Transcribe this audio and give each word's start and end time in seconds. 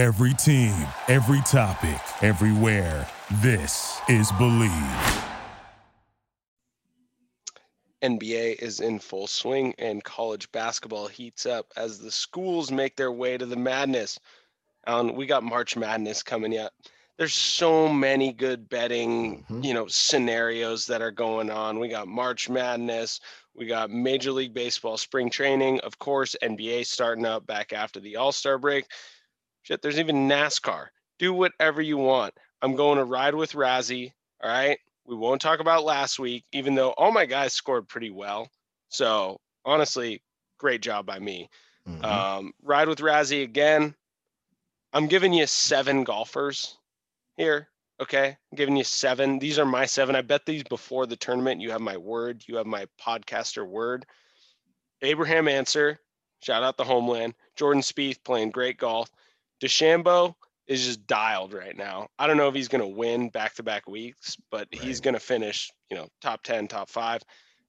Every 0.00 0.32
team, 0.32 0.74
every 1.08 1.42
topic, 1.42 2.00
everywhere. 2.22 3.06
This 3.42 4.00
is 4.08 4.32
Believe. 4.38 4.72
NBA 8.02 8.62
is 8.62 8.80
in 8.80 8.98
full 8.98 9.26
swing 9.26 9.74
and 9.76 10.02
college 10.02 10.50
basketball 10.52 11.06
heats 11.06 11.44
up 11.44 11.66
as 11.76 11.98
the 11.98 12.10
schools 12.10 12.72
make 12.72 12.96
their 12.96 13.12
way 13.12 13.36
to 13.36 13.44
the 13.44 13.56
madness. 13.58 14.18
Um, 14.86 15.14
we 15.16 15.26
got 15.26 15.42
March 15.44 15.76
Madness 15.76 16.22
coming 16.22 16.56
up. 16.56 16.72
There's 17.18 17.34
so 17.34 17.86
many 17.86 18.32
good 18.32 18.70
betting, 18.70 19.44
Mhm. 19.50 19.62
you 19.62 19.74
know, 19.74 19.86
scenarios 19.86 20.86
that 20.86 21.02
are 21.02 21.10
going 21.10 21.50
on. 21.50 21.78
We 21.78 21.88
got 21.88 22.08
March 22.08 22.48
Madness. 22.48 23.20
We 23.54 23.66
got 23.66 23.90
Major 23.90 24.32
League 24.32 24.54
Baseball 24.54 24.96
spring 24.96 25.28
training. 25.28 25.80
Of 25.80 25.98
course, 25.98 26.34
NBA 26.40 26.84
starting 26.84 27.26
up 27.26 27.46
back 27.46 27.74
after 27.74 28.00
the 28.00 28.16
All 28.16 28.32
Star 28.32 28.56
break. 28.56 28.86
Shit, 29.70 29.82
there's 29.82 30.00
even 30.00 30.28
NASCAR. 30.28 30.86
Do 31.20 31.32
whatever 31.32 31.80
you 31.80 31.96
want. 31.96 32.34
I'm 32.60 32.74
going 32.74 32.98
to 32.98 33.04
ride 33.04 33.36
with 33.36 33.52
Razzie. 33.52 34.12
All 34.42 34.50
right. 34.50 34.78
We 35.06 35.14
won't 35.14 35.40
talk 35.40 35.60
about 35.60 35.84
last 35.84 36.18
week, 36.18 36.44
even 36.52 36.74
though 36.74 36.90
all 36.90 37.12
my 37.12 37.24
guys 37.24 37.52
scored 37.52 37.88
pretty 37.88 38.10
well. 38.10 38.50
So 38.88 39.40
honestly, 39.64 40.22
great 40.58 40.82
job 40.82 41.06
by 41.06 41.20
me. 41.20 41.48
Mhm. 41.88 42.04
Um, 42.04 42.52
ride 42.62 42.88
with 42.88 42.98
Razzie 42.98 43.44
again. 43.44 43.94
I'm 44.92 45.06
giving 45.06 45.32
you 45.32 45.46
seven 45.46 46.02
golfers 46.02 46.76
here. 47.36 47.68
Okay. 48.00 48.26
I'm 48.50 48.56
giving 48.56 48.76
you 48.76 48.84
seven. 48.84 49.38
These 49.38 49.60
are 49.60 49.64
my 49.64 49.86
seven. 49.86 50.16
I 50.16 50.22
bet 50.22 50.46
these 50.46 50.64
before 50.64 51.06
the 51.06 51.16
tournament. 51.16 51.60
You 51.60 51.70
have 51.70 51.80
my 51.80 51.96
word. 51.96 52.42
You 52.48 52.56
have 52.56 52.66
my 52.66 52.86
podcaster 53.00 53.64
word. 53.64 54.04
Abraham 55.00 55.46
Ancer. 55.46 56.00
Shout 56.42 56.64
out 56.64 56.76
the 56.76 56.84
homeland. 56.84 57.34
Jordan 57.54 57.82
Spieth 57.82 58.24
playing 58.24 58.50
great 58.50 58.76
golf. 58.76 59.10
DeChambeau 59.60 60.34
is 60.66 60.86
just 60.86 61.06
dialed 61.06 61.52
right 61.52 61.76
now. 61.76 62.08
I 62.18 62.26
don't 62.26 62.36
know 62.36 62.48
if 62.48 62.54
he's 62.54 62.68
going 62.68 62.82
to 62.82 62.96
win 62.96 63.28
back 63.28 63.54
to 63.54 63.62
back 63.62 63.88
weeks, 63.88 64.36
but 64.50 64.68
he's 64.70 65.00
going 65.00 65.14
to 65.14 65.20
finish, 65.20 65.70
you 65.90 65.96
know, 65.96 66.06
top 66.20 66.42
10, 66.42 66.68
top 66.68 66.88
five. 66.88 67.22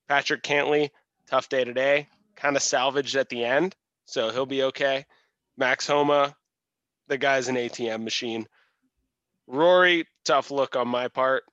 Patrick 0.08 0.44
Cantlay, 0.44 0.90
tough 1.28 1.50
day 1.50 1.64
today, 1.64 2.08
kind 2.36 2.56
of 2.56 2.62
salvaged 2.62 3.16
at 3.16 3.30
the 3.30 3.44
end. 3.44 3.76
So 4.06 4.30
he'll 4.30 4.46
be 4.46 4.64
okay. 4.64 5.06
Max 5.58 5.88
Homa, 5.88 6.36
the 7.08 7.18
guy's 7.18 7.48
an 7.48 7.56
ATM 7.56 8.04
machine. 8.04 8.46
Rory, 9.48 10.06
tough 10.24 10.52
look 10.52 10.76
on 10.76 10.88
my 10.88 11.08
part, 11.08 11.44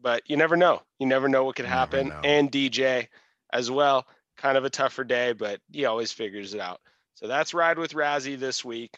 but 0.00 0.22
you 0.26 0.36
never 0.36 0.56
know. 0.56 0.82
You 0.98 1.06
never 1.06 1.28
know 1.28 1.44
what 1.44 1.56
could 1.56 1.66
happen. 1.66 2.12
And 2.24 2.50
DJ 2.50 3.08
as 3.52 3.70
well. 3.70 4.06
Kind 4.36 4.56
of 4.58 4.64
a 4.64 4.70
tougher 4.70 5.04
day, 5.04 5.32
but 5.32 5.60
he 5.70 5.84
always 5.84 6.12
figures 6.12 6.54
it 6.54 6.60
out. 6.60 6.80
So 7.14 7.26
that's 7.26 7.54
Ride 7.54 7.78
with 7.78 7.94
Razzie 7.94 8.38
this 8.38 8.64
week. 8.64 8.96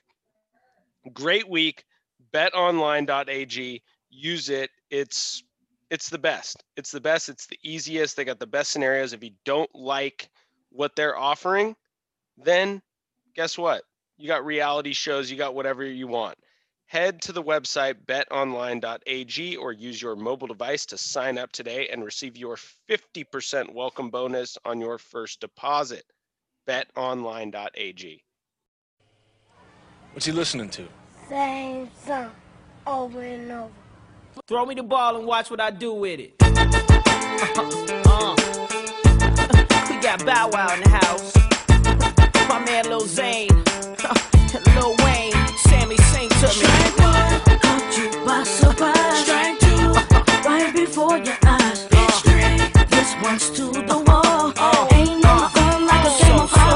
Great 1.13 1.49
week. 1.49 1.85
betonline.ag. 2.33 3.83
Use 4.11 4.49
it. 4.49 4.71
It's 4.91 5.43
it's 5.91 6.11
the 6.11 6.19
best. 6.19 6.63
It's 6.77 6.91
the 6.91 7.01
best. 7.01 7.29
It's 7.29 7.47
the 7.47 7.59
easiest. 7.63 8.17
They 8.17 8.25
got 8.25 8.39
the 8.39 8.47
best 8.47 8.71
scenarios. 8.71 9.13
If 9.13 9.25
you 9.25 9.31
don't 9.45 9.75
like 9.75 10.29
what 10.71 10.95
they're 10.95 11.17
offering, 11.17 11.77
then 12.37 12.83
guess 13.35 13.57
what? 13.57 13.83
You 14.19 14.29
got 14.29 14.45
reality 14.45 14.93
shows, 14.93 15.31
you 15.31 15.37
got 15.37 15.55
whatever 15.55 15.85
you 15.85 16.09
want. 16.09 16.37
Head 16.87 17.23
to 17.23 17.33
the 17.33 17.43
website 17.43 18.05
betonline.ag 18.07 19.57
or 19.57 19.73
use 19.73 20.01
your 20.01 20.17
mobile 20.17 20.47
device 20.47 20.87
to 20.87 20.99
sign 20.99 21.39
up 21.39 21.53
today 21.53 21.89
and 21.89 22.05
receive 22.05 22.37
your 22.37 22.57
50% 22.91 23.75
welcome 23.75 24.11
bonus 24.11 24.59
on 24.65 24.81
your 24.81 24.99
first 24.99 25.41
deposit. 25.41 26.05
betonline.ag. 26.67 28.25
What's 30.13 30.27
he 30.27 30.33
listening 30.33 30.69
to? 30.71 30.85
Same 31.29 31.89
song 32.07 32.31
over 32.87 33.23
and 33.23 33.51
over. 33.53 33.71
Throw 34.47 34.67
me 34.67 34.75
the 34.75 34.83
ball 34.83 35.17
and 35.17 35.27
watch 35.27 35.51
what 35.51 35.61
I 35.61 35.71
do 35.71 35.93
with 35.93 36.21
it. 36.21 36.35
Uh-huh. 36.41 37.63
Uh. 38.07 38.35
we 39.91 40.01
got 40.01 40.25
Bow 40.25 40.49
Wow 40.53 40.75
in 40.75 40.81
the 40.83 40.89
house. 40.89 41.37
My 42.49 42.59
man 42.65 42.87
Lil 42.87 43.01
Zane. 43.01 43.51
Uh, 43.53 44.15
Lil 44.75 44.97
Wayne. 45.05 45.33
Sammy, 45.59 45.97
sing 45.97 46.29
to 46.29 46.47
me. 46.47 46.53
Strike 46.53 46.99
one, 46.99 47.41
caught 47.61 47.99
you 47.99 48.11
by 48.25 48.43
surprise. 48.45 49.25
Strike 49.25 49.59
two, 49.61 49.93
right 50.49 50.73
before 50.75 51.19
your 51.19 51.37
eyes. 51.45 51.87
Bitch 51.89 52.09
uh. 52.09 52.21
three, 52.25 52.87
this 52.87 53.15
one's 53.23 53.51
to 53.51 53.71
the 53.83 54.05
wall. 54.07 54.28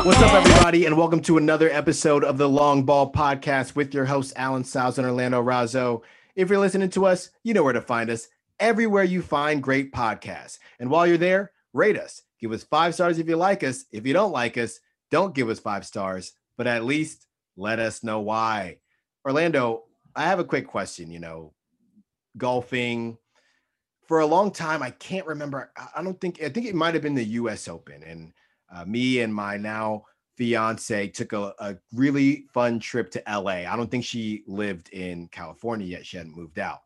What's 0.04 0.18
up, 0.18 0.32
everybody, 0.32 0.84
and 0.84 0.96
welcome 0.96 1.20
to 1.22 1.38
another 1.38 1.70
episode 1.70 2.24
of 2.24 2.36
the 2.36 2.48
Long 2.48 2.82
Ball 2.82 3.12
Podcast 3.12 3.76
with 3.76 3.94
your 3.94 4.04
hosts, 4.04 4.32
Alan 4.34 4.64
Sals 4.64 4.98
and 4.98 5.06
Orlando 5.06 5.40
Razzo. 5.40 6.02
If 6.34 6.50
you're 6.50 6.58
listening 6.58 6.90
to 6.90 7.06
us, 7.06 7.30
you 7.44 7.54
know 7.54 7.62
where 7.62 7.72
to 7.72 7.80
find 7.80 8.10
us 8.10 8.26
everywhere 8.58 9.04
you 9.04 9.22
find 9.22 9.62
great 9.62 9.92
podcasts. 9.92 10.58
And 10.80 10.90
while 10.90 11.06
you're 11.06 11.18
there, 11.18 11.52
rate 11.72 11.96
us. 11.96 12.22
Give 12.40 12.50
us 12.50 12.64
five 12.64 12.94
stars 12.94 13.20
if 13.20 13.28
you 13.28 13.36
like 13.36 13.62
us. 13.62 13.84
If 13.92 14.04
you 14.04 14.12
don't 14.12 14.32
like 14.32 14.58
us, 14.58 14.80
don't 15.12 15.36
give 15.36 15.48
us 15.48 15.60
five 15.60 15.86
stars, 15.86 16.32
but 16.56 16.66
at 16.66 16.84
least 16.84 17.28
let 17.56 17.78
us 17.78 18.02
know 18.02 18.18
why. 18.18 18.78
Orlando, 19.24 19.84
I 20.16 20.24
have 20.24 20.40
a 20.40 20.44
quick 20.44 20.66
question. 20.66 21.12
You 21.12 21.20
know, 21.20 21.54
golfing 22.36 23.18
for 24.08 24.18
a 24.18 24.26
long 24.26 24.50
time, 24.50 24.82
I 24.82 24.90
can't 24.90 25.28
remember. 25.28 25.70
I 25.94 26.02
don't 26.02 26.20
think, 26.20 26.42
I 26.42 26.48
think 26.48 26.66
it 26.66 26.74
might 26.74 26.94
have 26.94 27.04
been 27.04 27.14
the 27.14 27.24
US 27.24 27.68
Open. 27.68 28.02
And 28.02 28.32
uh, 28.74 28.84
me 28.84 29.20
and 29.20 29.34
my 29.34 29.56
now 29.56 30.04
fiance 30.36 31.08
took 31.08 31.32
a, 31.32 31.54
a 31.58 31.76
really 31.92 32.46
fun 32.52 32.80
trip 32.80 33.10
to 33.12 33.22
LA. 33.28 33.68
I 33.70 33.76
don't 33.76 33.90
think 33.90 34.04
she 34.04 34.42
lived 34.46 34.88
in 34.90 35.28
California 35.28 35.86
yet. 35.86 36.06
She 36.06 36.16
hadn't 36.16 36.36
moved 36.36 36.58
out. 36.58 36.80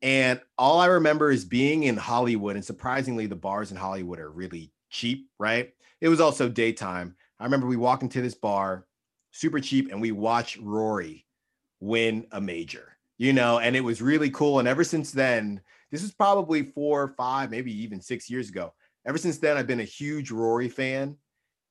And 0.00 0.40
all 0.56 0.80
I 0.80 0.86
remember 0.86 1.30
is 1.30 1.44
being 1.44 1.84
in 1.84 1.96
Hollywood. 1.96 2.56
And 2.56 2.64
surprisingly, 2.64 3.26
the 3.26 3.36
bars 3.36 3.70
in 3.70 3.76
Hollywood 3.76 4.18
are 4.18 4.30
really 4.30 4.72
cheap, 4.90 5.28
right? 5.38 5.72
It 6.00 6.08
was 6.08 6.20
also 6.20 6.48
daytime. 6.48 7.16
I 7.40 7.44
remember 7.44 7.66
we 7.66 7.76
walk 7.76 8.02
into 8.02 8.20
this 8.20 8.34
bar, 8.34 8.86
super 9.32 9.60
cheap, 9.60 9.90
and 9.90 10.00
we 10.00 10.12
watch 10.12 10.56
Rory 10.58 11.26
win 11.80 12.26
a 12.32 12.40
major, 12.40 12.96
you 13.18 13.32
know, 13.32 13.58
and 13.58 13.76
it 13.76 13.80
was 13.80 14.02
really 14.02 14.30
cool. 14.30 14.58
And 14.58 14.68
ever 14.68 14.84
since 14.84 15.12
then, 15.12 15.60
this 15.90 16.02
was 16.02 16.12
probably 16.12 16.62
four, 16.62 17.14
five, 17.16 17.50
maybe 17.50 17.72
even 17.82 18.00
six 18.00 18.28
years 18.28 18.48
ago. 18.48 18.72
Ever 19.08 19.18
since 19.18 19.38
then, 19.38 19.56
I've 19.56 19.66
been 19.66 19.80
a 19.80 19.84
huge 19.84 20.30
Rory 20.30 20.68
fan. 20.68 21.16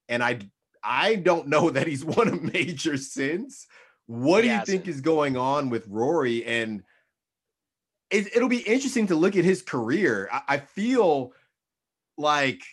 And 0.09 0.23
I 0.23 0.39
I 0.83 1.15
don't 1.15 1.47
know 1.47 1.69
that 1.71 1.87
he's 1.87 2.03
won 2.03 2.27
a 2.27 2.35
major 2.35 2.97
since. 2.97 3.67
What 4.07 4.43
He 4.43 4.49
do 4.49 4.55
you 4.55 4.61
think 4.61 4.85
hasn't. 4.85 4.87
is 4.87 5.01
going 5.01 5.37
on 5.37 5.69
with 5.69 5.87
Rory? 5.87 6.43
And 6.45 6.83
it, 8.09 8.35
it'll 8.35 8.49
be 8.49 8.59
interesting 8.59 9.07
to 9.07 9.15
look 9.15 9.35
at 9.35 9.45
his 9.45 9.61
career. 9.61 10.29
I, 10.31 10.41
I 10.47 10.57
feel 10.57 11.33
like 12.17 12.63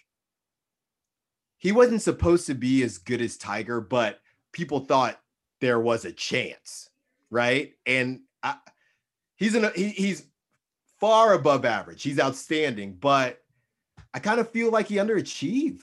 he 1.59 1.73
wasn't 1.73 2.03
supposed 2.03 2.47
to 2.47 2.55
be 2.55 2.83
as 2.83 2.99
good 2.99 3.21
as 3.21 3.37
Tiger, 3.37 3.81
but 3.81 4.21
people 4.53 4.81
thought 4.81 5.21
there 5.61 5.81
was 5.81 6.05
a 6.05 6.13
chance, 6.13 6.89
right? 7.31 7.73
And 7.85 8.21
I, 8.43 8.57
he's 9.37 9.55
an 9.57 9.71
he, 9.75 9.89
he's 9.89 10.25
far 11.01 11.35
above 11.35 11.65
average. 11.65 12.03
He's 12.03 12.21
outstanding, 12.21 12.95
but 12.95 13.44
I 14.15 14.21
kind 14.21 14.39
of 14.39 14.49
feel 14.51 14.71
like 14.71 14.87
he 14.87 14.97
underachieved. 14.97 15.83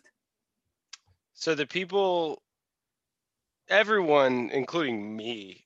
So 1.33 1.53
the 1.53 1.67
people, 1.67 2.41
everyone, 3.69 4.49
including 4.53 5.15
me, 5.15 5.65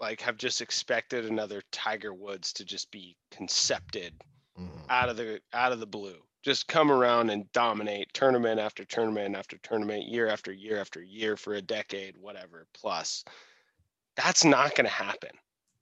like 0.00 0.22
have 0.22 0.38
just 0.38 0.62
expected 0.62 1.26
another 1.26 1.62
Tiger 1.72 2.14
Woods 2.14 2.54
to 2.54 2.64
just 2.64 2.90
be 2.90 3.16
concepted 3.30 4.14
mm. 4.58 4.68
out 4.88 5.10
of 5.10 5.18
the 5.18 5.40
out 5.52 5.72
of 5.72 5.80
the 5.80 5.86
blue. 5.86 6.16
Just 6.42 6.68
come 6.68 6.90
around 6.90 7.30
and 7.30 7.50
dominate 7.52 8.12
tournament 8.14 8.60
after 8.60 8.84
tournament 8.84 9.36
after 9.36 9.58
tournament, 9.58 10.06
year 10.06 10.28
after 10.28 10.52
year 10.52 10.80
after 10.80 11.02
year 11.02 11.36
for 11.36 11.54
a 11.54 11.62
decade, 11.62 12.16
whatever. 12.16 12.66
Plus, 12.72 13.24
that's 14.16 14.44
not 14.44 14.74
going 14.74 14.86
to 14.86 14.92
happen. 14.92 15.30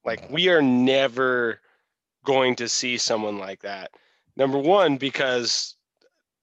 Like 0.04 0.28
we 0.30 0.48
are 0.48 0.62
never 0.62 1.60
going 2.24 2.56
to 2.56 2.68
see 2.68 2.96
someone 2.96 3.38
like 3.38 3.62
that. 3.62 3.90
Number 4.36 4.58
one, 4.58 4.96
because 4.96 5.73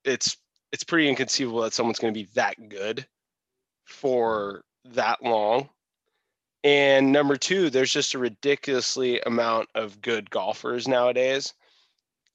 it's 0.06 0.38
it's 0.72 0.84
pretty 0.84 1.10
inconceivable 1.10 1.62
that 1.62 1.74
someone's 1.74 2.00
going 2.00 2.14
to 2.14 2.20
be 2.20 2.30
that 2.34 2.70
good 2.70 3.06
for 3.86 4.64
that 4.86 5.22
long. 5.24 5.70
And 6.64 7.12
number 7.12 7.36
two, 7.36 7.70
there's 7.70 7.92
just 7.92 8.14
a 8.14 8.20
ridiculously 8.20 9.20
amount 9.22 9.70
of 9.76 10.02
good 10.02 10.30
golfers 10.30 10.88
nowadays. 10.88 11.54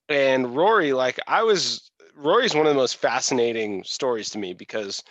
And 0.09 0.57
Rory, 0.57 0.93
like 0.93 1.19
I 1.27 1.43
was, 1.43 1.91
Rory's 2.15 2.55
one 2.55 2.67
of 2.67 2.75
the 2.75 2.79
most 2.79 2.97
fascinating 2.97 3.85
stories 3.85 4.31
to 4.31 4.39
me 4.39 4.53
because, 4.53 5.03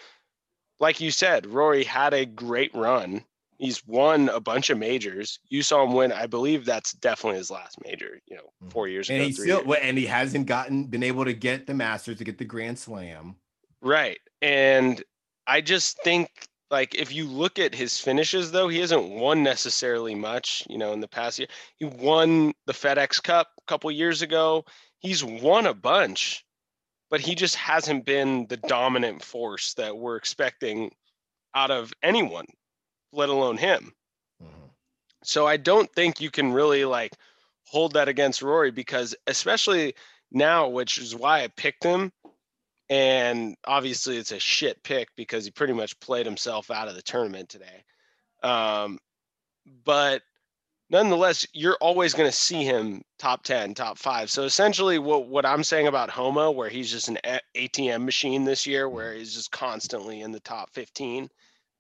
like 0.80 1.00
you 1.00 1.12
said, 1.12 1.46
Rory 1.46 1.84
had 1.84 2.14
a 2.14 2.26
great 2.26 2.74
run. 2.76 3.24
He's 3.58 3.86
won 3.88 4.30
a 4.30 4.40
bunch 4.40 4.70
of 4.70 4.78
majors. 4.78 5.40
You 5.50 5.62
saw 5.62 5.84
him 5.84 5.94
win. 5.94 6.12
I 6.12 6.28
believe 6.28 6.66
that's 6.66 6.94
definitely 6.94 7.38
his 7.40 7.50
last 7.52 7.78
major. 7.84 8.20
You 8.28 8.38
know, 8.38 8.44
mm-hmm. 8.44 8.70
four 8.70 8.88
years 8.88 9.10
And 9.10 9.18
ago. 9.20 9.26
he 9.28 9.32
still 9.34 9.66
years. 9.66 9.80
and 9.82 9.98
he 9.98 10.06
hasn't 10.06 10.46
gotten 10.46 10.86
been 10.86 11.04
able 11.04 11.26
to 11.26 11.34
get 11.34 11.68
the 11.68 11.74
Masters 11.74 12.18
to 12.18 12.24
get 12.24 12.38
the 12.38 12.46
Grand 12.46 12.78
Slam. 12.78 13.36
Right. 13.82 14.20
And 14.42 15.04
I 15.48 15.62
just 15.62 16.02
think 16.04 16.30
like 16.72 16.96
if 16.96 17.14
you 17.14 17.26
look 17.28 17.60
at 17.60 17.76
his 17.76 18.00
finishes 18.00 18.52
though, 18.52 18.68
he 18.68 18.80
hasn't 18.80 19.10
won 19.10 19.44
necessarily 19.44 20.16
much, 20.16 20.64
you 20.70 20.78
know, 20.78 20.94
in 20.94 21.00
the 21.00 21.08
past 21.08 21.40
year. 21.40 21.48
He 21.78 21.86
won 21.86 22.54
the 22.66 22.74
FedEx 22.74 23.22
Cup 23.22 23.48
a 23.58 23.66
couple 23.68 23.92
years 23.92 24.22
ago. 24.22 24.66
He's 25.00 25.24
won 25.24 25.68
a 25.68 25.74
bunch, 25.74 26.44
but 27.12 27.20
he 27.20 27.36
just 27.36 27.56
hasn't 27.56 28.06
been 28.06 28.48
the 28.48 28.58
dominant 28.58 29.24
force 29.24 29.74
that 29.76 29.96
we're 29.96 30.16
expecting 30.16 30.92
out 31.54 31.72
of 31.72 31.94
anyone, 32.04 32.46
let 33.12 33.30
alone 33.30 33.58
him. 33.58 33.94
Mhm. 34.42 34.70
So 35.24 35.48
I 35.48 35.58
don't 35.58 35.92
think 35.94 36.22
you 36.22 36.32
can 36.32 36.54
really 36.54 36.86
like 36.86 37.14
hold 37.66 37.94
that 37.94 38.08
against 38.08 38.42
Rory 38.42 38.72
because 38.72 39.16
especially 39.28 39.96
now, 40.32 40.68
which 40.68 40.98
is 40.98 41.16
why 41.16 41.44
I 41.44 41.48
picked 41.48 41.84
him. 41.84 42.12
And 42.90 43.56
obviously 43.66 44.18
it's 44.18 44.32
a 44.32 44.40
shit 44.40 44.84
pick 44.84 45.10
because 45.16 45.46
he 45.46 45.52
pretty 45.52 45.74
much 45.74 46.00
played 46.00 46.26
himself 46.26 46.70
out 46.70 46.88
of 46.88 46.96
the 46.96 47.02
tournament 47.02 47.50
today. 47.50 47.84
Um, 48.44 49.00
but 49.84 50.22
nonetheless, 50.92 51.48
you're 51.54 51.78
always 51.82 52.14
going 52.14 52.30
to 52.30 52.36
see 52.36 52.64
him 52.64 53.02
top 53.18 53.44
10, 53.44 53.74
top 53.74 53.98
five. 53.98 54.30
So 54.30 54.44
essentially 54.44 55.00
what, 55.00 55.28
what 55.28 55.46
I'm 55.48 55.64
saying 55.64 55.88
about 55.88 56.12
Homa, 56.12 56.52
where 56.52 56.70
he's 56.70 56.92
just 56.92 57.08
an 57.08 57.18
ATM 57.56 58.06
machine 58.06 58.46
this 58.46 58.68
year, 58.68 58.88
where 58.88 59.14
he's 59.14 59.34
just 59.34 59.52
constantly 59.52 60.22
in 60.22 60.32
the 60.32 60.40
top 60.42 60.70
15. 60.74 61.28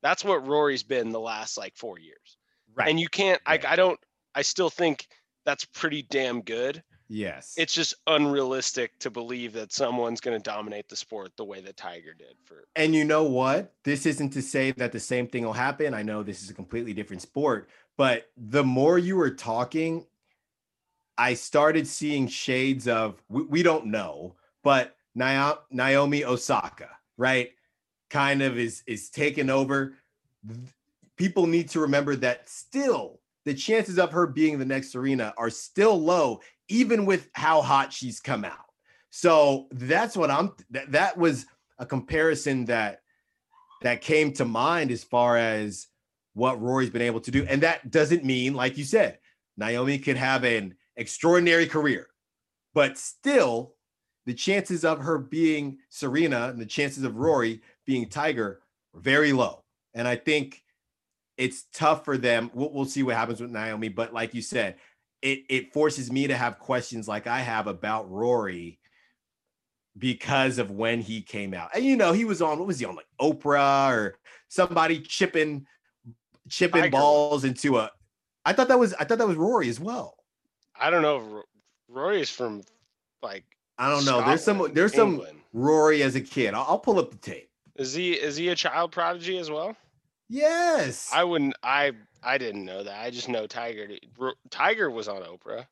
That's 0.01 0.23
what 0.23 0.47
Rory's 0.47 0.83
been 0.83 1.11
the 1.11 1.19
last 1.19 1.57
like 1.57 1.75
four 1.75 1.99
years 1.99 2.37
Right. 2.75 2.89
and 2.89 2.99
you 2.99 3.07
can't. 3.07 3.41
I, 3.45 3.59
I 3.67 3.75
don't 3.75 3.99
i 4.35 4.41
still 4.41 4.69
think 4.69 5.07
that's 5.45 5.63
pretty 5.65 6.01
damn 6.09 6.41
good 6.41 6.83
yes. 7.07 7.53
it's 7.57 7.73
just 7.73 7.93
unrealistic 8.07 8.97
to 8.99 9.09
believe 9.09 9.53
that 9.53 9.71
someone's 9.71 10.19
going 10.19 10.37
to 10.37 10.43
dominate 10.43 10.89
the 10.89 10.95
sport 10.95 11.31
the 11.37 11.45
way 11.45 11.61
that 11.61 11.77
tiger 11.77 12.13
did 12.13 12.35
for 12.43 12.65
And 12.75 12.93
you 12.93 13.05
know 13.05 13.23
what? 13.23 13.73
This 13.83 14.05
isn't 14.05 14.31
to 14.31 14.41
say 14.41 14.71
that 14.71 14.91
the 14.91 14.99
same 14.99 15.27
thing 15.27 15.45
will 15.45 15.53
happen. 15.53 15.93
I 15.93 16.03
know 16.03 16.21
this 16.23 16.43
is 16.43 16.49
a 16.49 16.53
completely 16.53 16.93
different 16.93 17.21
sport, 17.21 17.69
but 17.95 18.29
the 18.35 18.63
more 18.63 18.97
you 18.97 19.15
were 19.15 19.31
talking, 19.31 20.05
I 21.17 21.35
started 21.35 21.87
seeing 21.87 22.27
shades 22.27 22.87
of 22.87 23.21
we, 23.29 23.43
we 23.43 23.63
don't 23.63 23.85
know, 23.85 24.35
but 24.63 24.97
Naomi 25.15 26.25
Osaka, 26.25 26.89
right? 27.17 27.51
Kind 28.09 28.41
of 28.41 28.57
is 28.57 28.83
is 28.87 29.09
taken 29.09 29.49
over. 29.49 29.95
People 31.17 31.47
need 31.47 31.69
to 31.69 31.79
remember 31.79 32.15
that 32.17 32.49
still 32.49 33.19
the 33.45 33.53
chances 33.53 33.99
of 33.99 34.11
her 34.11 34.27
being 34.27 34.59
the 34.59 34.65
next 34.65 34.91
Serena 34.91 35.33
are 35.37 35.49
still 35.49 35.99
low, 35.99 36.41
even 36.67 37.05
with 37.05 37.29
how 37.33 37.61
hot 37.61 37.93
she's 37.93 38.19
come 38.19 38.43
out. 38.43 38.65
So 39.11 39.67
that's 39.71 40.17
what 40.17 40.29
I'm 40.29 40.53
that, 40.71 40.91
that 40.91 41.17
was 41.17 41.45
a 41.79 41.85
comparison 41.85 42.65
that 42.65 43.01
that 43.81 44.01
came 44.01 44.33
to 44.33 44.45
mind 44.45 44.91
as 44.91 45.03
far 45.03 45.37
as 45.37 45.87
what 46.33 46.61
Rory's 46.61 46.89
been 46.89 47.01
able 47.01 47.21
to 47.21 47.31
do. 47.31 47.45
And 47.47 47.61
that 47.63 47.91
doesn't 47.91 48.25
mean, 48.25 48.53
like 48.53 48.77
you 48.77 48.83
said, 48.83 49.19
Naomi 49.57 49.99
could 49.99 50.17
have 50.17 50.43
an 50.43 50.75
extraordinary 50.97 51.65
career, 51.65 52.07
but 52.73 52.97
still 52.97 53.75
the 54.25 54.33
chances 54.33 54.83
of 54.83 54.99
her 54.99 55.17
being 55.17 55.77
Serena 55.89 56.49
and 56.49 56.59
the 56.59 56.65
chances 56.65 57.03
of 57.03 57.15
Rory 57.15 57.61
being 57.85 58.09
Tiger 58.09 58.61
very 58.93 59.33
low. 59.33 59.63
And 59.93 60.07
I 60.07 60.15
think 60.15 60.63
it's 61.37 61.65
tough 61.73 62.05
for 62.05 62.17
them. 62.17 62.51
We'll, 62.53 62.71
we'll 62.71 62.85
see 62.85 63.03
what 63.03 63.15
happens 63.15 63.41
with 63.41 63.51
Naomi, 63.51 63.89
but 63.89 64.13
like 64.13 64.33
you 64.33 64.41
said, 64.41 64.75
it 65.21 65.43
it 65.49 65.73
forces 65.73 66.11
me 66.11 66.27
to 66.27 66.35
have 66.35 66.59
questions 66.59 67.07
like 67.07 67.25
I 67.25 67.39
have 67.39 67.67
about 67.67 68.09
Rory 68.11 68.79
because 69.97 70.59
of 70.59 70.71
when 70.71 71.01
he 71.01 71.21
came 71.21 71.53
out. 71.53 71.69
And 71.73 71.83
you 71.83 71.95
know, 71.95 72.11
he 72.11 72.25
was 72.25 72.41
on 72.41 72.59
what 72.59 72.67
was 72.67 72.79
he 72.79 72.85
on 72.85 72.95
like 72.95 73.07
Oprah 73.19 73.91
or 73.91 74.15
somebody 74.49 74.99
chipping 74.99 75.65
chipping 76.49 76.83
Tiger. 76.83 76.91
balls 76.91 77.43
into 77.43 77.77
a 77.77 77.91
I 78.45 78.53
thought 78.53 78.67
that 78.67 78.79
was 78.79 78.93
I 78.93 79.05
thought 79.05 79.17
that 79.17 79.27
was 79.27 79.37
Rory 79.37 79.69
as 79.69 79.79
well. 79.79 80.15
i 80.79 80.89
don't 80.89 81.01
know 81.01 81.43
rory 81.87 82.19
is 82.19 82.29
from 82.29 82.61
like 83.21 83.45
I 83.77 83.89
don't 83.89 84.05
know. 84.05 84.21
There's 84.25 84.43
some 84.43 84.57
Scotland, 84.57 84.75
there's 84.75 84.93
some 84.93 85.21
Rory 85.53 86.03
as 86.03 86.15
a 86.15 86.21
kid. 86.21 86.53
I'll, 86.53 86.65
I'll 86.67 86.79
pull 86.79 86.99
up 86.99 87.11
the 87.11 87.17
tape. 87.17 87.49
Is 87.75 87.93
he 87.93 88.13
is 88.13 88.35
he 88.37 88.49
a 88.49 88.55
child 88.55 88.91
prodigy 88.91 89.37
as 89.37 89.49
well 89.49 89.75
Yes. 90.29 91.09
i 91.13 91.23
wouldn't 91.23 91.55
i 91.63 91.91
i 92.23 92.37
didn't 92.37 92.65
know 92.65 92.83
that 92.83 92.99
i 92.99 93.09
just 93.09 93.29
know 93.29 93.45
tiger 93.47 93.87
tiger 94.49 94.89
was 94.89 95.07
on 95.07 95.21
oprah 95.21 95.65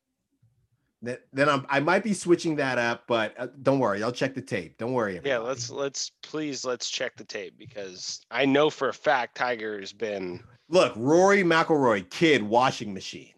Then, 1.02 1.18
then 1.32 1.48
I'm, 1.48 1.66
I 1.68 1.80
might 1.80 2.02
be 2.02 2.14
switching 2.14 2.56
that 2.56 2.78
up, 2.78 3.04
but 3.06 3.34
uh, 3.38 3.48
don't 3.62 3.78
worry. 3.78 4.02
I'll 4.02 4.10
check 4.12 4.34
the 4.34 4.40
tape. 4.40 4.78
Don't 4.78 4.94
worry. 4.94 5.20
yeah 5.24 5.36
let's 5.38 5.68
let's 5.70 6.10
please 6.22 6.64
let's 6.64 6.88
check 6.88 7.14
the 7.16 7.24
tape 7.24 7.58
because 7.58 8.20
i 8.30 8.44
know 8.46 8.70
for 8.70 8.88
a 8.88 8.94
fact 8.94 9.36
tiger 9.36 9.78
has 9.80 9.92
been 9.92 10.40
look. 10.70 10.94
Rory 10.96 11.42
McIlroy, 11.42 12.08
kid 12.08 12.42
washing 12.42 12.94
machine. 12.94 13.32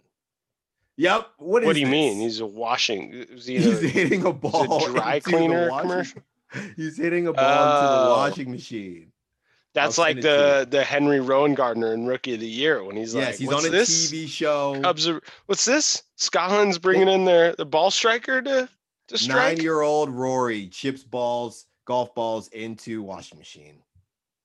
Yep. 0.99 1.27
What 1.39 1.63
is 1.63 1.67
what 1.67 1.75
do 1.75 1.81
you 1.81 1.87
mean 1.89 2.21
he's 2.21 2.41
a 2.41 2.47
washing 2.47 3.13
is 3.13 3.47
he 3.47 3.59
He's 3.59 3.83
a- 3.83 3.89
hitting 3.89 4.25
a 4.25 4.33
ball. 4.33 4.87
dry 4.87 5.17
into 5.17 5.31
the 5.31 5.37
cleaner 5.37 5.69
commercial? 5.71 6.23
He's 6.77 6.97
hitting 6.97 7.27
a 7.27 7.33
ball 7.33 7.43
into 7.65 7.81
the 7.97 8.07
Oh. 8.07 8.11
washing 8.17 8.51
machine. 8.51 9.13
That's 9.75 9.99
I'll 9.99 10.05
like 10.07 10.23
send 10.23 10.25
it 10.25 10.29
to 10.63 10.71
the 10.71 10.79
the 10.79 10.85
Henry 10.85 11.19
Rowengartner 11.19 11.93
in 11.93 12.07
Rookie 12.07 12.35
of 12.35 12.41
the 12.41 12.49
Year 12.49 12.83
when 12.83 12.97
he's 12.97 13.15
yes, 13.15 13.27
like, 13.33 13.39
he's 13.39 13.49
"What's 13.49 13.65
on 13.65 13.69
a 13.69 13.73
this? 13.73 14.11
TV 14.11 14.27
show. 14.27 14.81
Cubs 14.81 15.07
are, 15.07 15.21
what's 15.47 15.67
this? 15.67 16.03
Scotland's 16.17 16.79
bringing 16.79 17.09
in 17.09 17.25
their 17.27 17.55
the 17.55 17.67
ball 17.67 17.91
striker 17.91 18.41
to 18.41 18.69
to 19.09 19.19
strike. 19.19 19.59
Nine-year-old 19.59 20.09
Rory 20.09 20.69
chips 20.69 21.05
balls, 21.05 21.67
golf 21.85 22.15
balls 22.15 22.49
into 22.49 23.03
washing 23.03 23.37
machine. 23.39 23.83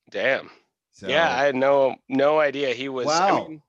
Damn. 0.09 0.49
So, 0.91 1.07
Yeah, 1.07 1.29
I 1.31 1.43
had 1.45 1.55
no 1.55 1.95
no 2.09 2.39
idea 2.41 2.73
he 2.73 2.89
was. 2.89 3.07
I 3.07 3.31
Wow. 3.31 3.47
mean, 3.47 3.61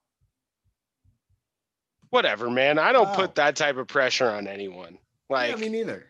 whatever, 2.11 2.51
man. 2.51 2.79
I 2.79 2.91
don't 2.93 3.09
Wow. 3.09 3.15
put 3.15 3.37
that 3.37 3.55
type 3.57 3.77
of 3.77 3.87
pressure 3.87 4.29
on 4.29 4.49
anyone. 4.49 4.99
Like 5.31 5.51
yeah, 5.51 5.57
me 5.57 5.69
neither. 5.69 6.07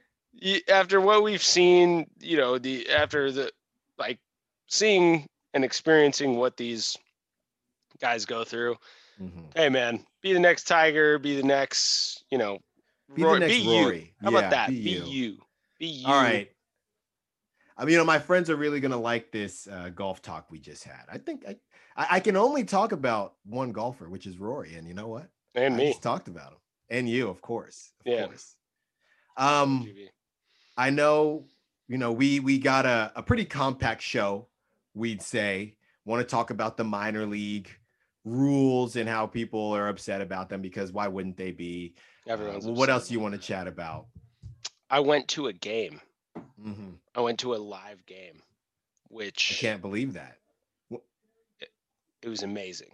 After 0.68 1.00
what 1.00 1.22
we've 1.22 1.42
seen, 1.42 2.06
you 2.20 2.36
know, 2.36 2.58
the 2.58 2.88
after 2.90 3.30
the 3.30 3.52
like 3.98 4.18
seeing 4.68 5.26
and 5.54 5.64
experiencing 5.64 6.36
what 6.36 6.56
these 6.56 6.96
guys 8.00 8.24
go 8.24 8.44
through. 8.44 8.76
Mhm. 9.20 9.54
Hey, 9.54 9.68
man, 9.68 10.04
be 10.22 10.32
the 10.32 10.40
next 10.40 10.64
Tiger. 10.64 11.18
Be 11.18 11.36
the 11.36 11.42
next, 11.42 12.24
you 12.30 12.38
know, 12.38 12.58
Be 13.14 13.22
the 13.22 13.38
next 13.38 13.58
be 13.58 13.62
you. 13.62 13.82
Rory. 13.82 14.14
How 14.22 14.30
Yeah, 14.30 14.38
about 14.38 14.50
that? 14.50 14.68
be 14.70 14.74
Be, 14.76 14.90
you. 14.90 15.04
you. 15.04 15.38
Be 15.78 15.86
you. 15.86 16.06
All 16.08 16.20
right. 16.20 16.50
I 17.76 17.84
mean, 17.84 17.92
you 17.92 17.98
know, 17.98 18.04
my 18.04 18.18
friends 18.18 18.50
are 18.50 18.56
really 18.56 18.80
gonna 18.80 18.96
like 19.00 19.32
this 19.32 19.66
uh, 19.66 19.90
golf 19.90 20.22
talk 20.22 20.50
we 20.50 20.58
just 20.58 20.84
had. 20.84 21.04
I 21.10 21.18
think 21.18 21.44
I, 21.46 21.56
I 21.96 22.20
can 22.20 22.36
only 22.36 22.64
talk 22.64 22.92
about 22.92 23.34
one 23.44 23.72
golfer, 23.72 24.08
which 24.08 24.26
is 24.26 24.38
Rory, 24.38 24.74
and 24.74 24.86
you 24.86 24.94
know 24.94 25.08
what? 25.08 25.28
And 25.54 25.74
I 25.74 25.78
me. 25.78 25.88
just 25.88 26.02
talked 26.02 26.28
about 26.28 26.52
him, 26.52 26.58
and 26.90 27.08
you, 27.08 27.28
of 27.28 27.40
course, 27.40 27.92
of 28.00 28.12
Yeah. 28.12 28.26
course. 28.26 28.56
Um, 29.36 29.84
GB. 29.86 30.08
I 30.76 30.90
know, 30.90 31.44
you 31.88 31.98
know, 31.98 32.12
we 32.12 32.40
we 32.40 32.58
got 32.58 32.86
a, 32.86 33.12
a 33.16 33.22
pretty 33.22 33.44
compact 33.44 34.02
show, 34.02 34.46
we'd 34.94 35.22
say. 35.22 35.76
Want 36.04 36.20
to 36.20 36.30
talk 36.30 36.50
about 36.50 36.76
the 36.76 36.84
minor 36.84 37.26
league 37.26 37.70
rules 38.24 38.96
and 38.96 39.08
how 39.08 39.26
people 39.26 39.72
are 39.72 39.88
upset 39.88 40.20
about 40.20 40.48
them 40.48 40.60
because 40.62 40.92
why 40.92 41.08
wouldn't 41.08 41.36
they 41.36 41.50
be? 41.52 41.94
Uh, 42.28 42.32
Everyone's. 42.32 42.66
what 42.66 42.88
else 42.88 43.08
do 43.08 43.14
you 43.14 43.20
want 43.20 43.34
to 43.34 43.40
chat 43.40 43.66
about? 43.66 44.06
I 44.90 45.00
went 45.00 45.28
to 45.28 45.46
a 45.48 45.52
game. 45.52 46.00
Mhm. 46.60 46.94
I 47.14 47.20
went 47.20 47.38
to 47.40 47.54
a 47.54 47.56
live 47.56 48.04
game, 48.06 48.42
which 49.08 49.58
I 49.58 49.60
can't 49.60 49.80
believe 49.82 50.14
that. 50.14 50.38
it 52.22 52.28
was 52.28 52.42
amazing. 52.42 52.90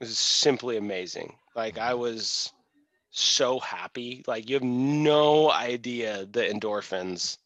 It 0.00 0.04
was 0.04 0.18
simply 0.18 0.76
amazing. 0.76 1.34
Like 1.56 1.78
I 1.78 1.94
was 1.94 2.52
so 3.10 3.58
happy. 3.60 4.22
Like 4.26 4.48
you 4.48 4.54
have 4.56 4.62
no 4.64 5.50
idea 5.50 6.26
the 6.26 6.42
endorphins 6.42 7.38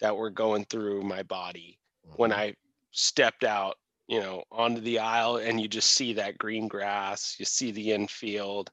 that 0.00 0.16
were 0.16 0.30
going 0.30 0.64
through 0.66 1.02
my 1.02 1.22
body 1.22 1.78
when 2.14 2.30
Mhm. 2.30 2.34
I 2.34 2.54
stepped 2.92 3.44
out, 3.44 3.78
you 4.08 4.20
know, 4.20 4.44
onto 4.50 4.80
the 4.80 4.98
aisle 4.98 5.36
and 5.36 5.60
you 5.60 5.68
just 5.68 5.92
see 5.92 6.14
that 6.14 6.38
green 6.38 6.68
grass, 6.68 7.36
you 7.38 7.44
see 7.44 7.70
the 7.70 7.92
infield, 7.92 8.70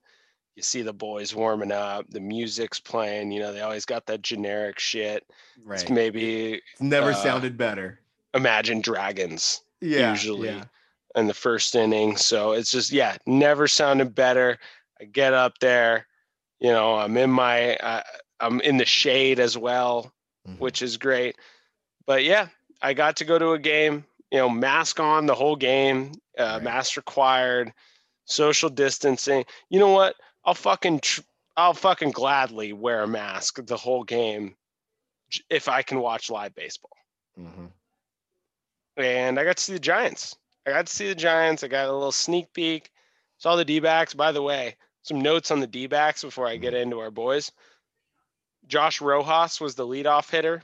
you 0.55 0.63
see 0.63 0.81
the 0.81 0.93
boys 0.93 1.35
warming 1.35 1.71
up, 1.71 2.09
the 2.09 2.19
music's 2.19 2.79
playing, 2.79 3.31
you 3.31 3.39
know, 3.39 3.53
they 3.53 3.61
always 3.61 3.85
got 3.85 4.05
that 4.07 4.21
generic 4.21 4.79
shit. 4.79 5.25
right. 5.63 5.81
It's 5.81 5.89
maybe 5.89 6.61
It's 6.73 6.81
never 6.81 7.11
uh, 7.11 7.13
sounded 7.13 7.57
better. 7.57 7.99
Imagine 8.33 8.81
Dragons 8.81 9.61
Yeah, 9.81 10.11
usually 10.11 10.49
yeah. 10.49 10.65
in 11.15 11.27
the 11.27 11.33
first 11.33 11.75
inning. 11.75 12.17
So 12.17 12.51
it's 12.53 12.71
just 12.71 12.91
yeah, 12.91 13.17
never 13.25 13.67
sounded 13.67 14.15
better. 14.15 14.57
I 14.99 15.05
get 15.05 15.33
up 15.33 15.59
there, 15.59 16.07
you 16.59 16.71
know, 16.71 16.95
I'm 16.95 17.15
in 17.17 17.29
my 17.31 17.75
uh, 17.77 18.03
I'm 18.39 18.59
in 18.61 18.77
the 18.77 18.85
shade 18.85 19.39
as 19.39 19.57
well, 19.57 20.11
Mhm. 20.47 20.59
which 20.59 20.81
is 20.81 20.97
great. 20.97 21.35
But 22.05 22.23
yeah, 22.23 22.47
I 22.81 22.93
got 22.93 23.17
to 23.17 23.25
go 23.25 23.37
to 23.39 23.51
a 23.51 23.59
game, 23.59 24.05
you 24.31 24.37
know, 24.39 24.49
mask 24.49 24.99
on 24.99 25.25
the 25.25 25.35
whole 25.35 25.55
game, 25.55 26.13
uh, 26.37 26.43
Right. 26.43 26.63
mask 26.63 26.95
required, 26.97 27.73
social 28.25 28.69
distancing. 28.69 29.45
You 29.69 29.79
know 29.79 29.89
what? 29.91 30.15
I'll 30.45 30.53
fucking 30.53 30.99
tr- 31.01 31.21
I'll 31.57 31.73
fucking 31.73 32.11
gladly 32.11 32.71
wear 32.73 33.01
a 33.03 33.07
mask 33.07 33.59
the 33.65 33.77
whole 33.77 34.03
game 34.03 34.55
if 35.49 35.67
I 35.67 35.81
can 35.81 35.99
watch 35.99 36.29
live 36.29 36.53
baseball. 36.55 36.91
Mhm. 37.37 37.71
and 38.97 39.39
I 39.39 39.43
got 39.43 39.57
to 39.57 39.63
see 39.63 39.73
the 39.73 39.79
Giants. 39.79 40.35
I 40.65 40.71
got 40.71 40.87
to 40.87 40.93
see 40.93 41.07
the 41.07 41.13
Giants. 41.13 41.63
I 41.63 41.67
got 41.67 41.87
a 41.87 41.93
little 41.93 42.11
sneak 42.11 42.51
peek. 42.53 42.91
Saw 43.37 43.55
the 43.55 43.63
D 43.65 43.79
backs. 43.79 44.15
By 44.15 44.31
the 44.31 44.41
way, 44.41 44.75
some 45.07 45.21
notes 45.21 45.51
on 45.51 45.59
the 45.59 45.67
D 45.67 45.87
backs 45.87 46.23
before 46.23 46.47
I 46.47 46.57
get 46.57 46.73
into 46.73 46.99
our 46.99 47.11
boys. 47.11 47.51
Josh 48.67 49.01
Rojas 49.01 49.61
was 49.61 49.75
the 49.75 49.87
leadoff 49.87 50.29
hitter. 50.29 50.61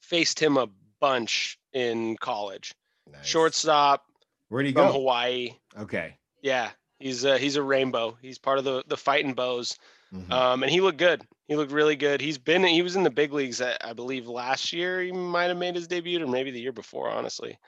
Faced 0.00 0.38
him 0.40 0.56
a 0.56 0.68
bunch 1.00 1.58
in 1.72 2.16
college. 2.18 2.74
Nice. 3.10 3.26
Shortstop 3.26 4.04
Where'd 4.48 4.66
he 4.66 4.72
from 4.72 4.88
go? 4.88 4.92
Hawaii. 4.92 5.54
Okay. 5.78 6.16
Yeah, 6.42 6.70
he's 6.98 7.24
a, 7.24 7.38
he's 7.38 7.56
a 7.56 7.62
rainbow. 7.62 8.16
He's 8.20 8.38
part 8.38 8.58
of 8.58 8.64
the 8.64 8.84
the 8.86 8.96
fighting 8.96 9.34
bows. 9.34 9.78
Mhm. 10.12 10.30
Um, 10.30 10.62
and 10.62 10.72
he 10.72 10.80
looked 10.80 10.98
good. 10.98 11.22
He 11.46 11.56
looked 11.56 11.72
really 11.72 11.96
good. 11.96 12.20
He's 12.20 12.38
been 12.38 12.64
he 12.64 12.82
was 12.82 12.96
in 12.96 13.04
the 13.04 13.10
big 13.10 13.32
leagues. 13.32 13.60
I, 13.62 13.76
I 13.82 13.92
believe 13.92 14.26
last 14.26 14.72
year 14.72 15.00
he 15.00 15.12
might 15.12 15.44
have 15.44 15.56
made 15.56 15.74
his 15.76 15.86
debut, 15.86 16.22
or 16.22 16.26
maybe 16.26 16.50
the 16.50 16.60
year 16.60 16.72
before, 16.72 17.08
honestly. 17.10 17.58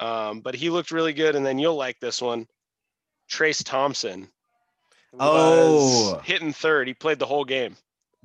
Um, 0.00 0.40
but 0.40 0.54
he 0.54 0.68
looked 0.70 0.90
really 0.90 1.12
good. 1.12 1.36
And 1.36 1.46
then 1.46 1.58
you'll 1.58 1.76
like 1.76 1.98
this 2.00 2.20
one, 2.20 2.46
Trayce 3.30 3.64
Thompson. 3.64 4.28
Oh. 5.20 6.20
hitting 6.24 6.52
third. 6.52 6.88
He 6.88 6.94
played 6.94 7.18
the 7.18 7.26
whole 7.26 7.44
game. 7.44 7.76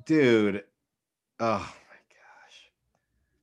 Dude. 0.06 0.64
Oh 1.40 1.58
my 1.58 1.58
gosh. 1.58 2.70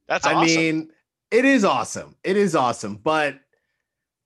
That's 0.08 0.26
I 0.26 0.44
mean, 0.44 0.92
it 1.32 1.46
is 1.46 1.64
awesome. 1.64 2.16
It 2.24 2.38
is 2.38 2.56
awesome. 2.56 2.96
But 2.96 3.40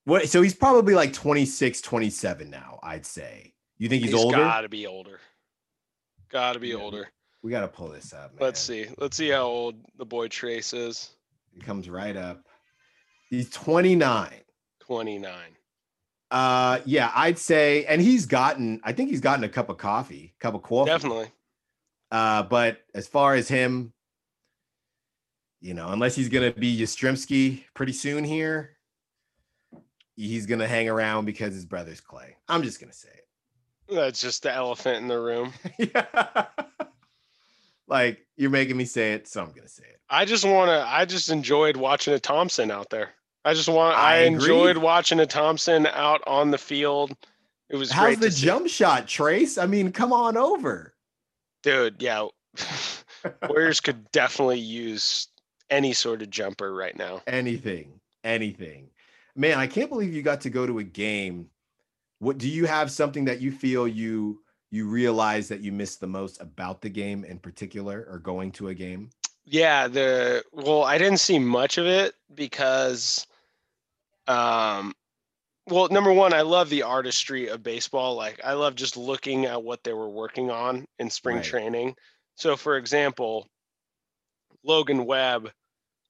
what 0.06 0.28
so 0.30 0.42
he's 0.42 0.56
probably 0.56 0.96
like 0.96 1.14
26, 1.14 1.82
27 1.82 2.50
now, 2.50 2.80
I'd 2.84 3.06
say. 3.06 3.54
You 3.78 3.90
think 3.90 4.04
he's, 4.04 4.12
he's 4.12 4.20
older? 4.20 4.38
got 4.38 4.62
to 4.62 4.70
be 4.70 4.88
older. 4.88 5.20
Got 6.30 6.54
to 6.54 6.60
be 6.60 6.70
Yeah. 6.70 6.76
older. 6.76 7.08
We 7.42 7.52
gotta 7.52 7.68
pull 7.68 7.90
this 7.90 8.14
up. 8.14 8.32
Man. 8.34 8.38
Let's 8.40 8.60
see. 8.62 8.88
Let's 8.98 9.18
see 9.18 9.28
how 9.30 9.44
old 9.44 9.76
the 9.98 10.06
boy 10.06 10.30
Trayce 10.30 10.74
is. 10.74 11.10
He 11.54 11.60
comes 11.60 11.90
right 11.90 12.16
up. 12.16 12.46
He's 13.30 13.50
29. 13.50 14.32
29. 14.80 15.32
Uh 16.34 16.80
yeah, 16.86 17.12
I'd 17.14 17.38
say, 17.38 17.86
and 17.86 18.02
he's 18.02 18.26
gotten, 18.26 18.82
I 18.84 18.92
think 18.92 19.12
he's 19.12 19.22
gotten 19.22 19.44
a 19.44 19.50
cup 19.50 19.70
of 19.70 19.78
coffee, 19.78 20.34
cup 20.40 20.56
of 20.56 20.64
coffee. 20.64 20.90
Definitely. 20.90 21.28
Uh, 22.10 22.42
but 22.42 22.80
as 22.96 23.08
far 23.08 23.36
as 23.36 23.48
him, 23.48 23.94
you 25.62 25.76
know, 25.76 25.90
unless 25.90 26.16
he's 26.16 26.30
gonna 26.30 26.52
be 26.52 26.76
Yastrzemski 26.76 27.66
pretty 27.76 27.94
soon 27.94 28.24
here, 28.24 28.78
he's 30.16 30.48
gonna 30.48 30.68
hang 30.68 30.90
around 30.90 31.26
because 31.26 31.54
his 31.54 31.66
brother's 31.66 32.02
Clay. 32.02 32.36
I'm 32.50 32.64
just 32.64 32.80
gonna 32.80 32.94
say 32.94 33.10
it. 33.10 33.94
That's 33.94 34.20
just 34.20 34.42
the 34.42 34.52
elephant 34.52 35.04
in 35.04 35.08
the 35.08 35.20
room. 35.20 35.54
yeah. 35.78 36.46
like 37.88 38.26
you're 38.38 38.50
making 38.50 38.76
me 38.76 38.86
say 38.86 39.14
it, 39.14 39.28
so 39.28 39.44
I'm 39.44 39.52
gonna 39.52 39.68
say 39.68 39.84
it. 39.84 40.00
I 40.10 40.26
just 40.26 40.46
want 40.46 40.70
to. 40.70 40.84
I 40.88 41.06
just 41.06 41.30
enjoyed 41.30 41.78
watching 41.78 42.16
a 42.16 42.20
Thompson 42.20 42.72
out 42.72 42.90
there. 42.90 43.12
I 43.46 43.54
just 43.54 43.70
want. 43.70 43.98
I 43.98 44.18
I, 44.18 44.18
enjoyed 44.24 44.78
watching 44.78 45.20
a 45.20 45.26
Thompson 45.26 45.86
out 45.88 46.22
on 46.28 46.52
the 46.52 46.58
field. 46.58 47.16
It 47.70 47.76
was 47.78 47.92
How's 47.92 48.18
great 48.18 48.20
the 48.20 48.30
to 48.30 48.32
see. 48.32 48.46
jump 48.46 48.68
shot, 48.70 49.08
Trace? 49.08 49.58
I 49.58 49.66
mean, 49.66 49.92
come 49.92 50.14
on 50.14 50.38
over. 50.38 50.94
dude. 51.64 52.02
Yeah, 52.02 52.28
Warriors 53.50 53.80
could 53.82 54.10
definitely 54.12 54.60
use 54.60 55.28
any 55.70 55.94
sort 55.94 56.22
of 56.22 56.30
jumper 56.30 56.74
right 56.74 56.96
now. 56.98 57.22
Anything, 57.28 58.00
anything. 58.24 58.90
Man, 59.36 59.58
I 59.58 59.68
can't 59.68 59.90
believe 59.90 60.14
you 60.14 60.22
got 60.22 60.42
to 60.42 60.50
go 60.50 60.66
to 60.68 60.80
a 60.80 60.84
game. 60.84 61.50
What 62.20 62.38
do 62.38 62.48
you 62.48 62.66
have 62.66 62.92
something 62.92 63.26
that 63.26 63.42
you 63.42 63.52
feel 63.52 63.88
you 63.88 64.42
you 64.72 64.88
realize 64.88 65.48
that 65.50 65.62
you 65.62 65.72
missed 65.72 66.00
the 66.00 66.08
most 66.08 66.42
about 66.42 66.82
the 66.82 66.90
game 66.90 67.24
in 67.26 67.38
particular 67.40 68.08
or 68.10 68.20
going 68.20 68.52
to 68.54 68.70
a 68.70 68.74
game? 68.74 69.10
Yeah, 69.46 69.88
the 69.88 70.44
well, 70.54 70.84
I 70.84 70.98
didn't 70.98 71.20
see 71.20 71.40
much 71.40 71.78
of 71.78 71.86
it 71.86 72.14
because, 72.34 73.28
um, 74.28 74.94
well, 75.68 75.88
number 75.90 76.12
one, 76.12 76.34
I 76.34 76.42
love 76.42 76.70
the 76.70 76.84
artistry 76.84 77.48
of 77.48 77.64
baseball. 77.64 78.16
Like, 78.16 78.42
I 78.44 78.54
love 78.54 78.76
just 78.76 78.98
looking 78.98 79.46
at 79.46 79.64
what 79.64 79.84
they 79.84 79.94
were 79.94 80.10
working 80.10 80.52
on 80.52 80.86
in 81.00 81.10
spring 81.10 81.38
Right. 81.38 81.46
training. 81.46 81.96
So, 82.36 82.58
for 82.58 82.78
example, 82.78 83.48
Logan 84.64 85.06
Webb 85.06 85.52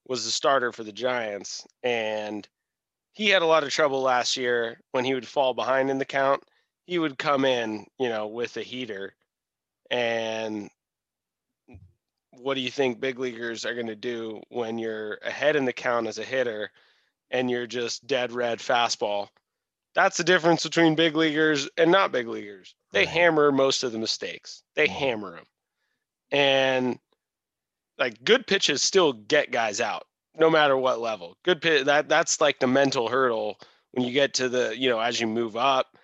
was 0.07 0.25
the 0.25 0.31
starter 0.31 0.71
for 0.71 0.83
the 0.83 0.91
Giants, 0.91 1.65
and 1.83 2.47
he 3.13 3.29
had 3.29 3.41
a 3.41 3.47
lot 3.47 3.63
of 3.63 3.69
trouble 3.69 4.01
last 4.01 4.37
year 4.37 4.79
when 4.91 5.05
he 5.05 5.13
would 5.13 5.27
fall 5.27 5.53
behind 5.53 5.89
in 5.89 5.99
the 5.99 6.05
count. 6.05 6.43
He 6.85 6.99
would 6.99 7.17
come 7.17 7.45
in, 7.45 7.85
you 7.99 8.09
know, 8.09 8.27
with 8.27 8.57
a 8.57 8.63
heater, 8.63 9.15
and 9.91 10.69
what 12.31 12.55
do 12.55 12.61
you 12.61 12.71
think 12.71 12.99
big 12.99 13.19
leaguers 13.19 13.65
are 13.65 13.75
going 13.75 13.87
to 13.87 13.95
do 13.95 14.41
when 14.49 14.77
you're 14.79 15.19
ahead 15.23 15.55
in 15.55 15.65
the 15.65 15.73
count 15.73 16.07
as 16.07 16.17
a 16.17 16.23
hitter 16.23 16.71
and 17.33 17.51
you're 17.51 17.67
just 17.67 18.07
dead 18.07 18.31
red 18.33 18.59
fastball? 18.59 19.29
That's 19.95 20.17
the 20.17 20.23
difference 20.23 20.63
between 20.63 20.95
big 20.95 21.15
leaguers 21.17 21.69
and 21.77 21.91
not 21.91 22.13
big 22.13 22.27
leaguers. 22.29 22.75
They 22.93 23.05
Right. 23.05 23.07
hammer 23.07 23.51
most 23.51 23.83
of 23.83 23.91
the 23.93 23.99
mistakes. 23.99 24.63
They 24.75 24.87
Mhm. 24.87 24.89
hammer 24.89 25.35
them. 25.37 25.47
And 26.31 26.99
like 27.99 28.23
good 28.23 28.47
pitches 28.47 28.81
still 28.83 29.13
get 29.13 29.51
guys 29.51 29.81
out 29.81 30.07
no 30.35 30.49
matter 30.49 30.77
what 30.77 30.99
level. 30.99 31.37
Good 31.43 31.61
pitch 31.61 31.85
that 31.85 32.09
that's 32.09 32.41
like 32.41 32.59
the 32.59 32.67
mental 32.67 33.09
hurdle 33.09 33.59
when 33.91 34.05
you 34.05 34.13
get 34.13 34.33
to 34.35 34.49
the, 34.49 34.77
you 34.77 34.89
know, 34.89 34.99
as 34.99 35.19
you 35.21 35.27
move 35.27 35.57
up 35.57 35.97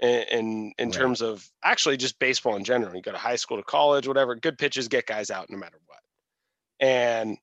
in 0.00 0.24
in, 0.30 0.74
in 0.78 0.90
Right. 0.90 0.92
terms 0.92 1.22
of 1.22 1.48
actually 1.64 1.96
just 1.96 2.18
baseball 2.18 2.56
in 2.56 2.64
general. 2.64 2.94
You 2.96 3.02
go 3.02 3.12
to 3.12 3.18
high 3.18 3.36
school 3.36 3.56
to 3.58 3.64
college, 3.64 4.08
whatever, 4.08 4.34
good 4.36 4.58
pitches 4.58 4.88
get 4.88 5.06
guys 5.06 5.30
out 5.30 5.50
no 5.50 5.58
matter 5.58 5.78
what. 5.86 6.00
And 6.80 7.38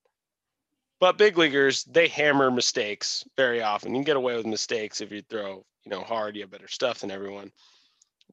but 0.99 1.17
big 1.17 1.37
leaguers, 1.37 1.83
they 1.85 2.07
hammer 2.07 2.49
mistakes 2.51 3.23
very 3.35 3.61
often. 3.61 3.91
You 3.93 3.99
can 3.99 4.05
get 4.05 4.17
away 4.17 4.35
with 4.35 4.45
mistakes 4.45 5.01
if 5.01 5.11
you 5.11 5.21
throw, 5.21 5.65
you 5.85 5.89
know, 5.91 6.01
hard, 6.01 6.35
you 6.35 6.41
have 6.41 6.51
better 6.51 6.67
stuff 6.67 6.99
than 6.99 7.11
everyone. 7.11 7.51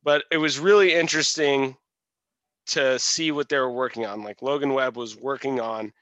But 0.02 0.24
it 0.30 0.38
was 0.38 0.58
really 0.58 0.94
interesting 0.94 1.76
to 2.66 2.98
see 2.98 3.30
what 3.30 3.48
they 3.48 3.58
were 3.58 3.70
working 3.70 4.06
on. 4.06 4.22
Like 4.22 4.42
Logan 4.42 4.72
Webb 4.72 4.96
was 4.96 5.16
working 5.16 5.60
on 5.60 5.92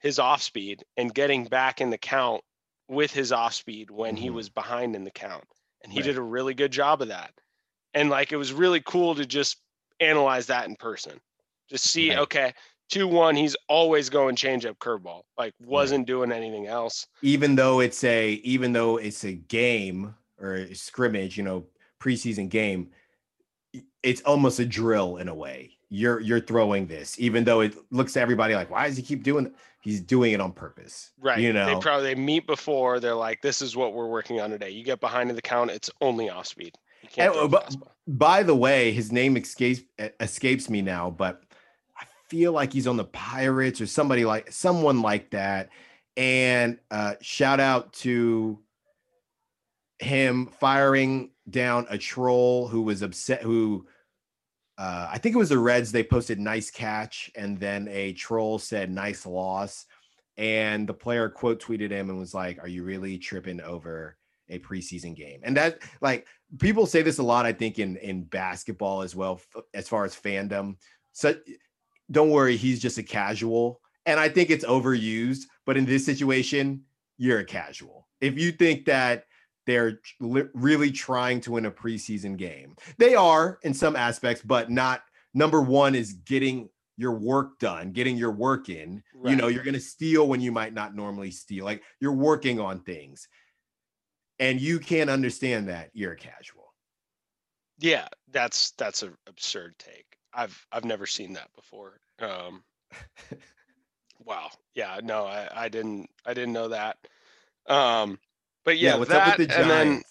his 0.00 0.18
off 0.18 0.42
speed 0.42 0.84
and 0.96 1.14
getting 1.14 1.44
back 1.44 1.80
in 1.80 1.90
the 1.90 1.98
count 1.98 2.42
with 2.88 3.12
his 3.12 3.32
off 3.32 3.54
speed 3.54 3.90
when 3.90 4.16
he 4.16 4.30
Mhm. 4.30 4.34
was 4.34 4.48
behind 4.48 4.94
in 4.94 5.04
the 5.04 5.10
count. 5.10 5.44
And 5.82 5.92
he 5.92 6.00
Right. 6.00 6.06
did 6.06 6.16
a 6.18 6.22
really 6.22 6.54
good 6.54 6.70
job 6.72 7.02
of 7.02 7.08
that. 7.08 7.32
And 7.94 8.10
like 8.10 8.32
it 8.32 8.36
was 8.36 8.52
really 8.52 8.80
cool 8.80 9.14
to 9.16 9.26
just 9.26 9.60
analyze 10.00 10.46
that 10.46 10.68
in 10.68 10.76
person. 10.76 11.20
Just 11.68 11.90
see, 11.90 12.10
Right. 12.10 12.18
okay, 12.18 12.54
2 12.88 13.06
1, 13.06 13.36
he's 13.36 13.56
always 13.68 14.08
going 14.08 14.36
change 14.36 14.64
up 14.64 14.78
curveball. 14.78 15.22
Like 15.36 15.54
wasn't 15.60 16.06
doing 16.06 16.32
anything 16.32 16.66
else. 16.66 17.06
Even 17.22 17.54
though 17.54 17.80
it's 17.80 18.02
a 18.04 18.32
even 18.44 18.72
though 18.72 18.96
it's 18.96 19.24
a 19.24 19.32
game 19.32 20.14
or 20.40 20.54
a 20.54 20.74
scrimmage, 20.74 21.36
you 21.36 21.42
know, 21.42 21.66
preseason 22.00 22.48
game, 22.48 22.90
it's 24.02 24.20
almost 24.22 24.58
a 24.58 24.66
drill 24.66 25.16
in 25.16 25.28
a 25.28 25.34
way. 25.34 25.72
You're 25.90 26.20
you're 26.20 26.40
throwing 26.40 26.86
this, 26.86 27.18
even 27.18 27.44
though 27.44 27.60
it 27.60 27.74
looks 27.90 28.12
to 28.14 28.20
everybody 28.20 28.54
like, 28.54 28.70
why 28.70 28.86
does 28.86 28.96
he 28.96 29.02
keep 29.02 29.22
doing? 29.22 29.52
He's 29.80 30.00
doing 30.00 30.32
it 30.32 30.40
on 30.40 30.52
purpose, 30.52 31.12
Right. 31.20 31.38
You 31.38 31.52
know, 31.52 31.66
they 31.66 31.80
probably 31.80 32.14
they 32.14 32.20
meet 32.20 32.46
before. 32.46 33.00
They're 33.00 33.14
like, 33.14 33.40
this 33.42 33.62
is 33.62 33.76
what 33.76 33.94
we're 33.94 34.08
working 34.08 34.40
on 34.40 34.50
today. 34.50 34.70
You 34.70 34.84
get 34.84 35.00
behind 35.00 35.30
in 35.30 35.36
the 35.36 35.42
count, 35.42 35.70
it's 35.70 35.88
only 36.00 36.28
off 36.28 36.46
speed. 36.46 36.74
And, 37.16 37.32
uh, 37.32 37.48
fastball. 37.48 37.88
by 38.06 38.42
the 38.42 38.54
way, 38.54 38.92
his 38.92 39.12
name 39.12 39.36
escapes 39.36 39.82
escapes 40.20 40.68
me 40.68 40.82
now, 40.82 41.10
but 41.10 41.42
feel 42.28 42.52
like 42.52 42.72
he's 42.72 42.86
on 42.86 42.96
the 42.96 43.04
Pirates 43.04 43.80
or 43.80 43.86
somebody 43.86 44.24
like 44.24 44.52
someone 44.52 45.02
like 45.02 45.30
that. 45.30 45.70
And 46.16 46.78
uh, 46.90 47.14
shout 47.20 47.60
out 47.60 47.92
to 47.94 48.58
him 49.98 50.46
firing 50.46 51.30
down 51.48 51.86
a 51.90 51.98
troll 51.98 52.68
who 52.68 52.82
was 52.82 53.02
upset. 53.02 53.42
Who 53.42 53.86
uh, 54.76 55.08
I 55.10 55.18
think 55.18 55.34
it 55.34 55.38
was 55.38 55.48
the 55.48 55.58
Reds. 55.58 55.92
They 55.92 56.04
posted 56.04 56.38
"nice 56.38 56.70
catch," 56.70 57.30
and 57.34 57.58
then 57.58 57.88
a 57.88 58.12
troll 58.14 58.58
said 58.58 58.90
"nice 58.90 59.26
loss," 59.26 59.86
and 60.36 60.88
the 60.88 60.94
player 60.94 61.28
quote 61.28 61.62
tweeted 61.62 61.90
him 61.90 62.10
and 62.10 62.18
was 62.18 62.34
like, 62.34 62.58
"Are 62.60 62.68
you 62.68 62.84
really 62.84 63.18
tripping 63.18 63.60
over?" 63.60 64.16
a 64.50 64.58
preseason 64.58 65.14
game 65.14 65.40
and 65.42 65.56
that 65.56 65.78
like 66.00 66.26
people 66.58 66.86
say 66.86 67.02
this 67.02 67.18
a 67.18 67.22
lot 67.22 67.44
i 67.44 67.52
think 67.52 67.78
in 67.78 67.96
in 67.98 68.24
basketball 68.24 69.02
as 69.02 69.14
well 69.14 69.40
f- 69.54 69.62
as 69.74 69.86
far 69.86 70.06
as 70.06 70.14
fandom 70.14 70.74
so 71.12 71.34
don't 72.10 72.30
worry 72.30 72.56
he's 72.56 72.80
just 72.80 72.98
a 72.98 73.02
casual. 73.02 73.80
And 74.06 74.18
i 74.18 74.28
think 74.28 74.50
it's 74.50 74.64
overused 74.64 75.42
but 75.66 75.76
in 75.76 75.84
this 75.84 76.04
situation 76.06 76.82
you're 77.18 77.40
a 77.40 77.44
casual. 77.44 78.06
If 78.20 78.38
you 78.38 78.52
think 78.52 78.84
that 78.86 79.24
they're 79.66 80.00
li- 80.20 80.48
really 80.54 80.90
trying 80.90 81.40
to 81.42 81.52
win 81.52 81.66
a 81.66 81.70
preseason 81.70 82.36
game 82.36 82.74
they 82.96 83.14
are 83.14 83.58
in 83.62 83.74
some 83.74 83.96
aspects 83.96 84.42
but 84.42 84.70
not 84.70 85.02
number 85.34 85.60
one 85.60 85.94
is 85.94 86.14
getting 86.14 86.68
your 86.96 87.12
work 87.12 87.58
done 87.58 87.92
getting 87.92 88.16
your 88.16 88.32
work 88.32 88.68
in. 88.68 89.02
You 89.24 89.36
know 89.36 89.48
you're 89.48 89.64
going 89.64 89.74
to 89.74 89.80
steal 89.80 90.26
when 90.26 90.40
you 90.40 90.52
might 90.52 90.74
not 90.74 90.94
normally 90.94 91.30
steal 91.30 91.64
like 91.64 91.82
you're 92.00 92.12
working 92.12 92.60
on 92.60 92.80
things. 92.80 93.28
And 94.40 94.60
you 94.60 94.78
can't 94.78 95.10
understand 95.10 95.68
that 95.68 95.90
you're 95.94 96.12
a 96.12 96.16
casual. 96.16 96.72
Yeah, 97.78 98.08
that's 98.30 98.72
that's 98.72 99.02
an 99.02 99.16
absurd 99.26 99.74
take. 99.78 100.07
I've 100.32 100.66
I've 100.72 100.84
never 100.84 101.06
seen 101.06 101.34
that 101.34 101.48
before. 101.54 101.98
Um, 102.20 102.62
wow. 104.24 104.50
Yeah. 104.74 105.00
No, 105.02 105.24
I 105.24 105.48
I 105.54 105.68
didn't 105.68 106.10
I 106.26 106.34
didn't 106.34 106.52
know 106.52 106.68
that. 106.68 106.98
Um, 107.66 108.18
but 108.64 108.78
yeah, 108.78 108.96
what's 108.96 109.10
that 109.10 109.38
the 109.38 109.58
and 109.58 109.70
then 109.70 110.02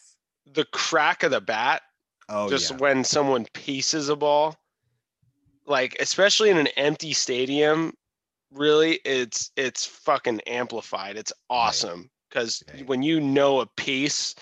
the 0.54 0.66
crack 0.66 1.24
of 1.24 1.32
the 1.32 1.42
bat, 1.42 1.82
oh, 2.30 2.50
just 2.50 2.72
yeah. 2.72 2.78
when 2.78 3.04
someone 3.04 3.46
pieces 3.54 4.10
a 4.10 4.16
ball, 4.16 4.56
like 5.66 5.96
especially 6.00 6.50
in 6.50 6.58
an 6.58 6.68
empty 6.78 7.14
stadium, 7.14 7.94
really, 8.52 9.00
it's 9.06 9.52
it's 9.56 9.86
fucking 9.86 10.42
amplified. 10.42 11.18
It's 11.18 11.34
awesome 11.50 12.10
because 12.30 12.64
Right. 12.74 12.88
when 12.88 13.04
you 13.04 13.20
know 13.20 13.60
a 13.60 13.66
piece, 13.66 14.36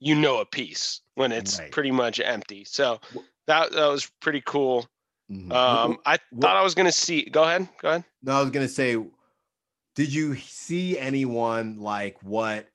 you 0.00 0.14
know 0.14 0.38
a 0.38 0.46
piece 0.46 1.00
when 1.14 1.32
it's 1.32 1.58
Right. 1.58 1.72
pretty 1.72 1.90
much 1.90 2.20
empty. 2.20 2.64
So 2.64 3.00
that 3.46 3.72
that 3.72 3.86
was 3.86 4.10
pretty 4.20 4.42
cool. 4.42 4.88
Mhm. 5.30 5.52
Um, 5.52 5.98
I 6.06 6.16
wh- 6.16 6.40
thought 6.40 6.56
I 6.56 6.62
was 6.62 6.74
gonna 6.74 6.92
see. 6.92 7.22
Go 7.22 7.42
ahead. 7.42 7.68
Go 7.80 7.88
ahead. 7.88 8.04
No, 8.22 8.32
I 8.32 8.40
was 8.42 8.50
gonna 8.50 8.68
say, 8.68 8.96
did 9.94 10.12
you 10.12 10.36
see 10.36 10.98
anyone 10.98 11.78
like 11.80 12.22
what? 12.22 12.68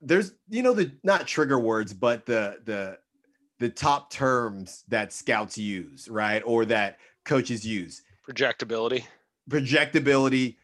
There's, 0.00 0.32
you 0.48 0.62
know, 0.62 0.72
the 0.72 0.92
not 1.02 1.26
trigger 1.26 1.58
words, 1.58 1.92
but 1.92 2.24
the 2.26 2.60
the 2.64 2.98
the 3.58 3.68
top 3.68 4.10
terms 4.10 4.84
that 4.88 5.12
scouts 5.12 5.56
use, 5.58 6.08
right, 6.08 6.42
or 6.44 6.64
that 6.66 6.98
coaches 7.24 7.66
use. 7.66 8.02
Projectability. 8.28 9.04
Projectability. 9.48 10.56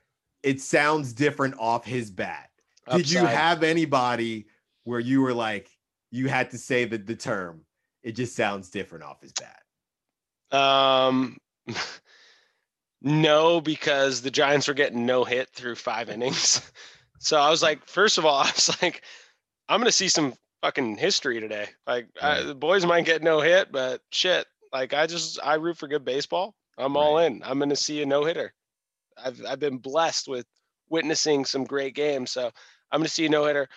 It 0.43 0.61
sounds 0.61 1.12
different 1.12 1.55
off 1.59 1.85
his 1.85 2.11
bat. 2.11 2.50
Did 2.91 3.11
you 3.11 3.21
have 3.25 3.62
anybody 3.62 4.47
where 4.85 5.00
you 5.00 5.21
were 5.21 5.35
like, 5.35 5.71
you 6.11 6.29
had 6.29 6.50
to 6.53 6.59
say 6.59 6.85
the 6.87 6.99
the 6.99 7.15
term? 7.15 7.65
It 8.03 8.12
just 8.12 8.35
sounds 8.35 8.71
different 8.71 9.05
off 9.05 9.21
his 9.21 9.33
bat. 9.33 9.62
Um, 10.52 11.37
no, 13.02 13.61
because 13.61 14.23
the 14.23 14.30
Giants 14.30 14.69
were 14.69 14.75
getting 14.75 15.07
no 15.07 15.25
hit 15.25 15.49
through 15.50 15.76
five 15.76 16.11
innings. 16.11 16.61
So 17.23 17.38
I 17.38 17.50
was 17.50 17.62
like, 17.62 17.87
first 17.87 18.16
of 18.16 18.25
all, 18.25 18.37
I 18.42 18.50
was 18.50 18.83
like, 18.83 19.02
I'm 19.69 19.78
gonna 19.78 19.92
see 19.92 20.09
some 20.09 20.33
fucking 20.62 20.97
history 20.97 21.38
today. 21.40 21.69
Like 21.87 22.09
I, 22.21 22.42
the 22.42 22.54
boys 22.54 22.85
might 22.85 23.04
get 23.04 23.23
no 23.23 23.40
hit, 23.40 23.71
but 23.71 24.00
shit, 24.11 24.47
like 24.73 24.95
I 24.95 25.07
just 25.07 25.38
I 25.42 25.54
root 25.54 25.76
for 25.76 25.87
good 25.87 26.04
baseball. 26.04 26.54
I'm 26.78 26.97
all 26.97 27.19
in. 27.19 27.42
I'm 27.45 27.59
gonna 27.59 27.76
see 27.76 28.02
a 28.02 28.07
no 28.07 28.25
hitter. 28.25 28.52
I've 29.23 29.40
I've 29.47 29.61
been 29.61 29.78
blessed 29.78 30.28
with 30.28 30.47
witnessing 30.88 31.45
some 31.45 31.64
great 31.64 31.95
games, 31.95 32.30
so 32.30 32.50
I'm 32.90 33.00
gonna 33.00 33.09
see 33.09 33.26
a 33.26 33.28
no 33.28 33.45
hitter. 33.45 33.69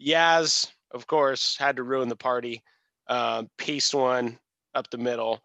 Yaz, 0.00 0.70
of 0.92 1.06
course, 1.06 1.56
had 1.58 1.76
to 1.76 1.82
ruin 1.82 2.08
the 2.08 2.16
party. 2.16 2.62
Um, 3.08 3.50
pieced 3.58 3.94
one 3.94 4.38
up 4.74 4.88
the 4.90 4.98
middle. 4.98 5.42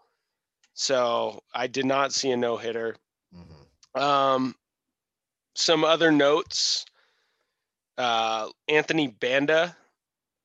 So 0.77 1.43
I 1.53 1.67
did 1.67 1.85
not 1.87 2.13
see 2.13 2.31
a 2.31 2.37
no 2.37 2.55
hitter. 2.55 2.95
Mhm. 3.33 3.67
Um, 3.99 4.55
some 5.55 5.83
other 5.83 6.11
notes. 6.11 6.85
Uh, 7.97 8.49
Anthony 8.67 9.07
Banda, 9.07 9.75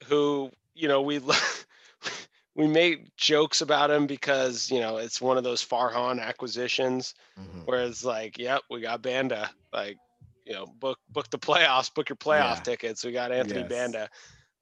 who 0.07 0.51
you 0.75 0.89
know 0.89 1.03
we 1.03 1.21
we 2.55 2.67
made 2.67 3.11
jokes 3.17 3.61
about 3.61 3.91
him 3.91 4.07
because 4.07 4.71
you 4.71 4.81
know 4.81 4.97
it's 4.99 5.21
one 5.21 5.37
of 5.39 5.45
those 5.45 5.65
Farhan 5.65 6.21
acquisitions 6.21 7.15
Mhm. 7.37 7.67
where 7.67 7.83
it's 7.85 8.05
like, 8.05 8.39
yep, 8.39 8.63
we 8.71 8.81
got 8.81 9.03
Banda, 9.03 9.51
like 9.73 9.99
you 10.47 10.55
know, 10.55 10.67
book 10.67 10.99
book 11.11 11.31
the 11.31 11.39
playoffs, 11.39 11.95
book 11.95 12.09
your 12.09 12.17
playoff 12.17 12.61
Yeah. 12.61 12.63
tickets. 12.63 13.05
We 13.05 13.13
got 13.13 13.33
Anthony 13.33 13.63
Yes. 13.63 13.69
Banda. 13.69 14.09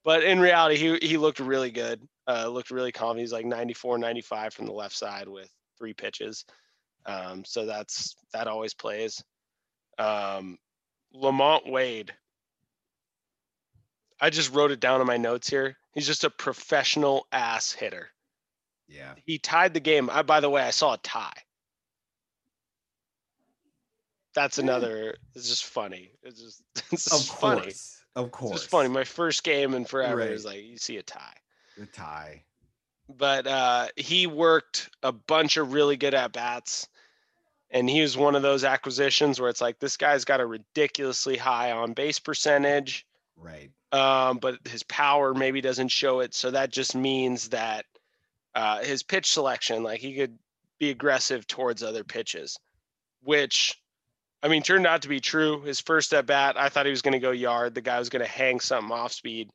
But 0.05 0.25
in 0.25 0.41
reality, 0.41 0.77
he 0.77 0.99
he 1.07 1.17
looked 1.19 1.41
really 1.41 1.71
good. 1.71 2.09
Uh, 2.29 2.49
looked 2.49 2.71
really 2.71 2.93
calm. 2.93 3.19
He's 3.19 3.33
like 3.33 3.47
94, 3.47 3.99
95 3.99 4.55
from 4.55 4.67
the 4.67 4.73
left 4.73 4.97
side 4.97 5.29
with 5.29 5.51
three 5.81 5.95
pitches. 5.95 6.45
Um, 7.07 7.45
so 7.45 7.65
that's 7.67 8.15
that 8.35 8.47
always 8.47 8.75
plays. 8.75 9.25
Um, 9.99 10.59
LaMonte 11.17 11.69
Wade. 11.71 12.13
I 14.21 14.29
just 14.31 14.53
wrote 14.55 14.71
it 14.71 14.81
down 14.81 15.01
in 15.01 15.07
my 15.07 15.17
notes 15.17 15.49
here. 15.49 15.77
He's 15.95 16.07
just 16.07 16.25
a 16.25 16.31
professional 16.31 17.27
ass 17.33 17.73
hitter. 17.73 18.11
Yeah. 18.87 19.15
He 19.25 19.39
tied 19.39 19.73
the 19.73 19.81
game. 19.81 20.11
I, 20.11 20.23
by 20.23 20.41
the 20.41 20.51
way, 20.51 20.63
I 20.63 20.71
saw 20.71 20.93
a 20.95 20.99
tie. 20.99 21.33
That's 24.35 24.59
another. 24.59 25.17
It's 25.35 25.49
just 25.49 25.65
funny. 25.65 26.13
It's 26.23 26.41
just 26.41 26.63
it's 26.93 27.13
Of 27.13 27.25
funny. 27.39 27.63
course. 27.63 27.97
Of 28.15 28.27
It's 28.27 28.37
course. 28.37 28.53
just 28.61 28.71
funny. 28.71 28.89
My 28.91 29.05
first 29.05 29.43
game 29.43 29.75
in 29.75 29.85
forever 29.87 30.17
Right. 30.21 30.31
is 30.31 30.45
like 30.45 30.63
you 30.63 30.77
see 30.77 30.99
a 30.99 31.03
tie. 31.03 31.37
The 31.79 31.87
tie. 31.87 32.45
But 33.17 33.47
uh, 33.47 33.89
he 33.97 34.27
worked 34.27 34.91
a 35.03 35.13
bunch 35.13 35.57
of 35.57 35.73
really 35.73 35.97
good 35.97 36.15
at 36.15 36.33
bats. 36.33 36.89
And 37.73 37.89
he 37.89 38.01
was 38.03 38.17
one 38.17 38.35
of 38.35 38.43
those 38.43 38.65
acquisitions 38.65 39.41
where 39.41 39.49
it's 39.49 39.61
like 39.61 39.79
this 39.79 39.97
guy's 39.97 40.25
got 40.25 40.41
a 40.41 40.47
ridiculously 40.47 41.37
high 41.37 41.71
on 41.71 41.93
base 41.93 42.19
percentage, 42.19 43.07
Right. 43.37 43.71
um, 43.93 44.39
but 44.39 44.59
his 44.67 44.83
power 44.83 45.35
maybe 45.35 45.61
doesn't 45.61 45.89
show 45.89 46.19
it. 46.19 46.35
So 46.35 46.51
that 46.51 46.73
just 46.73 46.97
means 46.97 47.51
that 47.51 47.87
uh, 48.57 48.81
his 48.83 49.05
pitch 49.05 49.31
selection, 49.31 49.85
like 49.85 50.01
he 50.01 50.17
could 50.17 50.37
be 50.81 50.91
aggressive 50.91 51.47
towards 51.47 51.85
other 51.85 52.03
pitches, 52.03 52.59
which 53.23 53.81
I 54.43 54.49
mean 54.49 54.63
turned 54.65 54.89
out 54.89 55.03
to 55.03 55.09
be 55.09 55.21
true. 55.21 55.63
His 55.63 55.79
first 55.79 56.13
at 56.13 56.27
bat, 56.27 56.57
I 56.59 56.71
thought 56.71 56.87
he 56.87 56.91
was 56.91 57.03
going 57.03 57.13
to 57.13 57.21
go 57.21 57.31
yard. 57.31 57.77
The 57.77 57.83
guy 57.83 58.01
was 58.01 58.09
going 58.09 58.25
to 58.25 58.31
hang 58.31 58.59
something 58.59 58.91
off 58.91 59.13
speed, 59.13 59.51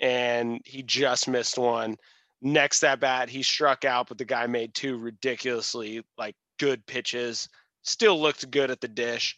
and 0.00 0.62
he 0.64 0.82
just 0.82 1.28
missed 1.28 1.58
one 1.58 1.96
next 2.42 2.82
at 2.84 3.00
bat 3.00 3.28
he 3.28 3.42
struck 3.42 3.84
out 3.84 4.08
but 4.08 4.16
the 4.18 4.24
guy 4.24 4.46
made 4.46 4.72
two 4.74 4.96
ridiculously 4.96 6.02
like 6.16 6.34
good 6.58 6.84
pitches 6.86 7.48
still 7.82 8.20
looked 8.20 8.50
good 8.50 8.70
at 8.70 8.80
the 8.80 8.88
dish. 8.88 9.36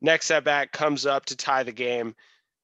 Next 0.00 0.30
at 0.30 0.44
bat 0.44 0.72
comes 0.72 1.06
up 1.06 1.26
to 1.26 1.36
tie 1.36 1.62
the 1.62 1.72
game. 1.72 2.14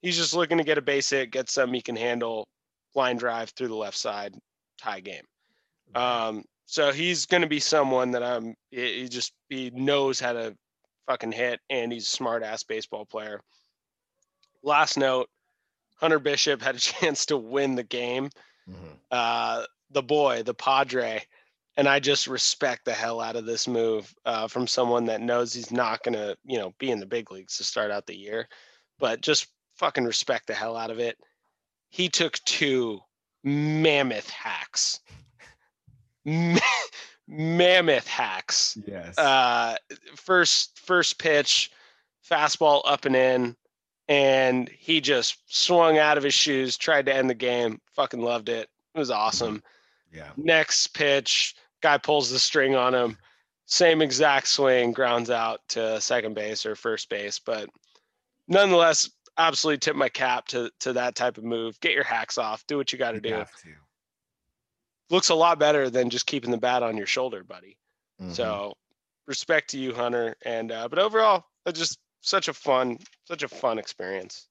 He's 0.03 0.17
just 0.17 0.35
looking 0.35 0.59
to 0.59 0.65
get 0.65 0.79
a 0.79 0.83
base 0.83 1.11
hit 1.11 1.31
get 1.31 1.49
something 1.51 1.75
he 1.75 1.83
can 1.83 1.97
handle 1.97 2.49
line 2.95 3.17
drive 3.17 3.51
through 3.51 3.69
the 3.69 3.75
left 3.75 3.97
side 3.97 4.35
tie 4.81 5.01
game. 5.01 5.25
Um 5.95 6.45
so 6.67 6.91
he's 6.93 7.27
going 7.27 7.43
to 7.43 7.49
be 7.49 7.61
someone 7.61 8.11
that 8.11 8.25
i'm 8.25 8.55
he 8.71 9.09
just 9.09 9.33
he 9.49 9.71
knows 9.71 10.19
how 10.19 10.33
to 10.33 10.57
fucking 11.07 11.31
hit 11.31 11.61
and 11.71 11.93
he's 11.93 12.05
a 12.05 12.11
smart 12.11 12.43
ass 12.43 12.65
baseball 12.65 13.05
player. 13.07 13.41
Last 14.63 14.97
note 14.99 15.29
hunter 15.97 16.19
bishop 16.19 16.61
had 16.61 16.75
a 16.77 16.79
chance 17.01 17.27
to 17.27 17.37
win 17.37 17.75
the 17.75 17.85
game. 17.85 18.31
Mhm. 18.69 18.99
uh, 19.13 19.65
the 19.97 20.03
boy, 20.03 20.43
the 20.43 20.53
Padre, 20.53 21.25
and 21.79 21.89
I 21.89 22.01
just 22.01 22.27
respect 22.27 22.85
the 22.85 22.93
hell 22.93 23.19
out 23.19 23.35
of 23.35 23.47
this 23.47 23.67
move 23.67 24.15
uh, 24.27 24.47
from 24.47 24.67
someone 24.67 25.07
that 25.07 25.23
knows 25.23 25.55
he's 25.55 25.73
not 25.73 26.03
gonna, 26.03 26.37
you 26.45 26.59
know, 26.59 26.75
be 26.79 26.91
in 26.91 27.01
the 27.01 27.07
big 27.07 27.33
leagues 27.33 27.57
to 27.57 27.65
start 27.65 27.91
out 27.91 28.07
the 28.07 28.15
year, 28.15 28.47
but 28.99 29.23
just 29.23 29.47
fucking 29.77 30.05
respect 30.05 30.49
the 30.49 30.55
hell 30.55 30.77
out 30.77 30.91
of 30.91 30.99
it. 30.99 31.17
He 31.89 32.11
took 32.11 32.35
two 32.45 33.01
mammoth 33.43 34.29
hacks, 34.29 35.01
mammoth 37.27 38.07
hacks. 38.07 38.77
Yes. 38.87 39.17
Uh, 39.17 39.77
first 40.15 40.79
first 40.79 41.19
pitch, 41.19 41.71
fastball 42.31 42.83
up 42.85 43.07
and 43.07 43.17
in, 43.17 43.57
and 44.09 44.69
he 44.69 45.01
just 45.01 45.39
swung 45.47 45.97
out 45.97 46.19
of 46.19 46.23
his 46.23 46.35
shoes, 46.35 46.77
tried 46.77 47.07
to 47.07 47.15
end 47.15 47.31
the 47.31 47.35
game. 47.35 47.81
Fucking 47.95 48.21
loved 48.21 48.51
it. 48.51 48.69
It 48.95 48.99
was 48.99 49.11
awesome. 49.11 49.63
Yeah. 50.17 50.31
Next 50.37 50.89
pitch, 50.89 51.55
guy 51.83 51.99
pulls 51.99 52.31
the 52.31 52.39
string 52.39 52.75
on 52.75 52.95
him. 52.95 53.19
Same 53.67 54.01
exact 54.01 54.49
swing, 54.49 54.93
grounds 54.93 55.29
out 55.31 55.61
to 55.71 56.01
second 56.01 56.35
base 56.35 56.65
or 56.65 56.77
first 56.77 57.09
base, 57.09 57.39
but 57.39 57.69
nonetheless, 58.49 59.11
absolutely 59.39 59.79
tip 59.79 59.97
my 59.97 60.09
cap 60.09 60.47
to 60.49 60.71
to 60.81 60.93
that 60.95 61.15
type 61.15 61.37
of 61.39 61.45
move. 61.45 61.79
Get 61.81 61.93
your 61.93 62.05
hacks 62.05 62.39
off. 62.39 62.67
Do 62.67 62.77
what 62.77 62.93
you 62.93 62.99
got 62.99 63.13
to 63.13 63.21
do. 63.21 63.45
Looks 65.11 65.29
a 65.29 65.35
lot 65.35 65.59
better 65.59 65.91
than 65.91 66.11
just 66.11 66.27
keeping 66.27 66.51
the 66.51 66.59
bat 66.59 66.83
on 66.83 66.97
your 66.97 67.07
shoulder, 67.07 67.45
buddy. 67.45 67.77
Mhm. 68.21 68.35
So 68.35 68.75
respect 69.27 69.71
to 69.71 69.79
you, 69.79 69.95
Hunter. 69.95 70.37
And 70.43 70.73
uh, 70.73 70.89
but 70.89 70.99
overall, 70.99 71.45
it's 71.67 71.79
just 71.79 71.99
such 72.23 72.49
a 72.49 72.53
fun, 72.53 72.99
such 73.25 73.43
a 73.43 73.49
fun 73.49 73.79
experience. 73.79 74.49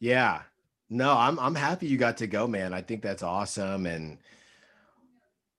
Yeah. 0.00 0.42
No, 0.90 1.16
I'm 1.16 1.38
I'm 1.38 1.54
happy 1.54 1.86
you 1.86 1.96
got 1.96 2.16
to 2.18 2.26
go, 2.26 2.46
man. 2.46 2.74
I 2.74 2.82
think 2.82 3.02
that's 3.02 3.22
awesome. 3.22 3.86
And 3.86 4.18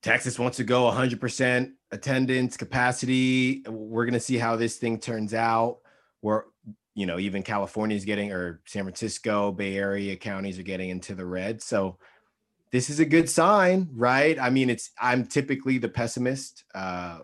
Texas 0.06 0.38
wants 0.38 0.58
to 0.58 0.64
go 0.64 0.84
100% 0.84 1.72
attendance 1.90 2.58
capacity. 2.58 3.64
We're 3.68 4.06
gonna 4.06 4.20
see 4.20 4.38
how 4.38 4.56
this 4.56 4.78
thing 4.78 5.00
turns 5.00 5.34
out. 5.34 5.80
We're 6.22 6.44
you 6.94 7.08
know 7.08 7.18
even 7.18 7.42
California 7.42 7.98
is 7.98 8.06
getting 8.06 8.32
or 8.32 8.62
San 8.68 8.84
Francisco 8.84 9.52
Bay 9.52 9.76
Area 9.76 10.16
counties 10.16 10.60
are 10.60 10.64
getting 10.64 10.92
into 10.92 11.16
the 11.16 11.26
red. 11.26 11.60
So 11.64 11.98
this 12.72 12.92
is 12.92 13.00
a 13.00 13.06
good 13.06 13.28
sign, 13.28 13.90
right? 13.96 14.38
I 14.40 14.52
mean, 14.52 14.70
it's 14.70 14.92
I'm 15.02 15.26
typically 15.26 15.80
the 15.80 15.90
pessimist, 15.90 16.66
uh, 16.76 17.22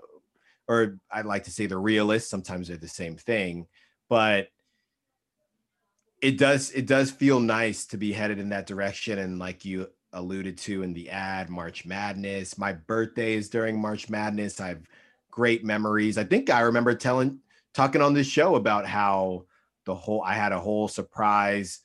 or 0.67 0.97
I'd 1.11 1.27
like 1.27 1.43
to 1.43 1.51
say 1.51 1.67
the 1.67 1.77
realist. 1.77 2.31
Sometimes 2.31 2.67
they're 2.67 2.77
the 2.77 2.87
same 2.87 3.15
thing, 3.15 3.67
but 4.09 4.47
it 6.19 6.39
does 6.39 6.71
it 6.71 6.87
does 6.87 7.11
feel 7.11 7.39
nice 7.39 7.85
to 7.87 7.97
be 7.97 8.11
headed 8.11 8.39
in 8.39 8.49
that 8.49 8.65
direction 8.65 9.19
and 9.19 9.37
like 9.37 9.65
you 9.65 9.87
alluded 10.13 10.57
to 10.57 10.83
in 10.83 10.93
the 10.93 11.09
ad 11.09 11.49
march 11.49 11.85
madness. 11.85 12.57
My 12.57 12.73
birthday 12.73 13.33
is 13.33 13.49
during 13.49 13.79
march 13.79 14.09
madness. 14.09 14.59
I 14.59 14.69
have 14.69 14.81
great 15.29 15.63
memories. 15.63 16.17
I 16.17 16.23
think 16.25 16.49
i 16.49 16.61
remember 16.61 16.93
telling 16.93 17.39
talking 17.73 18.01
on 18.01 18.13
this 18.13 18.27
show 18.27 18.55
about 18.55 18.85
how 18.85 19.45
the 19.85 19.95
whole 19.95 20.21
i 20.23 20.33
had 20.33 20.51
a 20.51 20.59
whole 20.59 20.87
surprise 20.87 21.79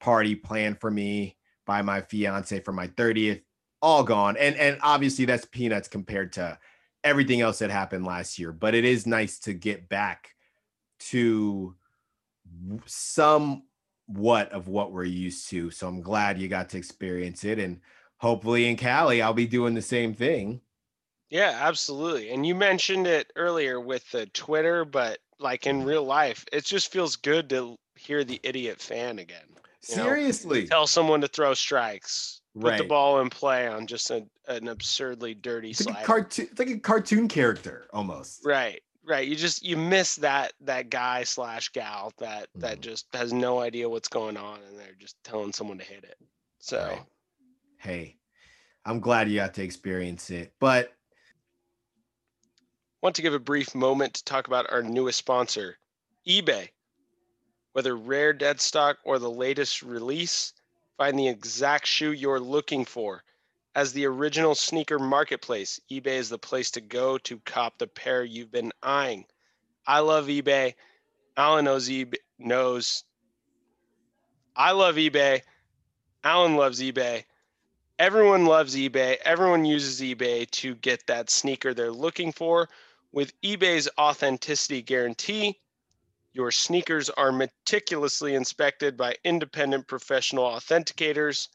party 0.00 0.34
planned 0.34 0.80
for 0.80 0.90
me 0.90 1.36
by 1.66 1.80
my 1.82 2.00
fiance 2.00 2.58
for 2.60 2.72
my 2.72 2.88
30th, 2.88 3.42
all 3.80 4.02
gone. 4.02 4.36
And 4.36 4.56
and 4.56 4.78
obviously 4.82 5.24
that's 5.24 5.46
peanuts 5.46 5.88
compared 5.88 6.32
to 6.34 6.58
everything 7.04 7.40
else 7.40 7.58
that 7.60 7.70
happened 7.70 8.04
last 8.04 8.38
year, 8.38 8.52
but 8.52 8.74
it 8.74 8.84
is 8.84 9.06
nice 9.06 9.38
to 9.40 9.52
get 9.52 9.88
back 9.88 10.34
to 10.98 11.74
somewhat 14.06 14.50
of 14.52 14.68
what 14.68 14.92
we're 14.92 15.04
used 15.04 15.48
to. 15.50 15.70
So 15.70 15.88
I'm 15.88 16.00
glad 16.00 16.38
you 16.38 16.48
got 16.48 16.68
to 16.70 16.78
experience 16.78 17.44
it 17.44 17.58
and 17.58 17.80
hopefully 18.18 18.68
in 18.68 18.76
Cali 18.76 19.22
I'll 19.22 19.34
be 19.34 19.46
doing 19.46 19.74
the 19.74 19.82
same 19.82 20.14
thing. 20.14 20.60
Yeah, 21.30 21.56
absolutely. 21.62 22.30
And 22.30 22.46
you 22.46 22.54
mentioned 22.54 23.06
it 23.06 23.32
earlier 23.36 23.80
with 23.80 24.08
the 24.10 24.26
Twitter, 24.26 24.84
but 24.84 25.18
like 25.38 25.66
in 25.66 25.82
real 25.82 26.04
life, 26.04 26.44
it 26.52 26.64
just 26.64 26.92
feels 26.92 27.16
good 27.16 27.48
to 27.50 27.76
hear 27.96 28.22
the 28.22 28.38
idiot 28.42 28.80
fan 28.80 29.18
again. 29.18 29.46
you 29.88 29.96
know? 29.96 30.04
Seriously. 30.04 30.66
Tell 30.66 30.86
someone 30.86 31.22
to 31.22 31.28
throw 31.28 31.54
strikes, 31.54 32.42
put 32.60 32.76
the 32.76 32.84
ball 32.84 33.20
in 33.20 33.30
play 33.30 33.66
on 33.66 33.86
just 33.86 34.10
a, 34.10 34.26
an 34.46 34.68
absurdly 34.68 35.32
dirty 35.34 35.70
It's 35.70 35.86
like 35.86 35.94
slide. 35.94 36.02
a 36.02 36.06
cartoon 36.06 36.48
it's 36.50 36.58
like 36.58 36.68
a 36.68 36.78
cartoon 36.78 37.28
character 37.28 37.86
almost. 37.94 38.44
Right, 38.44 38.82
right. 39.04 39.26
You 39.26 39.36
just 39.36 39.64
you 39.64 39.76
miss 39.76 40.16
that 40.16 40.52
that 40.60 40.90
guy 40.90 41.24
slash 41.24 41.68
gal 41.70 42.12
that 42.18 42.48
that 42.56 42.78
Mhm. 42.78 42.82
just 42.82 43.06
has 43.14 43.32
no 43.32 43.60
idea 43.60 43.88
what's 43.88 44.08
going 44.08 44.36
on, 44.36 44.62
and 44.62 44.78
they're 44.78 44.94
just 44.94 45.22
telling 45.24 45.52
someone 45.52 45.78
to 45.78 45.84
hit 45.84 46.04
it. 46.04 46.18
So 46.58 46.78
Right. 46.84 47.06
Hey, 47.78 48.16
I'm 48.84 49.00
glad 49.00 49.28
you 49.28 49.36
got 49.36 49.54
to 49.54 49.62
experience 49.62 50.30
it. 50.30 50.52
But 50.60 50.96
want 53.02 53.16
to 53.16 53.22
give 53.22 53.34
a 53.34 53.40
brief 53.40 53.74
moment 53.74 54.14
to 54.14 54.24
talk 54.24 54.46
about 54.46 54.70
our 54.70 54.82
newest 54.82 55.18
sponsor, 55.18 55.78
eBay. 56.26 56.70
Whether 57.72 57.96
rare 57.96 58.32
dead 58.32 58.60
stock 58.60 58.98
or 59.04 59.18
the 59.18 59.30
latest 59.30 59.82
release, 59.82 60.52
find 60.98 61.18
the 61.18 61.28
exact 61.28 61.86
shoe 61.86 62.12
you're 62.12 62.38
looking 62.38 62.84
for. 62.84 63.24
As 63.74 63.92
the 63.92 64.04
original 64.06 64.54
sneaker 64.54 64.98
marketplace, 64.98 65.80
eBay 65.90 66.18
is 66.18 66.28
the 66.28 66.38
place 66.38 66.70
to 66.72 66.80
go 66.82 67.16
to 67.18 67.38
cop 67.40 67.78
the 67.78 67.86
pair 67.86 68.22
you've 68.22 68.52
been 68.52 68.72
eyeing. 68.82 69.24
I 69.86 70.00
love 70.00 70.26
eBay. 70.26 70.74
Alan 71.36 71.64
knows 71.64 71.88
eBay 71.88 72.16
knows. 72.38 73.04
I 74.54 74.72
love 74.72 74.96
eBay. 74.96 75.40
Alan 76.22 76.56
loves 76.56 76.80
eBay. 76.80 77.24
Everyone 77.98 78.44
loves 78.44 78.76
eBay. 78.76 79.16
Everyone 79.24 79.64
uses 79.64 80.00
eBay 80.00 80.50
to 80.50 80.74
get 80.74 81.06
that 81.06 81.30
sneaker 81.30 81.72
they're 81.72 81.90
looking 81.90 82.32
for. 82.32 82.68
With 83.10 83.40
eBay's 83.40 83.88
authenticity 83.98 84.82
guarantee, 84.82 85.58
your 86.34 86.50
sneakers 86.50 87.08
are 87.10 87.32
meticulously 87.32 88.34
inspected 88.34 88.96
by 88.96 89.16
independent 89.24 89.86
professional 89.86 90.44
authenticators. 90.44 91.48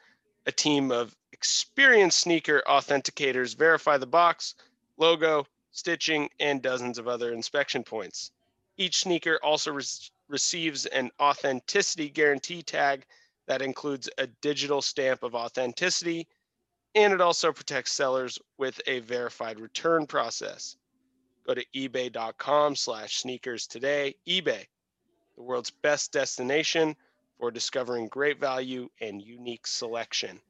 A 0.45 0.51
team 0.51 0.91
of 0.91 1.15
experienced 1.37 2.19
sneaker 2.19 2.63
authenticators 2.67 3.55
verify 3.55 3.97
the 3.97 4.07
box, 4.07 4.55
logo, 4.97 5.45
stitching, 5.71 6.27
and 6.39 6.63
dozens 6.63 6.97
of 6.97 7.07
other 7.07 7.31
inspection 7.31 7.83
points. 7.83 8.31
Each 8.77 8.97
sneaker 8.97 9.39
also 9.43 9.71
re- 9.71 9.83
receives 10.27 10.87
an 10.87 11.11
authenticity 11.19 12.09
guarantee 12.09 12.63
tag 12.63 13.05
that 13.47 13.61
includes 13.61 14.09
a 14.17 14.27
digital 14.41 14.81
stamp 14.81 15.21
of 15.21 15.35
authenticity, 15.35 16.27
and 16.95 17.13
it 17.13 17.21
also 17.21 17.51
protects 17.51 17.93
sellers 17.93 18.39
with 18.57 18.81
a 18.87 18.99
verified 19.01 19.59
return 19.59 20.07
process. 20.07 20.75
Go 21.45 21.53
to 21.53 21.65
ebay.com 21.75 22.75
slash 22.75 23.17
sneakers 23.17 23.67
today. 23.67 24.15
eBay, 24.27 24.65
the 25.35 25.43
world's 25.43 25.69
best 25.69 26.11
destination 26.11 26.95
for 27.39 27.51
discovering 27.51 28.07
great 28.07 28.39
value 28.39 28.89
and 28.99 29.21
unique 29.21 29.67
selection. 29.67 30.41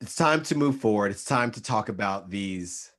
It's 0.00 0.14
time 0.14 0.42
to 0.44 0.54
move 0.54 0.80
forward. 0.80 1.10
It's 1.10 1.24
time 1.24 1.50
to 1.52 1.62
talk 1.62 1.88
about 1.88 2.30
these 2.30 2.92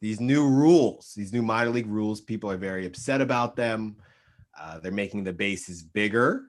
these 0.00 0.20
new 0.20 0.46
rules, 0.46 1.14
these 1.16 1.32
new 1.32 1.42
minor 1.42 1.70
league 1.70 1.86
rules. 1.86 2.20
People 2.20 2.50
are 2.50 2.56
very 2.56 2.86
upset 2.86 3.20
about 3.20 3.56
them. 3.56 3.96
Uh, 4.58 4.78
they're 4.78 4.92
making 4.92 5.24
the 5.24 5.32
bases 5.32 5.82
bigger, 5.82 6.44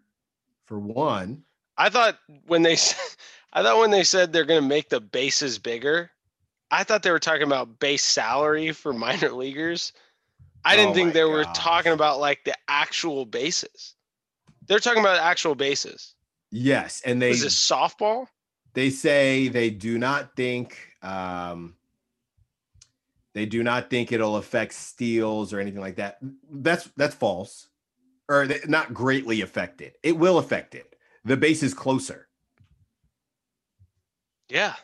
for 0.65 0.80
one. 0.80 1.43
I 1.78 1.89
thought 1.89 2.17
when 2.48 2.63
they 2.63 2.74
I 3.54 3.63
thought 3.63 3.80
when 3.80 3.91
they 3.91 4.04
said 4.04 4.32
they're 4.32 4.45
going 4.45 4.62
to 4.62 4.67
make 4.67 4.89
the 4.89 5.02
bases 5.02 5.58
bigger, 5.58 6.12
I 6.71 6.84
thought 6.84 7.04
they 7.04 7.12
were 7.12 7.19
talking 7.19 7.43
about 7.43 7.80
base 7.80 8.04
salary 8.04 8.71
for 8.71 8.93
minor 9.08 9.32
leaguers. 9.32 9.93
I 10.63 10.76
didn't 10.76 10.91
Oh 10.91 10.95
think 10.95 11.13
they 11.13 11.24
were 11.24 11.45
talking 11.54 11.91
about 11.91 12.19
like 12.19 12.43
the 12.43 12.56
actual 12.67 13.26
bases. 13.26 13.95
They're 14.67 14.80
talking 14.80 15.02
about 15.02 15.19
actual 15.19 15.54
bases. 15.54 16.15
Yes, 16.52 17.02
and 17.06 17.21
they 17.21 17.32
Is 17.32 17.41
this 17.41 17.56
softball? 17.56 18.28
They 18.75 18.89
say 18.89 19.47
they 19.47 19.69
do 19.69 19.97
not 19.97 20.35
think 20.35 20.77
um, 21.01 21.75
they 23.33 23.45
do 23.45 23.63
not 23.63 23.89
think 23.89 24.11
it'll 24.11 24.35
affect 24.38 24.73
steals 24.73 25.51
or 25.53 25.59
anything 25.59 25.81
like 25.81 25.95
that. 25.95 26.19
That's 26.51 26.89
that's 26.95 27.15
false, 27.15 27.69
or 28.29 28.45
they- 28.47 28.61
not 28.67 28.93
greatly 28.93 29.41
affected. 29.41 29.93
It 30.03 30.17
will 30.17 30.38
affect 30.38 30.75
it. 30.75 30.95
The 31.23 31.38
base 31.38 31.63
is 31.63 31.73
closer. 31.73 32.27
Yeah. 34.49 34.75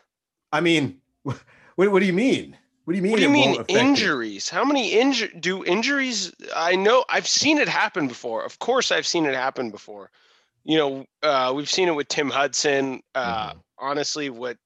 I 0.52 0.60
mean, 0.60 1.00
what, 1.22 1.38
what 1.76 2.00
do 2.00 2.06
you 2.06 2.12
mean? 2.12 2.56
What 2.84 2.94
do 2.94 2.96
you 2.96 3.02
mean? 3.02 3.12
What 3.12 3.18
do 3.18 3.22
you 3.22 3.30
mean 3.30 3.54
won't 3.56 3.70
it? 3.70 3.76
injuries? 3.76 4.48
How 4.48 4.64
many 4.64 4.92
injur 4.92 5.40
do 5.40 5.64
injuries? 5.64 6.32
I 6.56 6.74
know 6.74 7.04
I've 7.08 7.28
seen 7.28 7.58
it 7.58 7.68
happen 7.68 8.08
before. 8.08 8.44
Of 8.44 8.58
course, 8.58 8.90
I've 8.90 9.06
seen 9.06 9.24
it 9.24 9.34
happen 9.34 9.70
before. 9.70 10.10
You 10.64 10.78
know, 10.78 11.06
uh, 11.22 11.52
we've 11.54 11.70
seen 11.70 11.88
it 11.88 11.94
with 11.94 12.08
Tim 12.08 12.30
Hudson. 12.30 13.00
Uh, 13.14 13.52
Mhm. 13.54 13.62
Honestly, 13.78 14.30
what 14.30 14.56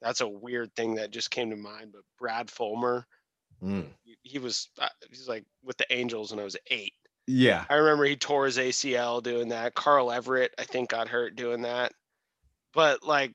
that's 0.00 0.20
a 0.20 0.28
weird 0.28 0.74
thing 0.76 0.94
that 0.96 1.10
just 1.10 1.30
came 1.30 1.50
to 1.50 1.56
mind. 1.56 1.92
But 1.92 2.02
Brad 2.18 2.50
Fulmer, 2.50 3.06
Mm, 3.62 3.88
he- 4.04 4.18
he 4.22 4.38
was 4.38 4.68
uh, 4.78 4.88
he's 5.08 5.26
like 5.28 5.44
with 5.62 5.76
the 5.78 5.90
Angels 5.92 6.30
when 6.30 6.40
I 6.40 6.44
was 6.44 6.56
eight. 6.66 6.94
Yeah, 7.26 7.64
I 7.68 7.74
remember 7.74 8.04
he 8.04 8.16
tore 8.16 8.44
his 8.46 8.58
ACL 8.58 9.20
doing 9.22 9.48
that. 9.48 9.74
Carl 9.74 10.12
Everett, 10.12 10.54
I 10.58 10.64
think, 10.64 10.90
got 10.90 11.08
hurt 11.08 11.34
doing 11.36 11.62
that. 11.62 11.92
But 12.72 13.02
like, 13.02 13.32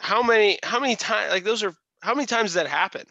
how 0.00 0.22
many 0.22 0.58
how 0.62 0.80
many 0.80 0.96
times 0.96 1.30
like 1.30 1.44
those 1.44 1.62
are 1.62 1.74
how 2.02 2.14
many 2.14 2.26
times 2.26 2.50
does 2.50 2.54
that 2.54 2.66
happen? 2.66 3.06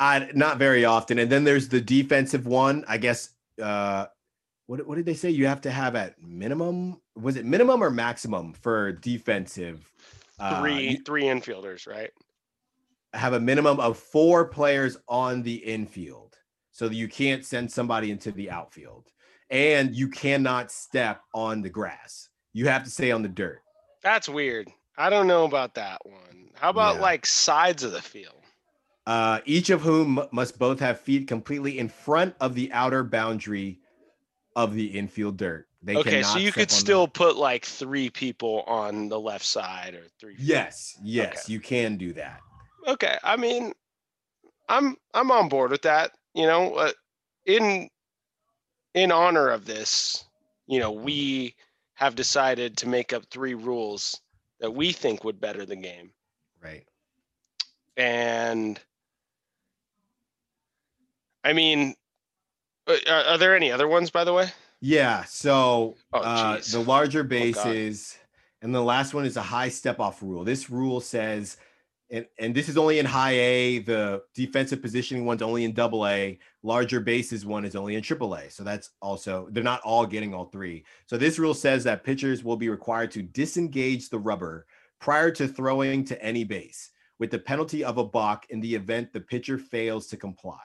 I 0.00 0.30
not 0.34 0.58
very 0.58 0.84
often. 0.84 1.18
And 1.18 1.30
then 1.30 1.44
there's 1.44 1.68
the 1.68 1.80
defensive 1.80 2.46
one. 2.46 2.84
I 2.88 2.98
guess. 2.98 3.30
Uh, 3.60 4.06
what 4.66 4.86
what 4.86 4.96
did 4.96 5.06
they 5.06 5.14
say? 5.14 5.30
You 5.30 5.46
have 5.46 5.60
to 5.62 5.70
have 5.70 5.94
at 5.96 6.20
minimum. 6.22 7.00
Was 7.16 7.36
it 7.36 7.44
minimum 7.44 7.82
or 7.82 7.90
maximum 7.90 8.52
for 8.52 8.92
defensive? 8.92 9.90
Uh, 10.38 10.60
Three 10.60 10.88
you 10.90 10.98
three 11.04 11.24
infielders, 11.24 11.86
right? 11.86 12.10
have 13.12 13.32
a 13.34 13.40
minimum 13.40 13.78
of 13.78 13.96
four 13.96 14.44
players 14.44 14.96
on 15.08 15.42
the 15.42 15.54
infield, 15.54 16.36
so 16.72 16.88
that 16.88 16.96
you 16.96 17.06
can't 17.06 17.44
send 17.44 17.70
somebody 17.70 18.10
into 18.10 18.32
the 18.32 18.50
outfield, 18.50 19.12
and 19.50 19.94
you 19.94 20.08
cannot 20.08 20.72
step 20.72 21.20
on 21.32 21.62
the 21.62 21.70
grass. 21.70 22.28
You 22.52 22.66
have 22.66 22.82
to 22.82 22.90
stay 22.90 23.12
on 23.12 23.22
the 23.22 23.28
dirt. 23.28 23.60
That's 24.02 24.28
weird. 24.28 24.68
I 24.98 25.10
don't 25.10 25.28
know 25.28 25.44
about 25.44 25.74
that 25.74 26.04
one. 26.04 26.50
How 26.54 26.70
about 26.70 26.96
Yeah. 26.96 27.02
like 27.02 27.24
sides 27.26 27.82
of 27.84 27.92
the 27.92 28.02
field? 28.02 28.34
uh, 29.06 29.38
each 29.44 29.68
of 29.70 29.82
whom 29.82 30.26
must 30.32 30.58
both 30.58 30.80
have 30.80 30.98
feet 30.98 31.28
completely 31.28 31.78
in 31.78 31.88
front 31.88 32.34
of 32.40 32.54
the 32.54 32.72
outer 32.72 33.04
boundary 33.04 33.78
of 34.56 34.74
the 34.74 34.86
infield 34.86 35.36
dirt. 35.36 35.66
They 35.82 35.96
okay, 35.96 36.22
so 36.22 36.38
you 36.38 36.50
could 36.50 36.70
still 36.70 37.06
put 37.06 37.36
like 37.36 37.64
three 37.66 38.08
people 38.08 38.62
on 38.66 39.08
the 39.08 39.20
left 39.20 39.44
side 39.44 39.94
or 39.94 40.04
three. 40.18 40.34
Yes, 40.38 40.96
yes, 41.02 41.48
you 41.48 41.60
can 41.60 41.98
do 41.98 42.14
that. 42.14 42.40
Okay, 42.86 43.18
I 43.22 43.36
mean, 43.36 43.72
I'm 44.68 44.96
I'm 45.12 45.30
on 45.30 45.48
board 45.48 45.70
with 45.70 45.82
that. 45.82 46.12
You 46.34 46.46
know, 46.46 46.74
uh, 46.74 46.92
in 47.44 47.90
in 48.94 49.12
honor 49.12 49.50
of 49.50 49.66
this, 49.66 50.24
you 50.66 50.80
know, 50.80 50.92
we 50.92 51.54
have 51.94 52.14
decided 52.14 52.78
to 52.78 52.88
make 52.88 53.12
up 53.12 53.26
three 53.26 53.54
rules 53.54 54.20
that 54.60 54.70
we 54.72 54.92
think 54.92 55.22
would 55.22 55.40
better 55.40 55.66
the 55.66 55.76
game, 55.76 56.12
Right. 56.62 56.86
and 57.96 58.80
I 61.44 61.52
mean, 61.52 61.94
are, 62.88 63.24
are 63.24 63.38
there 63.38 63.56
any 63.56 63.70
other 63.70 63.88
ones, 63.88 64.10
by 64.10 64.24
the 64.24 64.32
way? 64.32 64.48
Yeah. 64.80 65.24
So 65.24 65.96
Oh, 66.12 66.20
uh, 66.20 66.60
the 66.72 66.80
larger 66.80 67.22
God. 67.22 67.28
bases, 67.30 68.18
and 68.62 68.74
the 68.74 68.82
last 68.82 69.14
one 69.14 69.24
is 69.26 69.36
a 69.36 69.42
high 69.42 69.68
step 69.68 70.00
off 70.00 70.22
rule. 70.22 70.44
This 70.44 70.70
rule 70.70 71.00
says, 71.00 71.56
and, 72.10 72.26
and 72.38 72.54
this 72.54 72.68
is 72.68 72.76
only 72.76 72.98
in 72.98 73.06
high 73.06 73.32
A. 73.32 73.78
The 73.78 74.22
defensive 74.34 74.82
positioning 74.82 75.24
one's 75.24 75.42
only 75.42 75.64
in 75.64 75.72
double 75.72 76.06
A. 76.06 76.38
Larger 76.62 77.00
bases 77.00 77.46
one 77.46 77.64
is 77.64 77.74
only 77.74 77.94
in 77.94 78.02
triple 78.02 78.34
A. 78.34 78.50
So 78.50 78.62
that's 78.62 78.90
also 79.00 79.48
they're 79.50 79.62
not 79.64 79.80
all 79.82 80.06
getting 80.06 80.34
all 80.34 80.44
three. 80.46 80.84
So 81.06 81.16
this 81.16 81.38
rule 81.38 81.54
says 81.54 81.82
that 81.84 82.04
pitchers 82.04 82.44
will 82.44 82.56
be 82.56 82.68
required 82.68 83.10
to 83.12 83.22
disengage 83.22 84.10
the 84.10 84.18
rubber 84.18 84.66
prior 85.00 85.30
to 85.32 85.48
throwing 85.48 86.04
to 86.06 86.22
any 86.22 86.44
base, 86.44 86.90
with 87.18 87.30
the 87.30 87.38
penalty 87.38 87.82
of 87.84 87.98
a 87.98 88.04
balk 88.04 88.44
in 88.50 88.60
the 88.60 88.74
event 88.74 89.12
the 89.12 89.20
pitcher 89.20 89.58
fails 89.58 90.06
to 90.08 90.16
comply. 90.16 90.60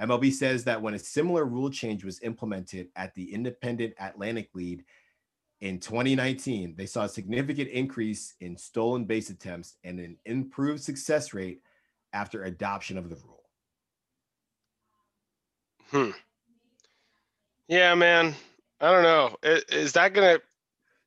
MLB 0.00 0.32
says 0.32 0.62
that 0.64 0.80
when 0.80 0.94
a 0.94 0.98
similar 0.98 1.44
rule 1.46 1.70
change 1.70 2.04
was 2.04 2.20
implemented 2.20 2.88
at 2.96 3.14
the 3.14 3.32
Independent 3.32 3.94
Atlantic 4.00 4.50
League, 4.54 4.84
In 5.62 5.80
2019, 5.80 6.74
they 6.76 6.84
saw 6.84 7.04
a 7.04 7.08
significant 7.08 7.70
increase 7.70 8.34
in 8.40 8.58
stolen 8.58 9.06
base 9.06 9.30
attempts 9.30 9.76
and 9.84 9.98
an 9.98 10.18
improved 10.26 10.82
success 10.82 11.32
rate 11.32 11.62
after 12.12 12.44
adoption 12.44 12.98
of 12.98 13.08
the 13.08 13.16
rule. 13.16 13.44
Hmm. 15.90 16.10
Yeah, 17.68 17.94
man. 17.94 18.34
I 18.82 18.90
don't 18.92 19.02
know. 19.02 19.34
Is, 19.42 19.94
that 19.94 20.12
gonna? 20.12 20.38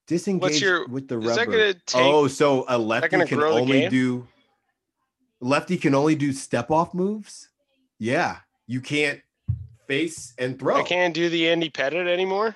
Disengage 0.08 0.60
your- 0.62 0.88
with 0.88 1.08
the 1.08 1.20
is 1.20 1.26
that 1.26 1.38
rubber. 1.48 1.52
gonna 1.52 1.74
take- 1.86 2.02
oh, 2.02 2.28
so 2.28 2.66
a 2.68 2.78
lefty 2.78 3.24
can 3.26 3.44
only 3.44 3.88
do 3.88 4.28
lefty 5.42 5.78
can 5.78 5.94
only 5.94 6.16
do 6.16 6.34
step 6.34 6.72
off 6.72 6.96
moves. 6.96 7.50
Yeah, 8.00 8.40
you 8.70 8.82
can't 8.82 9.20
face 9.88 10.34
and 10.38 10.60
throw. 10.60 10.78
I 10.78 10.84
can't 10.84 11.14
do 11.14 11.28
the 11.28 11.50
Andy 11.50 11.72
Pettitte 11.72 12.08
anymore. 12.08 12.56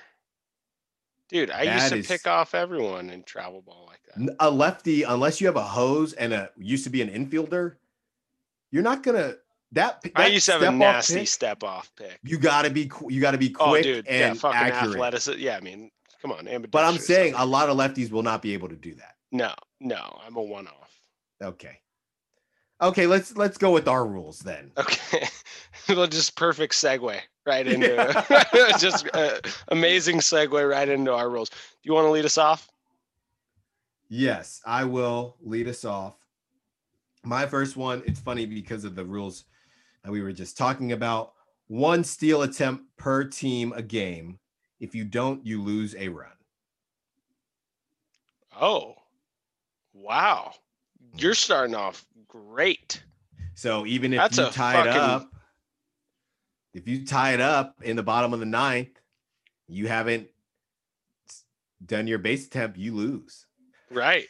Dude, 1.28 1.50
I 1.50 1.62
used 1.62 1.88
to 1.88 1.98
is- 1.98 2.06
pick 2.06 2.26
off 2.26 2.54
everyone 2.54 3.10
in 3.10 3.24
travel 3.24 3.60
ball 3.60 3.88
like 3.88 4.00
that. 4.06 4.36
A 4.38 4.48
lefty, 4.48 5.02
unless 5.02 5.40
you 5.40 5.48
have 5.48 5.56
a 5.56 5.62
hose 5.62 6.12
and 6.12 6.32
a 6.32 6.50
used 6.56 6.84
to 6.84 6.90
be 6.90 7.02
an 7.02 7.08
infielder, 7.08 7.74
you're 8.70 8.84
not 8.84 9.02
gonna 9.02 9.34
that. 9.72 10.04
I 10.14 10.28
used 10.28 10.46
to 10.46 10.52
have 10.52 10.62
a 10.62 10.70
nasty 10.70 11.14
pick, 11.20 11.28
step 11.28 11.64
off 11.64 11.90
pick. 11.96 12.20
You 12.22 12.38
gotta 12.38 12.70
be 12.70 12.88
you 13.08 13.20
gotta 13.20 13.38
be 13.38 13.52
oh, 13.58 13.70
quick 13.70 13.80
Oh, 13.80 13.82
dude, 13.82 14.06
yeah, 14.06 14.28
and 14.28 14.40
fucking 14.40 14.56
accurate. 14.56 14.94
athletic. 14.94 15.38
Yeah, 15.40 15.56
I 15.56 15.60
mean, 15.60 15.90
come 16.22 16.30
on. 16.30 16.46
But 16.70 16.84
I'm 16.84 16.98
saying 16.98 17.34
a 17.36 17.44
lot 17.44 17.68
of 17.68 17.76
lefties 17.76 18.12
will 18.12 18.22
not 18.22 18.40
be 18.40 18.52
able 18.54 18.68
to 18.68 18.76
do 18.76 18.94
that. 18.94 19.16
no, 19.32 19.52
no, 19.80 20.20
I'm 20.24 20.36
a 20.36 20.42
one 20.42 20.68
off. 20.68 21.00
Okay. 21.42 21.80
Okay, 22.84 23.06
let's 23.06 23.34
let's 23.34 23.56
go 23.56 23.70
with 23.70 23.88
our 23.88 24.06
rules 24.06 24.40
then. 24.40 24.70
Okay, 24.76 25.26
well, 25.88 26.06
just 26.06 26.36
perfect 26.36 26.74
segue 26.74 27.18
right 27.46 27.66
into 27.66 27.94
Yeah. 27.94 28.72
just 28.78 29.08
uh, 29.14 29.40
amazing 29.68 30.18
segue 30.18 30.68
right 30.68 30.88
into 30.88 31.10
our 31.10 31.30
rules. 31.30 31.48
Do 31.48 31.56
you 31.82 31.94
want 31.94 32.06
to 32.06 32.10
lead 32.10 32.26
us 32.26 32.36
off? 32.36 32.68
Yes, 34.10 34.60
I 34.66 34.84
will 34.84 35.36
lead 35.40 35.66
us 35.66 35.86
off. 35.86 36.18
My 37.22 37.46
first 37.46 37.74
one, 37.74 38.02
it's 38.06 38.20
funny 38.20 38.44
because 38.44 38.84
of 38.84 38.94
the 38.94 39.04
rules 39.04 39.44
that 40.02 40.12
we 40.12 40.20
were 40.20 40.32
just 40.32 40.58
talking 40.58 40.92
about. 40.92 41.32
One 41.68 42.04
steal 42.04 42.42
attempt 42.42 42.84
per 42.98 43.24
team 43.24 43.72
a 43.74 43.80
game. 43.80 44.38
If 44.78 44.94
you 44.94 45.06
don't, 45.06 45.44
you 45.46 45.62
lose 45.62 45.96
a 45.96 46.08
run. 46.08 46.28
Oh, 48.60 48.94
wow, 49.94 50.52
you're 51.16 51.34
starting 51.34 51.74
off 51.74 52.04
great. 52.28 53.02
So 53.54 53.86
even 53.86 54.12
if 54.12 54.18
That's 54.18 54.38
you 54.38 54.50
tie 54.50 54.80
it 54.80 54.88
up, 54.88 55.30
if 56.72 56.88
you 56.88 57.06
tie 57.06 57.34
it 57.34 57.40
up 57.40 57.76
in 57.82 57.96
the 57.96 58.02
bottom 58.02 58.32
of 58.32 58.40
the 58.40 58.46
ninth, 58.46 59.00
you 59.68 59.86
haven't 59.86 60.28
done 61.86 62.06
your 62.06 62.18
base 62.18 62.46
attempt, 62.46 62.76
you 62.76 62.94
lose. 62.94 63.46
Right, 63.90 64.26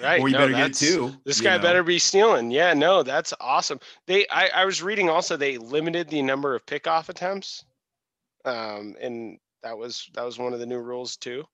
right. 0.00 0.20
Or 0.20 0.28
you 0.28 0.34
No, 0.34 0.40
better 0.40 0.52
get 0.52 0.74
two. 0.74 1.14
This 1.24 1.40
guy 1.40 1.56
know? 1.56 1.62
better 1.62 1.82
be 1.82 1.98
stealing. 1.98 2.50
Yeah, 2.50 2.74
no, 2.74 3.02
that's 3.02 3.32
awesome. 3.40 3.80
They, 4.06 4.26
I, 4.28 4.48
I 4.48 4.64
was 4.64 4.82
reading 4.82 5.08
also 5.08 5.36
they 5.36 5.56
limited 5.56 6.08
the 6.08 6.22
number 6.22 6.54
of 6.54 6.66
pickoff 6.66 7.08
attempts, 7.08 7.64
um, 8.44 8.94
and 9.00 9.38
that 9.62 9.76
was 9.76 10.10
that 10.14 10.24
was 10.24 10.38
one 10.38 10.52
of 10.52 10.60
the 10.60 10.66
new 10.66 10.78
rules 10.78 11.16
too. 11.16 11.44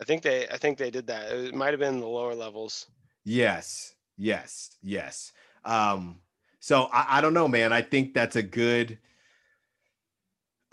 I 0.00 0.04
think 0.04 0.22
they, 0.22 0.48
I 0.48 0.56
think 0.56 0.78
they 0.78 0.90
did 0.90 1.06
that. 1.06 1.32
It 1.32 1.54
might 1.54 1.70
have 1.70 1.80
been 1.80 2.00
the 2.00 2.06
lower 2.06 2.34
levels. 2.34 2.86
Yes, 3.24 3.94
yes, 4.16 4.76
yes. 4.82 5.32
Um, 5.64 6.20
so 6.60 6.88
I, 6.92 7.18
I 7.18 7.20
don't 7.20 7.34
know, 7.34 7.48
man. 7.48 7.72
I 7.72 7.82
think 7.82 8.12
that's 8.14 8.36
a 8.36 8.42
good, 8.42 8.98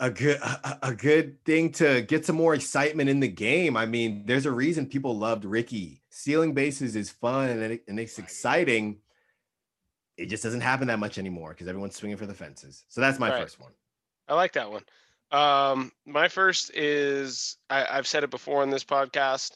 a 0.00 0.10
good, 0.10 0.38
a, 0.38 0.78
a 0.82 0.94
good 0.94 1.44
thing 1.44 1.70
to 1.72 2.02
get 2.02 2.26
some 2.26 2.36
more 2.36 2.54
excitement 2.54 3.08
in 3.08 3.20
the 3.20 3.28
game. 3.28 3.76
I 3.76 3.86
mean, 3.86 4.24
there's 4.26 4.46
a 4.46 4.50
reason 4.52 4.86
people 4.86 5.16
loved 5.16 5.44
Ricky. 5.44 6.02
Stealing 6.10 6.52
bases 6.54 6.96
is 6.96 7.10
fun 7.10 7.50
and, 7.50 7.62
it, 7.74 7.84
and 7.88 8.00
it's 8.00 8.18
exciting. 8.18 8.98
It 10.16 10.26
just 10.26 10.42
doesn't 10.42 10.60
happen 10.60 10.88
that 10.88 10.98
much 10.98 11.16
anymore 11.18 11.50
because 11.50 11.68
everyone's 11.68 11.96
swinging 11.96 12.18
for 12.18 12.26
the 12.26 12.34
fences. 12.34 12.84
So 12.88 13.00
that's 13.00 13.18
my 13.18 13.30
Right. 13.30 13.42
first 13.42 13.60
one. 13.60 13.72
I 14.28 14.34
like 14.34 14.52
that 14.52 14.70
one. 14.70 14.82
Um, 15.32 15.90
my 16.06 16.28
first 16.28 16.70
is 16.74 17.56
I, 17.70 17.86
I've 17.90 18.06
said 18.06 18.22
it 18.22 18.30
before 18.30 18.62
on 18.62 18.70
this 18.70 18.84
podcast 18.84 19.52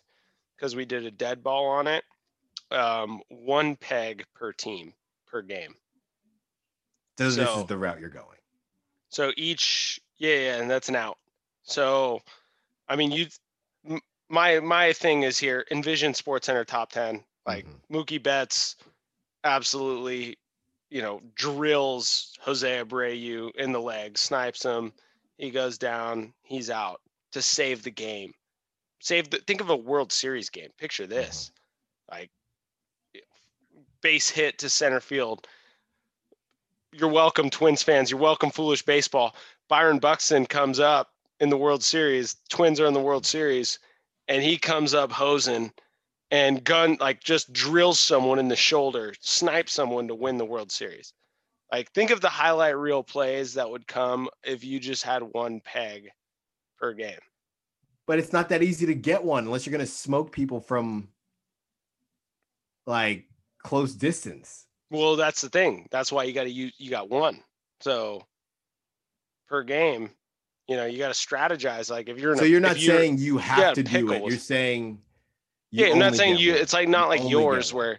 because 0.57 0.75
we 0.75 0.85
did 0.87 1.05
a 1.05 1.11
dead 1.11 1.43
ball 1.43 1.67
on 1.67 1.87
it. 1.87 2.03
Um, 2.71 3.21
one 3.29 3.77
peg 3.77 4.25
per 4.35 4.53
team 4.53 4.95
per 5.27 5.43
game. 5.43 5.75
So, 7.19 7.31
this 7.31 7.57
is 7.57 7.65
the 7.67 7.79
route 7.79 8.01
you're 8.01 8.09
going. 8.09 8.25
So 9.09 9.33
each, 9.37 10.01
yeah, 10.19 10.35
yeah, 10.35 10.57
and 10.57 10.71
that's 10.71 10.89
an 10.89 10.97
out. 10.97 11.19
So, 11.63 12.21
I 12.89 12.97
mean, 12.97 13.13
you, 13.13 13.27
m- 13.89 14.01
my 14.29 14.61
my 14.61 14.93
thing 14.93 15.23
is 15.23 15.39
here. 15.39 15.65
Envision 15.71 16.13
Sports 16.15 16.47
Center 16.47 16.65
top 16.65 16.91
ten. 16.91 17.25
Like 17.47 17.67
Mhm. 17.67 17.81
Mookie 17.91 18.23
Betts, 18.23 18.77
absolutely, 19.45 20.37
you 20.91 21.01
know, 21.03 21.23
drills 21.35 22.37
Jose 22.41 22.69
Abreu 22.83 23.55
in 23.55 23.73
the 23.73 23.81
leg, 23.81 24.19
snipes 24.19 24.65
him. 24.65 24.93
He 25.39 25.51
goes 25.51 25.79
down. 25.79 26.33
He's 26.43 26.71
out 26.71 27.01
to 27.33 27.43
save 27.43 27.83
the 27.83 27.91
game. 27.91 28.33
Save 29.01 29.31
the. 29.31 29.39
Think 29.39 29.61
of 29.61 29.71
a 29.71 29.77
World 29.77 30.13
Series 30.13 30.51
game. 30.51 30.71
Picture 30.79 31.05
mm-hmm. 31.05 31.13
this, 31.13 31.53
like 32.11 32.31
base 34.01 34.31
hit 34.31 34.59
to 34.59 34.71
center 34.71 35.01
field. 35.01 35.47
You're 36.93 37.11
welcome, 37.11 37.51
Twins 37.51 37.83
fans. 37.83 38.11
You're 38.11 38.21
welcome, 38.21 38.51
foolish 38.51 38.83
baseball. 38.83 39.35
Byron 39.69 39.99
Buxton 39.99 40.47
comes 40.47 40.81
up 40.81 41.11
in 41.41 41.51
the 41.51 41.57
World 41.57 41.83
Series. 41.83 42.37
Twins 42.49 42.81
are 42.81 42.87
in 42.87 42.95
the 42.95 43.01
World 43.01 43.27
Series, 43.27 43.79
and 44.29 44.43
he 44.43 44.57
comes 44.57 44.95
up 44.95 45.13
hosing 45.13 45.73
and 46.31 46.65
gun 46.65 46.97
like 47.01 47.23
just 47.23 47.53
drills 47.53 48.01
someone 48.01 48.39
in 48.39 48.49
the 48.49 48.57
shoulder, 48.57 49.15
snipes 49.21 49.73
someone 49.73 50.09
to 50.09 50.15
win 50.15 50.39
the 50.39 50.45
World 50.45 50.73
Series. 50.73 51.13
Like 51.73 51.91
think 51.93 52.11
of 52.11 52.21
the 52.21 52.29
highlight 52.29 52.77
reel 52.77 53.03
plays 53.03 53.55
that 53.55 53.69
would 53.69 53.87
come 53.87 54.29
if 54.45 54.65
you 54.65 54.79
just 54.79 55.03
had 55.03 55.23
one 55.23 55.61
peg 55.61 56.11
per 56.79 56.93
game. 56.93 57.19
But 58.07 58.19
it's 58.21 58.33
not 58.33 58.51
that 58.51 58.63
easy 58.63 58.87
to 58.87 58.95
get 58.95 59.25
one 59.25 59.45
unless 59.45 59.67
you're 59.67 59.73
going 59.73 59.85
to 59.85 59.91
smoke 59.91 60.31
people 60.31 60.61
from 60.61 61.09
like 62.87 63.25
close 63.59 63.95
distance. 63.95 64.67
Well, 64.91 65.17
that's 65.17 65.41
the 65.43 65.49
thing. 65.49 65.89
That's 65.91 66.13
why 66.13 66.23
you 66.25 66.33
got 66.33 66.45
to 66.45 66.51
use 66.51 66.73
you 66.79 66.91
got 66.91 67.11
one. 67.11 67.43
So 67.81 68.23
per 69.49 69.65
game, 69.65 70.11
you 70.69 70.77
know, 70.77 70.87
you 70.87 70.99
got 70.99 71.13
to 71.13 71.27
strategize. 71.29 71.91
Like 71.91 72.09
if 72.09 72.19
you're 72.21 72.33
in 72.33 72.39
So 72.39 72.45
a- 72.45 72.49
you're 72.49 72.61
not 72.61 72.77
saying 72.77 73.19
you 73.19 73.39
have 73.39 73.75
to 73.75 73.83
do 73.83 74.13
it. 74.13 74.23
You're 74.23 74.39
saying 74.39 75.01
you 75.73 75.87
yeah, 75.87 75.93
I'm 75.93 75.99
not 75.99 76.15
saying 76.15 76.39
you. 76.39 76.53
one. 76.53 76.61
It's 76.61 76.73
like 76.73 76.89
not 76.89 77.05
You 77.05 77.09
like 77.25 77.31
yours 77.31 77.75
where, 77.75 77.99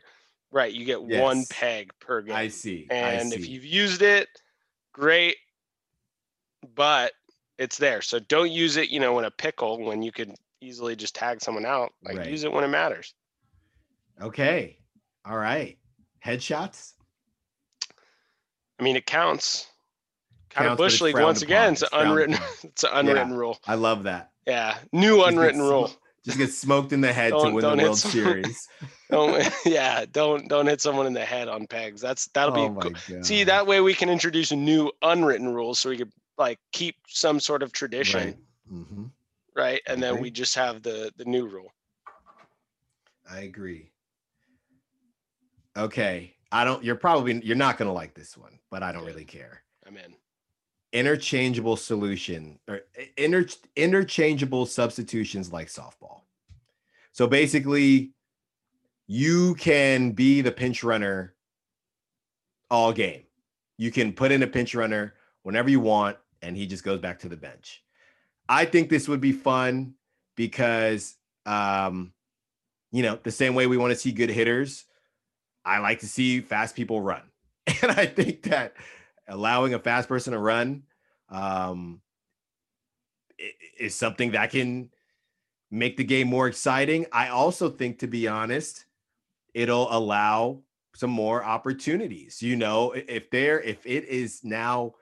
right? 0.51 0.71
You 0.73 0.86
get 0.86 1.01
one 1.01 1.45
peg 1.49 1.91
per 1.99 2.21
game. 2.21 2.36
I 2.36 2.47
see. 2.47 2.88
and 2.89 3.33
I 3.33 3.36
if 3.36 3.47
you've 3.47 3.65
used 3.65 4.01
it 4.01 4.27
great 4.93 5.36
but 6.75 7.12
it's 7.57 7.77
there 7.77 8.01
so 8.01 8.17
don't 8.19 8.51
use 8.51 8.77
it 8.77 8.89
you 8.89 8.99
know 8.99 9.17
in 9.19 9.25
a 9.25 9.31
pickle 9.31 9.79
when 9.83 10.01
you 10.01 10.12
could 10.12 10.31
easily 10.60 10.95
just 10.95 11.13
tag 11.15 11.39
someone 11.41 11.65
out 11.65 11.93
like 12.03 12.17
Right. 12.17 12.29
use 12.29 12.43
it 12.43 12.51
when 12.51 12.63
it 12.63 12.67
matters 12.69 13.13
Okay. 14.19 14.79
All 15.25 15.38
right. 15.38 15.77
Headshots. 16.25 16.93
i 18.79 18.83
mean 18.83 18.95
it 18.95 19.05
counts 19.05 19.67
kind 20.49 20.65
of 20.67 20.71
Counts, 20.71 20.77
but 20.79 20.83
bush 20.86 21.01
league 21.01 21.19
once 21.23 21.41
again 21.43 21.73
upon. 21.73 21.73
it's 21.73 21.81
an 21.83 21.88
It's 21.93 22.03
unwritten 22.10 22.38
it's 22.63 22.83
an 22.83 22.89
unwritten 22.93 23.33
rule 23.36 23.60
I 23.67 23.75
love 23.75 24.03
that. 24.03 24.31
yeah 24.47 24.77
new 24.91 25.23
unwritten 25.23 25.62
rule 25.62 25.91
Just 26.28 26.38
get 26.38 26.52
smoked 26.54 26.94
in 26.94 27.02
the 27.02 27.12
head 27.12 27.32
to 27.32 27.50
win 27.52 27.62
the 27.62 27.76
World 27.84 27.98
someone. 27.98 28.44
Series. 28.44 28.68
don't 29.10 29.50
yeah 29.66 30.06
don't 30.12 30.48
don't 30.50 30.68
hit 30.68 30.82
someone 30.82 31.08
in 31.08 31.13
the 31.13 31.24
head 31.24 31.48
on 31.48 31.66
pegs 31.66 32.02
that's 32.02 32.28
that'll 32.34 32.54
oh 32.54 32.70
be 32.70 32.82
cool. 32.82 33.24
see 33.24 33.44
that 33.46 33.66
way 33.66 33.80
we 33.80 33.94
can 33.94 34.10
introduce 34.10 34.52
new 34.52 34.92
unwritten 35.02 35.48
rules 35.54 35.80
so 35.80 35.90
we 35.90 35.96
could 35.98 36.12
like 36.38 36.60
keep 36.74 36.96
some 37.08 37.40
sort 37.40 37.63
of 37.63 37.72
tradition 37.72 38.28
Right. 38.28 38.38
hmm 38.68 39.06
right 39.56 39.82
and 39.88 40.04
then 40.04 40.22
we 40.22 40.30
just 40.30 40.54
have 40.56 40.84
the 40.84 41.12
the 41.18 41.26
new 41.26 41.48
rule 41.48 41.72
I 43.30 43.40
agree. 43.42 43.92
Okay. 45.78 46.34
I 46.52 46.63
don't. 46.63 46.82
You're 46.84 46.96
probably 46.96 47.42
you're 47.46 47.58
not 47.58 47.78
gonna 47.78 47.92
like 47.94 48.13
this 48.13 48.38
one, 48.38 48.58
but 48.72 48.84
I 48.84 48.92
don't 48.94 49.02
Good. 49.02 49.08
really 49.10 49.26
care. 49.26 49.63
i'm 49.86 49.98
in 49.98 50.16
interchangeable 50.93 51.76
solution 51.76 52.60
or 52.67 52.82
inter, 53.17 53.45
interchangeable 53.76 54.65
substitutions 54.65 55.52
like 55.52 55.67
softball. 55.67 56.21
So 57.12 57.28
basically, 57.28 58.12
you 59.08 59.56
can 59.56 60.12
be 60.12 60.41
the 60.41 60.52
pinch 60.52 60.84
runner 60.84 61.34
all 62.69 62.93
game. 62.93 63.23
You 63.78 63.91
can 63.91 64.13
put 64.13 64.32
in 64.32 64.43
a 64.43 64.47
pinch 64.47 64.76
runner 64.76 65.13
whenever 65.43 65.69
you 65.69 65.80
want, 65.80 66.17
and 66.41 66.56
he 66.56 66.67
just 66.67 66.84
goes 66.84 67.00
back 67.00 67.19
to 67.19 67.30
the 67.30 67.38
bench. 67.38 67.84
I 68.50 68.65
think 68.65 68.89
this 68.89 69.08
would 69.08 69.21
be 69.21 69.32
fun 69.32 69.93
because, 70.36 71.15
um, 71.45 72.13
you 72.91 73.04
know, 73.04 73.19
the 73.21 73.32
same 73.32 73.56
way 73.56 73.67
we 73.67 73.78
want 73.78 73.91
to 73.91 74.00
see 74.00 74.12
good 74.12 74.30
hitters, 74.30 74.86
I 75.65 75.80
like 75.80 76.00
to 76.00 76.08
see 76.08 76.41
fast 76.41 76.76
people 76.76 77.02
run. 77.02 77.23
And 77.82 77.91
I 77.91 78.06
think 78.06 78.43
that 78.43 78.73
allowing 79.28 79.74
a 79.74 79.80
fast 79.80 80.08
person 80.08 80.34
to 80.34 80.40
run 80.40 80.84
um, 81.30 82.02
is 83.80 83.96
something 83.96 84.32
that 84.32 84.52
can 84.52 84.90
make 85.70 85.98
the 85.98 86.04
game 86.04 86.28
more 86.28 86.48
exciting. 86.48 87.06
I 87.12 87.30
also 87.30 87.70
think, 87.70 88.00
to 88.00 88.08
be 88.08 88.28
honest, 88.28 88.86
it'll 89.54 89.92
allow 89.92 90.62
some 90.96 91.10
more 91.10 91.44
opportunities. 91.44 92.42
You 92.42 92.56
know, 92.56 92.92
if 92.94 93.30
there, 93.30 93.62
if 93.62 93.86
it 93.86 94.06
is 94.06 94.44
now 94.44 94.96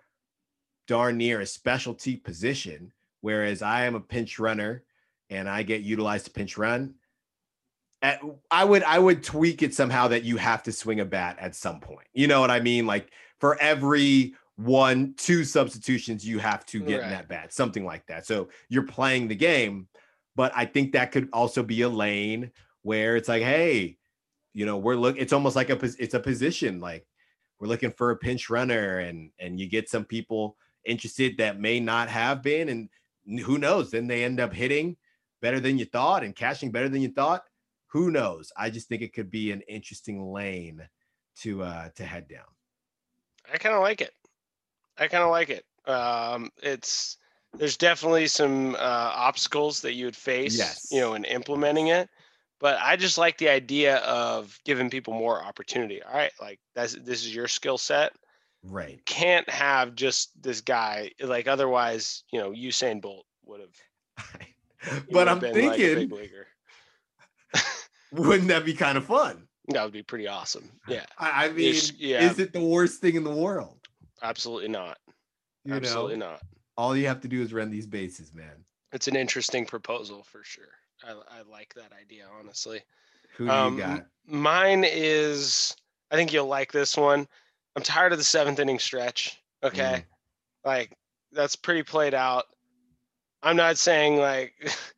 darn 0.87 1.17
near 1.17 1.41
a 1.41 1.45
specialty 1.45 2.15
position, 2.15 2.91
whereas 3.21 3.61
I 3.61 3.85
am 3.85 3.95
a 3.95 3.99
pinch 3.99 4.39
runner 4.39 4.83
and 5.29 5.47
I 5.47 5.63
get 5.63 5.81
utilized 5.81 6.25
to 6.25 6.31
pinch 6.31 6.57
run, 6.57 6.95
I 8.51 8.63
would 8.63 8.83
I 8.83 8.99
would 8.99 9.23
tweak 9.23 9.63
it 9.63 9.73
somehow 9.73 10.09
that 10.09 10.23
you 10.23 10.37
have 10.37 10.61
to 10.63 10.71
swing 10.71 10.99
a 10.99 11.05
bat 11.05 11.37
at 11.39 11.55
some 11.55 11.79
point. 11.79 12.07
You 12.13 12.27
know 12.27 12.39
what 12.39 12.51
I 12.51 12.59
mean? 12.59 12.85
Like 12.85 13.09
for 13.39 13.59
every 13.61 14.35
one, 14.57 15.13
two 15.17 15.43
substitutions, 15.43 16.25
you 16.25 16.39
have 16.39 16.65
to 16.67 16.79
get 16.79 17.03
in 17.03 17.09
that 17.09 17.27
bat, 17.27 17.53
something 17.53 17.85
like 17.85 18.05
that. 18.07 18.25
So 18.25 18.49
you're 18.69 18.83
playing 18.83 19.27
the 19.27 19.35
game, 19.35 19.87
but 20.35 20.51
I 20.55 20.65
think 20.65 20.93
that 20.93 21.11
could 21.11 21.29
also 21.33 21.61
be 21.61 21.81
a 21.81 21.89
lane 21.89 22.51
where 22.83 23.15
it's 23.15 23.27
like, 23.27 23.43
hey, 23.43 23.97
you 24.53 24.65
know, 24.65 24.77
we're 24.77 24.95
look. 24.95 25.17
It's 25.17 25.33
almost 25.33 25.55
like 25.55 25.69
a 25.69 25.77
it's 25.99 26.13
a 26.13 26.19
position 26.19 26.79
like 26.79 27.05
we're 27.59 27.67
looking 27.67 27.91
for 27.91 28.11
a 28.11 28.17
pinch 28.17 28.49
runner, 28.49 28.99
and 28.99 29.31
and 29.39 29.59
you 29.59 29.67
get 29.67 29.89
some 29.89 30.05
people 30.05 30.55
interested 30.85 31.37
that 31.37 31.59
may 31.59 31.79
not 31.79 32.07
have 32.09 32.41
been, 32.41 32.69
and 32.69 33.39
who 33.41 33.57
knows? 33.57 33.91
Then 33.91 34.07
they 34.07 34.23
end 34.23 34.39
up 34.39 34.53
hitting 34.53 34.95
better 35.41 35.59
than 35.59 35.77
you 35.77 35.85
thought 35.85 36.23
and 36.23 36.35
cashing 36.35 36.71
better 36.71 36.87
than 36.87 37.01
you 37.01 37.09
thought. 37.09 37.43
Who 37.87 38.11
knows? 38.11 38.51
I 38.55 38.69
just 38.69 38.87
think 38.87 39.01
it 39.01 39.13
could 39.13 39.29
be 39.29 39.51
an 39.51 39.61
interesting 39.67 40.31
lane 40.31 40.87
to 41.41 41.63
uh 41.63 41.89
to 41.95 42.05
head 42.05 42.29
down. 42.29 42.54
I 43.53 43.57
kind 43.57 43.75
of 43.75 43.81
like 43.81 44.01
it. 44.01 44.13
I 44.97 45.07
kind 45.07 45.23
of 45.23 45.29
like 45.29 45.49
it. 45.49 45.65
Um, 45.89 46.51
it's 46.61 47.17
there's 47.57 47.77
definitely 47.77 48.27
some 48.27 48.75
uh, 48.75 48.77
obstacles 49.15 49.81
that 49.81 49.93
you 49.93 50.05
would 50.05 50.15
face, 50.15 50.57
Yes. 50.57 50.87
you 50.91 50.99
know, 50.99 51.13
in 51.13 51.23
implementing 51.25 51.87
it. 51.87 52.09
But 52.59 52.77
I 52.81 52.95
just 52.95 53.17
like 53.17 53.37
the 53.37 53.49
idea 53.49 53.97
of 53.97 54.57
giving 54.65 54.89
people 54.89 55.13
more 55.13 55.43
opportunity. 55.43 56.01
All 56.01 56.13
right, 56.13 56.31
like 56.39 56.59
that's 56.73 56.93
this 56.93 57.25
is 57.25 57.35
your 57.35 57.47
skill 57.47 57.77
set. 57.77 58.13
Right. 58.63 59.05
Can't 59.05 59.47
have 59.49 59.95
just 59.95 60.41
this 60.41 60.61
guy. 60.61 61.11
Like 61.21 61.47
otherwise, 61.47 62.23
you 62.31 62.39
know, 62.39 62.51
Usain 62.51 63.01
Bolt 63.01 63.25
would 63.45 63.61
have. 63.61 65.03
but 65.11 65.27
I'm 65.27 65.39
been 65.39 65.67
like 65.67 65.77
thinking, 65.77 66.11
wouldn't 68.11 68.47
that 68.47 68.65
be 68.65 68.73
kind 68.73 68.97
of 68.97 69.05
fun? 69.05 69.44
That 69.69 69.83
would 69.83 69.93
be 69.93 70.03
pretty 70.03 70.27
awesome. 70.27 70.69
Yeah, 70.87 71.05
I, 71.17 71.45
I 71.45 71.49
mean, 71.49 71.69
It's- 71.69 71.93
yeah. 71.97 72.29
is 72.29 72.39
it 72.39 72.53
the 72.53 72.59
worst 72.59 73.01
thing 73.01 73.15
in 73.15 73.23
the 73.23 73.33
world? 73.35 73.79
absolutely 74.21 74.69
not. 74.69 74.97
You 75.65 75.73
absolutely 75.73 76.17
know, 76.17 76.31
not. 76.31 76.41
all 76.77 76.95
you 76.95 77.07
have 77.07 77.21
to 77.21 77.27
do 77.27 77.41
is 77.41 77.53
run 77.53 77.69
these 77.69 77.85
bases, 77.87 78.33
man. 78.33 78.63
It's 78.91 79.07
an 79.07 79.15
interesting 79.15 79.65
proposal 79.65 80.23
for 80.23 80.43
sure. 80.43 80.63
I, 81.03 81.11
I 81.11 81.41
like 81.51 81.73
that 81.75 81.91
idea, 81.99 82.25
honestly. 82.39 82.81
Who 83.37 83.45
do 83.45 83.51
Um, 83.51 83.73
you 83.77 83.83
got? 83.83 84.05
Mine 84.27 84.83
is, 84.87 85.75
I 86.11 86.15
think 86.15 86.31
you'll 86.33 86.47
like 86.47 86.71
this 86.71 86.95
one. 86.95 87.27
I'm 87.75 87.83
tired 87.83 88.13
of 88.13 88.17
the 88.17 88.23
seventh 88.23 88.59
inning 88.59 88.79
stretch. 88.79 89.41
Okay. 89.63 90.03
Mm. 90.03 90.03
Like, 90.63 90.91
that's 91.31 91.55
pretty 91.55 91.83
played 91.83 92.13
out. 92.13 92.45
I'm 93.43 93.57
not 93.57 93.77
saying 93.77 94.17
like 94.17 94.53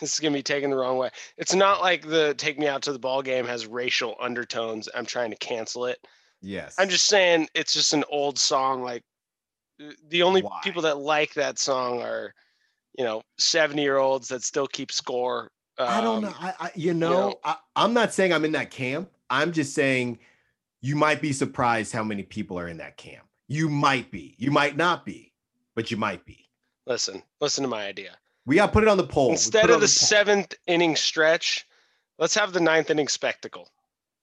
this 0.00 0.14
is 0.14 0.20
going 0.20 0.32
to 0.32 0.38
be 0.38 0.42
taken 0.42 0.70
the 0.70 0.76
wrong 0.76 0.98
way. 0.98 1.10
It's 1.36 1.54
not 1.54 1.80
like 1.80 2.06
the 2.06 2.34
take 2.34 2.58
me 2.58 2.66
out 2.66 2.82
to 2.82 2.92
the 2.92 2.98
ball 2.98 3.22
game 3.22 3.46
has 3.46 3.66
racial 3.66 4.16
undertones. 4.20 4.88
I'm 4.94 5.06
trying 5.06 5.30
to 5.30 5.36
cancel 5.36 5.86
it. 5.86 5.98
Yes. 6.40 6.76
I'm 6.78 6.88
just 6.88 7.06
saying 7.06 7.48
it's 7.54 7.72
just 7.72 7.92
an 7.92 8.04
old 8.10 8.38
song. 8.38 8.82
Like, 8.82 9.02
uh, 9.82 9.90
the 10.08 10.22
only 10.22 10.42
Why? 10.42 10.60
people 10.62 10.82
that 10.82 10.98
like 10.98 11.34
that 11.34 11.58
song 11.58 12.02
are, 12.02 12.34
you 12.96 13.04
know, 13.04 13.22
70 13.38 13.82
year 13.82 13.98
olds 13.98 14.28
that 14.28 14.42
still 14.42 14.66
keep 14.66 14.92
score. 14.92 15.50
I 15.78 16.00
don't 16.00 16.22
know. 16.22 16.28
Um, 16.28 16.34
I, 16.40 16.54
I 16.58 16.70
you 16.74 16.94
know, 16.94 17.10
know- 17.10 17.40
I, 17.44 17.56
I'm 17.76 17.94
not 17.94 18.12
saying 18.12 18.32
I'm 18.32 18.44
in 18.44 18.52
that 18.52 18.70
camp. 18.70 19.10
I'm 19.30 19.52
just 19.52 19.74
saying 19.74 20.18
you 20.80 20.96
might 20.96 21.20
be 21.20 21.32
surprised 21.32 21.92
how 21.92 22.02
many 22.02 22.22
people 22.22 22.58
are 22.58 22.68
in 22.68 22.78
that 22.78 22.96
camp. 22.96 23.26
You 23.46 23.68
might 23.68 24.10
be. 24.10 24.34
You 24.38 24.50
might 24.50 24.76
not 24.76 25.04
be, 25.04 25.32
but 25.74 25.90
you 25.90 25.96
might 25.96 26.24
be. 26.24 26.48
Listen, 26.86 27.22
listen 27.40 27.62
to 27.62 27.68
my 27.68 27.86
idea. 27.86 28.16
We 28.48 28.56
got 28.56 28.66
to 28.68 28.72
put 28.72 28.82
it 28.82 28.88
on 28.88 28.96
the 28.96 29.06
poll. 29.06 29.30
Instead 29.30 29.68
of 29.68 29.74
on 29.76 29.80
the 29.80 29.88
seventh 29.88 30.54
inning 30.66 30.96
stretch, 30.96 31.66
let's 32.18 32.34
have 32.34 32.54
the 32.54 32.60
ninth 32.60 32.90
inning 32.90 33.08
spectacle. 33.08 33.68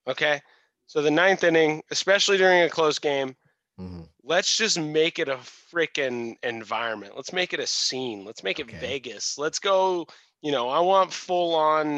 Okay. 0.08 0.42
So 0.88 1.04
the 1.04 1.12
ninth 1.12 1.44
inning, 1.44 1.84
especially 1.92 2.38
during 2.38 2.64
a 2.64 2.70
close 2.70 2.98
game, 2.98 3.36
Mhm. 3.80 4.10
let's 4.24 4.58
just 4.58 4.80
make 4.80 5.20
it 5.20 5.30
a 5.30 5.38
freaking 5.38 6.38
environment. 6.42 7.16
Let's 7.16 7.34
make 7.34 7.54
it 7.54 7.60
a 7.60 7.68
scene. 7.68 8.26
Let's 8.26 8.42
make 8.42 8.60
Okay. 8.60 8.74
it 8.74 8.80
Vegas. 8.80 9.38
Let's 9.38 9.60
go. 9.60 10.08
You 10.42 10.52
know, 10.52 10.70
I 10.70 10.80
want 10.80 11.14
full 11.14 11.54
on, 11.54 11.98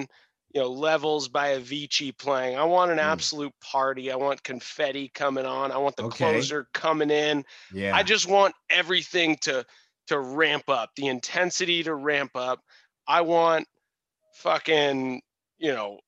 you 0.53 0.61
know, 0.61 0.67
levels 0.69 1.29
by 1.29 1.57
Avicii 1.57 2.17
playing. 2.17 2.57
I 2.57 2.63
want 2.65 2.91
an 2.91 2.97
Mm. 2.97 3.03
absolute 3.03 3.53
party. 3.61 4.11
I 4.11 4.17
want 4.17 4.43
confetti 4.43 5.07
coming 5.13 5.45
on. 5.45 5.71
I 5.71 5.77
want 5.77 5.95
the 5.95 6.03
Okay. 6.03 6.25
closer 6.33 6.67
coming 6.73 7.09
in. 7.09 7.45
Yeah. 7.73 7.95
I 7.95 8.03
just 8.03 8.27
want 8.27 8.53
everything 8.69 9.37
to 9.43 9.65
to 10.07 10.19
ramp 10.19 10.69
up, 10.69 10.89
the 10.95 11.07
intensity 11.07 11.83
to 11.83 11.95
ramp 11.95 12.31
up. 12.35 12.59
I 13.07 13.21
want 13.21 13.67
fucking, 14.35 15.21
you 15.57 15.73
know, 15.73 15.99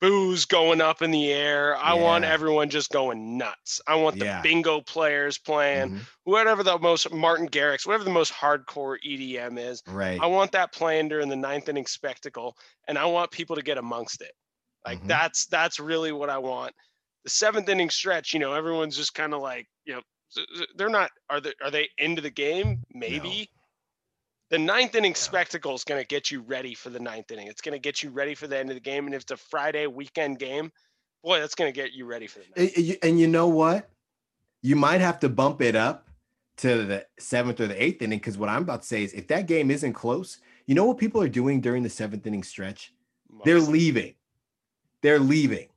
booze 0.00 0.44
going 0.44 0.80
up 0.80 1.00
in 1.00 1.10
the 1.10 1.32
air. 1.32 1.76
I 1.76 1.94
want 1.94 2.24
everyone 2.24 2.68
just 2.68 2.90
going 2.90 3.38
nuts. 3.38 3.80
I 3.86 3.94
want 3.94 4.18
the 4.18 4.26
Yeah. 4.26 4.42
bingo 4.42 4.82
players 4.82 5.38
playing, 5.38 5.90
Mhm. 5.90 6.06
whatever 6.24 6.62
the 6.62 6.78
most 6.78 7.10
Martin 7.10 7.48
Garrix, 7.48 7.86
whatever 7.86 8.04
the 8.04 8.10
most 8.10 8.32
hardcore 8.32 8.98
EDM 9.02 9.56
is. 9.56 9.82
Right. 9.86 10.20
I 10.20 10.26
want 10.26 10.52
that 10.52 10.72
playing 10.72 11.08
during 11.08 11.28
the 11.30 11.36
ninth 11.36 11.68
inning 11.70 11.86
spectacle, 11.86 12.56
and 12.86 12.98
I 12.98 13.06
want 13.06 13.30
people 13.30 13.56
to 13.56 13.62
get 13.62 13.78
amongst 13.78 14.20
it. 14.20 14.32
Like 14.84 15.00
Mhm. 15.00 15.08
that's 15.08 15.46
that's 15.46 15.80
really 15.80 16.12
what 16.12 16.28
I 16.28 16.36
want. 16.38 16.74
The 17.24 17.30
seventh 17.30 17.70
inning 17.70 17.88
stretch, 17.88 18.34
you 18.34 18.40
know, 18.40 18.52
everyone's 18.52 18.96
just 18.98 19.14
kind 19.14 19.32
of 19.32 19.40
like, 19.40 19.66
you 19.86 19.94
know, 19.94 20.02
they're 20.76 20.88
not. 20.88 21.10
Are 21.30 21.40
they 21.40 21.52
are 21.62 21.70
they 21.70 21.88
into 21.98 22.20
the 22.22 22.30
game? 22.30 22.82
Maybe. 22.92 23.50
The 24.50 24.58
ninth 24.58 24.94
inning 24.94 25.14
spectacle 25.14 25.74
is 25.74 25.84
going 25.84 26.00
to 26.00 26.06
get 26.06 26.30
you 26.30 26.40
ready 26.42 26.74
for 26.74 26.90
the 26.90 27.00
ninth 27.00 27.30
inning. 27.30 27.48
It's 27.48 27.60
going 27.62 27.72
to 27.72 27.78
get 27.78 28.02
you 28.02 28.10
ready 28.10 28.34
for 28.34 28.46
the 28.46 28.58
end 28.58 28.68
of 28.70 28.76
the 28.76 28.80
game, 28.80 29.06
and 29.06 29.14
if 29.14 29.22
it's 29.22 29.30
a 29.32 29.36
Friday 29.36 29.86
weekend 29.86 30.38
game, 30.38 30.70
boy, 31.24 31.40
that's 31.40 31.54
going 31.54 31.72
to 31.72 31.74
get 31.74 31.92
you 31.92 32.04
ready 32.06 32.26
for 32.26 32.40
the 32.40 32.44
ninth. 32.56 32.58
And- 32.58 32.76
and 32.76 32.86
you- 32.86 32.96
and 33.02 33.20
you 33.20 33.26
know 33.26 33.48
what? 33.48 33.90
You 34.62 34.76
might 34.76 35.00
have 35.00 35.18
to 35.20 35.28
bump 35.28 35.60
it 35.62 35.74
up 35.74 36.08
to 36.58 36.84
the 36.84 37.06
seventh 37.18 37.58
or 37.60 37.66
the 37.66 37.82
eighth 37.82 38.00
inning 38.02 38.18
because 38.18 38.38
what 38.38 38.48
I'm 38.48 38.62
about 38.62 38.82
to 38.82 38.86
say 38.88 39.02
is 39.02 39.12
if 39.14 39.26
that 39.28 39.46
game 39.46 39.70
isn't 39.70 39.94
close, 39.94 40.38
you 40.66 40.74
know 40.74 40.84
what 40.84 40.98
people 40.98 41.20
are 41.20 41.28
doing 41.28 41.60
during 41.60 41.82
the 41.82 41.90
seventh 41.90 42.26
inning 42.26 42.44
stretch? 42.44 42.92
They're 43.44 43.60
leaving. 43.60 44.14
They're 45.02 45.18
leaving. 45.18 45.68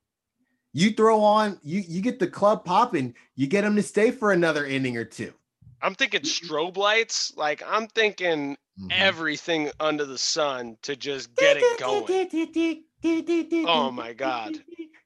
You 0.78 0.92
throw 0.92 1.22
on, 1.24 1.58
you 1.64 1.80
you 1.80 2.00
get 2.00 2.20
the 2.20 2.28
club 2.28 2.64
popping, 2.64 3.16
you 3.34 3.48
get 3.48 3.62
them 3.62 3.74
to 3.74 3.82
stay 3.82 4.12
for 4.12 4.30
another 4.30 4.64
inning 4.64 4.96
or 4.96 5.04
two. 5.04 5.32
I'm 5.82 5.96
thinking 5.96 6.20
strobe 6.20 6.76
lights. 6.76 7.32
Like 7.36 7.64
I'm 7.66 7.88
thinking 7.88 8.56
Mhm. 8.80 8.92
everything 8.92 9.72
under 9.80 10.04
the 10.04 10.18
sun 10.18 10.78
to 10.82 10.94
just 10.94 11.34
get 11.34 11.56
it 11.56 11.78
going. 11.80 12.06
Oh 13.66 13.90
my 13.90 14.12
God. 14.12 14.62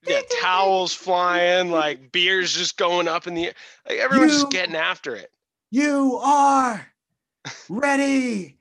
Yeah, 0.06 0.20
towels 0.42 0.92
flying, 0.92 1.70
like 1.70 2.12
beers 2.12 2.52
just 2.52 2.76
going 2.76 3.08
up 3.08 3.26
in 3.26 3.32
the 3.32 3.46
air. 3.46 3.54
Like 3.88 3.98
everyone's 3.98 4.32
You- 4.32 4.40
just 4.40 4.52
getting 4.52 4.76
after 4.76 5.14
it. 5.16 5.32
You 5.70 6.18
are 6.22 6.86
ready 7.70 8.58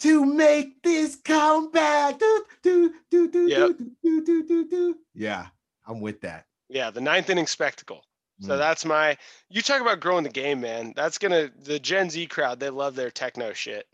to 0.00 0.24
make 0.24 0.82
this 0.84 1.16
comeback. 1.16 2.20
Do, 2.20 2.44
do, 2.62 2.94
do, 3.10 3.28
do, 3.28 3.48
Yep. 3.48 3.78
do, 3.78 3.90
do, 4.04 4.24
do, 4.24 4.46
do, 4.46 4.68
do. 4.68 4.98
Yeah, 5.14 5.48
I'm 5.86 6.00
with 6.00 6.20
that. 6.22 6.46
Yeah, 6.68 6.90
the 6.90 7.00
ninth 7.00 7.30
inning 7.30 7.46
spectacle. 7.46 8.04
So 8.40 8.54
Mm. 8.54 8.58
that's 8.58 8.84
my. 8.84 9.16
You 9.48 9.62
talk 9.62 9.80
about 9.80 10.00
growing 10.00 10.24
the 10.24 10.30
game, 10.30 10.60
man. 10.60 10.92
That's 10.96 11.18
gonna 11.18 11.50
the 11.62 11.78
Gen 11.78 12.10
Z 12.10 12.26
crowd. 12.26 12.58
They 12.58 12.70
love 12.70 12.94
their 12.96 13.10
techno 13.10 13.52
shit. 13.52 13.86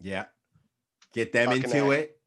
Yeah. 0.00 0.26
Get 1.12 1.32
them 1.32 1.48
Fucking 1.48 1.64
into 1.64 1.90
it. 1.90 2.18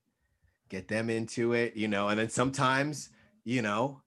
Get 0.70 0.88
them 0.88 1.10
into 1.10 1.54
it, 1.54 1.76
you 1.76 1.88
know, 1.88 2.10
and 2.10 2.20
then 2.20 2.30
sometimes, 2.30 3.10
you 3.44 3.62
know, 3.62 4.02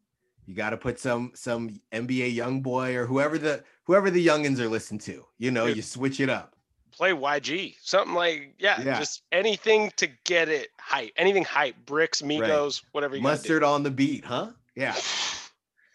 you 0.47 0.55
got 0.55 0.71
to 0.71 0.77
put 0.77 0.99
some 1.01 1.33
some 1.35 1.81
NBA 1.93 2.37
YoungBoy 2.37 2.95
or 2.95 3.07
whoever 3.07 3.39
the 3.39 3.65
whoever 3.85 4.11
the 4.11 4.25
youngins 4.25 4.59
are 4.59 4.69
listening 4.69 5.01
to. 5.01 5.25
You 5.39 5.51
know, 5.53 5.67
Dude. 5.69 5.77
you 5.77 5.83
switch 5.83 6.21
it 6.21 6.29
up. 6.29 6.55
Play 6.93 7.13
YG, 7.13 7.77
something 7.81 8.15
like 8.15 8.55
yeah, 8.59 8.81
Yeah. 8.83 8.99
just 8.99 9.23
anything 9.33 9.91
to 9.97 10.09
get 10.25 10.49
it 10.49 10.69
hype. 10.79 11.13
Anything 11.17 11.45
hype. 11.45 11.77
Bricks, 11.87 12.21
Migos, 12.23 12.83
whatever 12.93 13.17
you. 13.17 13.23
Mustard 13.23 13.63
on 13.65 13.83
the 13.83 13.91
beat, 13.91 14.25
huh? 14.25 14.51
Yeah. 14.75 14.97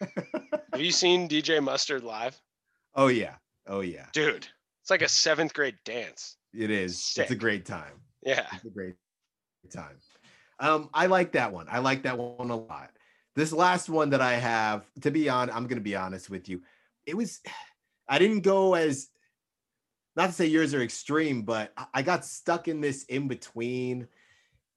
Have 0.72 0.80
you 0.80 0.92
seen 0.92 1.28
DJ 1.28 1.62
Mustard 1.62 2.04
live? 2.04 2.40
Oh 2.94 3.08
yeah. 3.08 3.34
Oh 3.66 3.80
yeah. 3.80 4.06
Dude, 4.12 4.46
it's 4.82 4.90
like 4.90 5.02
a 5.02 5.08
seventh 5.08 5.54
grade 5.54 5.78
dance. 5.84 6.36
It 6.54 6.70
is. 6.70 7.14
It's 7.16 7.30
a 7.30 7.36
great 7.36 7.66
time. 7.66 7.92
Yeah. 8.22 8.46
It's 8.52 8.64
a 8.64 8.70
great 8.70 8.94
time. 9.72 9.96
Um, 10.60 10.90
I 10.94 11.06
like 11.06 11.32
that 11.32 11.52
one. 11.52 11.66
I 11.70 11.78
like 11.78 12.02
that 12.02 12.18
one 12.18 12.50
a 12.50 12.56
lot. 12.56 12.90
This 13.36 13.52
last 13.52 13.88
one 13.88 14.10
that 14.10 14.20
I 14.20 14.34
have, 14.34 14.84
to 15.02 15.10
be 15.10 15.28
on, 15.28 15.50
I'm 15.50 15.66
gonna 15.66 15.80
be 15.80 15.94
honest 15.96 16.30
with 16.30 16.48
you. 16.48 16.62
It 17.06 17.16
was 17.16 17.40
I 18.08 18.18
didn't 18.18 18.40
go 18.40 18.74
as 18.74 19.08
not 20.16 20.28
to 20.28 20.32
say 20.32 20.46
yours 20.46 20.74
are 20.74 20.82
extreme, 20.82 21.42
but 21.42 21.72
I- 21.76 21.86
I 21.94 22.02
got 22.02 22.24
stuck 22.24 22.68
in 22.68 22.80
this 22.80 23.04
in 23.04 23.28
between. 23.28 24.08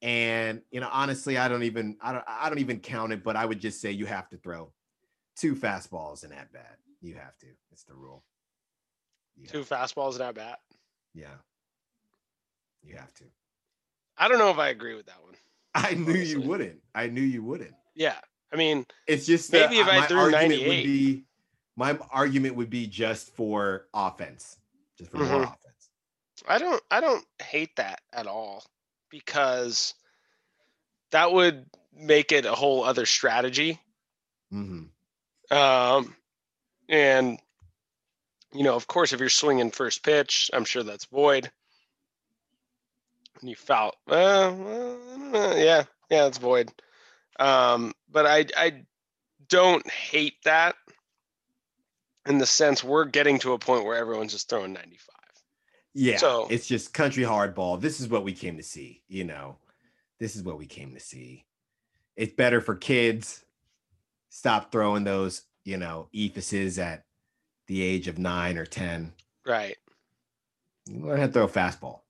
And 0.02 0.62
you 0.72 0.80
know, 0.80 0.90
honestly, 0.92 1.38
I 1.38 1.48
don't 1.48 1.64
even 1.64 1.98
I 2.02 2.12
don't 2.12 2.24
I 2.28 2.50
don't 2.50 2.60
even 2.60 2.80
count 2.80 3.14
it, 3.14 3.24
but 3.24 3.36
I 3.36 3.46
would 3.46 3.60
just 3.60 3.82
say 3.82 3.92
you 3.92 4.06
have 4.08 4.28
to 4.30 4.38
throw 4.38 4.72
two 5.36 5.56
fastballs 5.56 6.24
in 6.26 6.32
at 6.32 6.52
bat. 6.52 6.78
You 7.02 7.16
have 7.16 7.38
to. 7.40 7.48
It's 7.72 7.84
the 7.84 7.94
rule. 7.94 8.24
You 9.36 9.48
Two 9.48 9.62
fastballs 9.64 10.16
in 10.16 10.22
at 10.22 10.36
bat. 10.36 10.60
yeah. 11.14 11.28
You 12.84 12.96
have 12.96 13.14
to. 13.16 13.24
I 14.18 14.28
don't 14.28 14.40
know 14.40 14.50
if 14.50 14.58
I 14.58 14.70
agree 14.70 14.96
with 14.96 15.06
that 15.06 15.22
one. 15.24 15.36
I 15.76 15.94
knew 15.94 16.14
you 16.20 16.42
wouldn't. 16.42 16.80
I 16.96 17.08
knew 17.08 17.22
you 17.22 17.44
wouldn't. 17.44 17.74
Yeah. 17.96 18.16
I 18.52 18.56
mean, 18.58 18.86
It's 19.08 19.26
just 19.26 19.52
Maybe 19.52 19.76
that 19.76 19.82
if 19.82 19.88
I 19.88 20.00
my 20.02 20.08
threw 20.08 20.18
argument 20.18 20.50
98. 20.62 20.68
would 20.68 20.84
be 20.84 21.24
my 21.78 21.98
argument 22.12 22.56
would 22.56 22.70
be 22.70 22.86
just 22.88 23.34
for 23.36 23.88
offense, 23.94 24.58
just 24.98 25.12
for 25.12 25.18
Mhm. 25.18 25.44
offense. 25.44 25.90
I 26.48 26.58
don't 26.58 26.82
I 26.92 27.00
don't 27.02 27.26
hate 27.42 27.76
that 27.78 28.02
at 28.14 28.26
all 28.28 28.64
because 29.12 29.94
that 31.12 31.32
would 31.32 31.66
make 31.94 32.32
it 32.32 32.46
a 32.46 32.56
whole 32.56 32.84
other 32.84 33.06
strategy. 33.06 33.80
hmm 34.50 34.86
Um, 35.52 36.16
and 36.90 37.40
you 38.54 38.64
know, 38.64 38.76
of 38.76 38.88
course, 38.88 39.14
if 39.14 39.20
you're 39.20 39.30
swinging 39.30 39.72
first 39.72 40.04
pitch, 40.04 40.50
I'm 40.54 40.66
sure 40.66 40.84
that's 40.84 41.06
void. 41.06 41.52
And 43.40 43.50
you 43.50 43.56
foul, 43.56 43.96
uh, 44.10 44.14
uh, 44.14 45.56
yeah, 45.58 45.84
yeah, 46.10 46.28
it's 46.28 46.38
void. 46.38 46.72
Um, 47.40 47.94
but 48.10 48.26
I 48.26 48.46
I 48.58 48.84
don't 49.48 49.90
hate 49.90 50.44
that 50.44 50.76
in 52.26 52.38
the 52.38 52.46
sense 52.46 52.84
we're 52.84 53.06
getting 53.06 53.40
to 53.40 53.54
a 53.54 53.60
point 53.60 53.86
where 53.86 53.98
everyone's 53.98 54.34
just 54.34 54.50
throwing 54.50 54.74
95. 54.74 55.11
Yeah, 55.94 56.18
So- 56.18 56.48
it's 56.50 56.68
just 56.68 56.94
country 56.94 57.24
hardball. 57.24 57.80
This 57.80 58.00
is 58.00 58.08
what 58.08 58.24
we 58.24 58.34
came 58.34 58.58
to 58.58 58.64
see. 58.64 59.04
You 59.08 59.26
know, 59.26 59.58
this 60.20 60.36
is 60.36 60.44
what 60.44 60.58
we 60.58 60.66
came 60.66 60.94
to 60.94 61.00
see. 61.00 61.46
It's 62.16 62.34
better 62.34 62.62
for 62.62 62.76
kids. 62.76 63.44
Stop 64.30 64.72
throwing 64.72 65.04
those, 65.04 65.44
you 65.66 65.78
know, 65.78 66.10
eephuses 66.14 66.78
at 66.82 67.06
the 67.68 67.82
age 67.82 68.08
of 68.08 68.18
nine 68.18 68.58
or 68.58 68.66
ten. 68.66 69.14
Right. 69.46 69.78
You 70.88 71.06
learn 71.06 71.20
how 71.20 71.28
to 71.28 71.32
throw 71.32 71.44
a 71.46 71.50
fastball. 71.50 72.02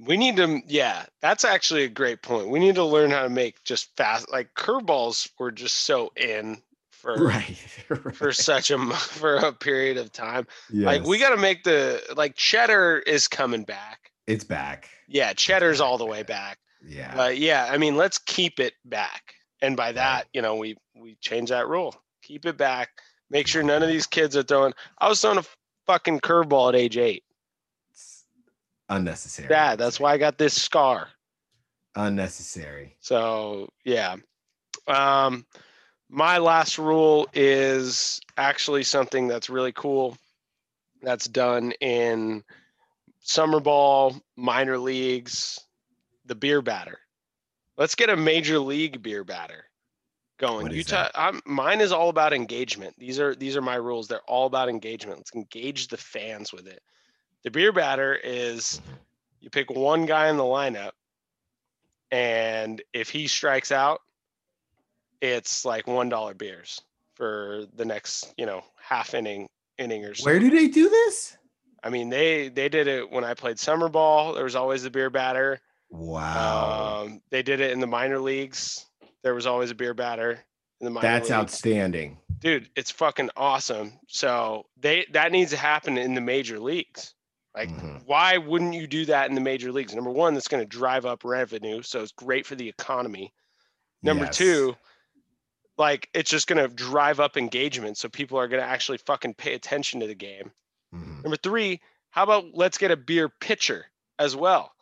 We 0.00 0.16
need 0.16 0.36
to, 0.36 0.60
yeah, 0.66 1.06
that's 1.20 1.44
actually 1.44 1.84
a 1.84 1.88
great 1.88 2.22
point. 2.22 2.48
We 2.50 2.60
need 2.60 2.76
to 2.76 2.84
learn 2.84 3.10
how 3.10 3.22
to 3.22 3.28
make 3.28 3.64
just 3.64 3.96
fast, 3.96 4.30
like 4.30 4.54
curveballs 4.54 5.28
were 5.38 5.50
just 5.50 5.78
so 5.78 6.12
in 6.16 6.62
for 7.02 7.14
Right. 7.16 7.56
for 8.14 8.32
such 8.32 8.70
a 8.70 8.78
for 8.90 9.36
a 9.36 9.52
period 9.52 9.96
of 9.96 10.12
time. 10.12 10.46
Like 10.72 11.04
we 11.04 11.18
got 11.18 11.30
to 11.30 11.36
make 11.36 11.62
the 11.64 12.02
like 12.16 12.34
cheddar 12.36 12.98
is 13.06 13.28
coming 13.28 13.64
back. 13.64 14.10
It's 14.26 14.44
back. 14.44 14.88
Yeah, 15.06 15.32
cheddar's 15.32 15.80
all 15.80 15.96
the 15.98 16.04
way 16.06 16.22
back. 16.22 16.58
Yeah. 16.86 17.14
But 17.16 17.38
yeah, 17.38 17.68
I 17.70 17.78
mean, 17.78 17.96
let's 17.96 18.18
keep 18.18 18.60
it 18.60 18.74
back. 18.84 19.34
And 19.62 19.76
by 19.76 19.86
Right. 19.86 19.94
that, 19.96 20.28
you 20.32 20.42
know, 20.42 20.56
we 20.56 20.76
we 20.94 21.16
change 21.20 21.50
that 21.50 21.66
rule. 21.68 21.94
Keep 22.22 22.46
it 22.46 22.56
back. 22.56 22.90
Make 23.30 23.46
sure 23.46 23.62
none 23.62 23.82
of 23.82 23.88
these 23.88 24.06
kids 24.06 24.36
are 24.36 24.42
throwing. 24.42 24.72
I 24.98 25.08
was 25.08 25.20
throwing 25.20 25.38
a 25.38 25.44
fucking 25.86 26.20
curveball 26.20 26.68
at 26.70 26.74
age 26.76 26.96
eight. 26.98 27.24
It's 27.90 28.24
unnecessary. 28.88 29.48
Yeah, 29.50 29.76
that's 29.76 29.98
why 30.00 30.12
I 30.12 30.18
got 30.18 30.36
this 30.38 30.60
scar. 30.60 31.08
unnecessary. 31.96 32.96
So 33.00 33.68
yeah. 33.84 34.16
Um 34.86 35.46
my 36.08 36.38
last 36.38 36.78
rule 36.78 37.28
is 37.34 38.20
actually 38.36 38.82
something 38.84 39.28
that's 39.28 39.50
really 39.50 39.72
cool. 39.72 40.16
That's 41.02 41.28
done 41.28 41.72
in 41.80 42.42
summer 43.20 43.60
ball, 43.60 44.16
minor 44.36 44.78
leagues, 44.78 45.60
the 46.26 46.34
beer 46.34 46.62
batter. 46.62 46.98
Let's 47.76 47.94
get 47.94 48.10
a 48.10 48.16
major 48.16 48.58
league 48.58 49.02
beer 49.02 49.22
batter 49.22 49.64
going. 50.38 50.64
What 50.64 50.72
Utah, 50.72 51.08
I'm, 51.14 51.40
mine 51.44 51.80
is 51.80 51.92
all 51.92 52.08
about 52.08 52.32
engagement. 52.32 52.94
These 52.98 53.20
are 53.20 53.34
these 53.34 53.56
are 53.56 53.62
my 53.62 53.76
rules. 53.76 54.08
They're 54.08 54.20
all 54.22 54.46
about 54.46 54.68
engagement. 54.68 55.18
Let's 55.18 55.34
engage 55.34 55.88
the 55.88 55.96
fans 55.96 56.52
with 56.52 56.66
it. 56.66 56.82
The 57.44 57.50
beer 57.50 57.72
batter 57.72 58.14
is 58.16 58.80
you 59.40 59.50
pick 59.50 59.70
one 59.70 60.06
guy 60.06 60.28
in 60.28 60.36
the 60.36 60.42
lineup 60.42 60.92
and 62.10 62.82
if 62.92 63.10
he 63.10 63.26
strikes 63.26 63.70
out 63.70 64.00
it's 65.20 65.64
like 65.64 65.86
one 65.86 66.08
dollar 66.08 66.34
beers 66.34 66.80
for 67.14 67.64
the 67.74 67.84
next 67.84 68.32
you 68.36 68.46
know 68.46 68.62
half 68.80 69.14
inning 69.14 69.46
inning 69.78 70.04
or 70.04 70.14
so 70.14 70.24
Where 70.24 70.38
do 70.38 70.50
they 70.50 70.68
do 70.68 70.88
this? 70.88 71.36
i 71.84 71.90
mean 71.90 72.08
they 72.10 72.48
they 72.48 72.68
did 72.68 72.86
it 72.88 73.10
when 73.10 73.24
i 73.24 73.34
played 73.34 73.58
summer 73.58 73.88
ball 73.88 74.34
there 74.34 74.44
was 74.44 74.56
always 74.56 74.82
the 74.82 74.90
beer 74.90 75.10
batter 75.10 75.60
Wow. 75.90 77.02
um, 77.06 77.22
they 77.30 77.42
did 77.42 77.60
it 77.60 77.70
in 77.70 77.80
the 77.80 77.86
minor 77.86 78.18
leagues 78.18 78.84
there 79.22 79.34
was 79.34 79.46
always 79.46 79.70
a 79.70 79.74
beer 79.74 79.94
batter 79.94 80.38
in 80.80 80.84
the 80.84 80.90
minor 80.90 81.08
That's 81.08 81.30
leagues. 81.30 81.32
outstanding. 81.32 82.18
dude 82.40 82.68
it's 82.76 82.90
fucking 82.90 83.30
awesome 83.36 83.92
so 84.08 84.66
they 84.78 85.06
that 85.12 85.32
needs 85.32 85.50
to 85.52 85.56
happen 85.56 85.96
in 85.98 86.14
the 86.14 86.20
major 86.20 86.58
leagues 86.58 87.14
like 87.56 87.70
Mhm. 87.70 88.02
why 88.06 88.36
wouldn't 88.38 88.74
you 88.74 88.86
do 88.86 89.04
that 89.06 89.28
in 89.28 89.34
the 89.34 89.40
major 89.40 89.72
leagues 89.72 89.94
number 89.94 90.10
one 90.10 90.34
that's 90.34 90.48
going 90.48 90.62
to 90.62 90.68
drive 90.68 91.06
up 91.06 91.24
revenue 91.24 91.80
so 91.82 92.02
it's 92.02 92.12
great 92.12 92.44
for 92.46 92.54
the 92.56 92.68
economy 92.68 93.32
number 94.02 94.24
Yes. 94.26 94.36
two 94.36 94.76
like 95.78 96.10
it's 96.12 96.30
just 96.30 96.48
going 96.48 96.58
to 96.58 96.74
drive 96.74 97.20
up 97.20 97.36
engagement 97.36 97.96
so 97.96 98.08
people 98.08 98.38
are 98.38 98.48
going 98.48 98.60
to 98.62 98.68
actually 98.68 98.98
fucking 98.98 99.34
pay 99.34 99.54
attention 99.54 100.00
to 100.00 100.06
the 100.06 100.14
game. 100.14 100.52
Mhm. 100.94 101.22
number 101.22 101.36
three 101.36 101.80
how 102.10 102.22
about 102.22 102.46
let's 102.54 102.78
get 102.78 102.90
a 102.90 102.96
beer 102.96 103.28
pitcher 103.28 103.86
as 104.18 104.34
well? 104.34 104.74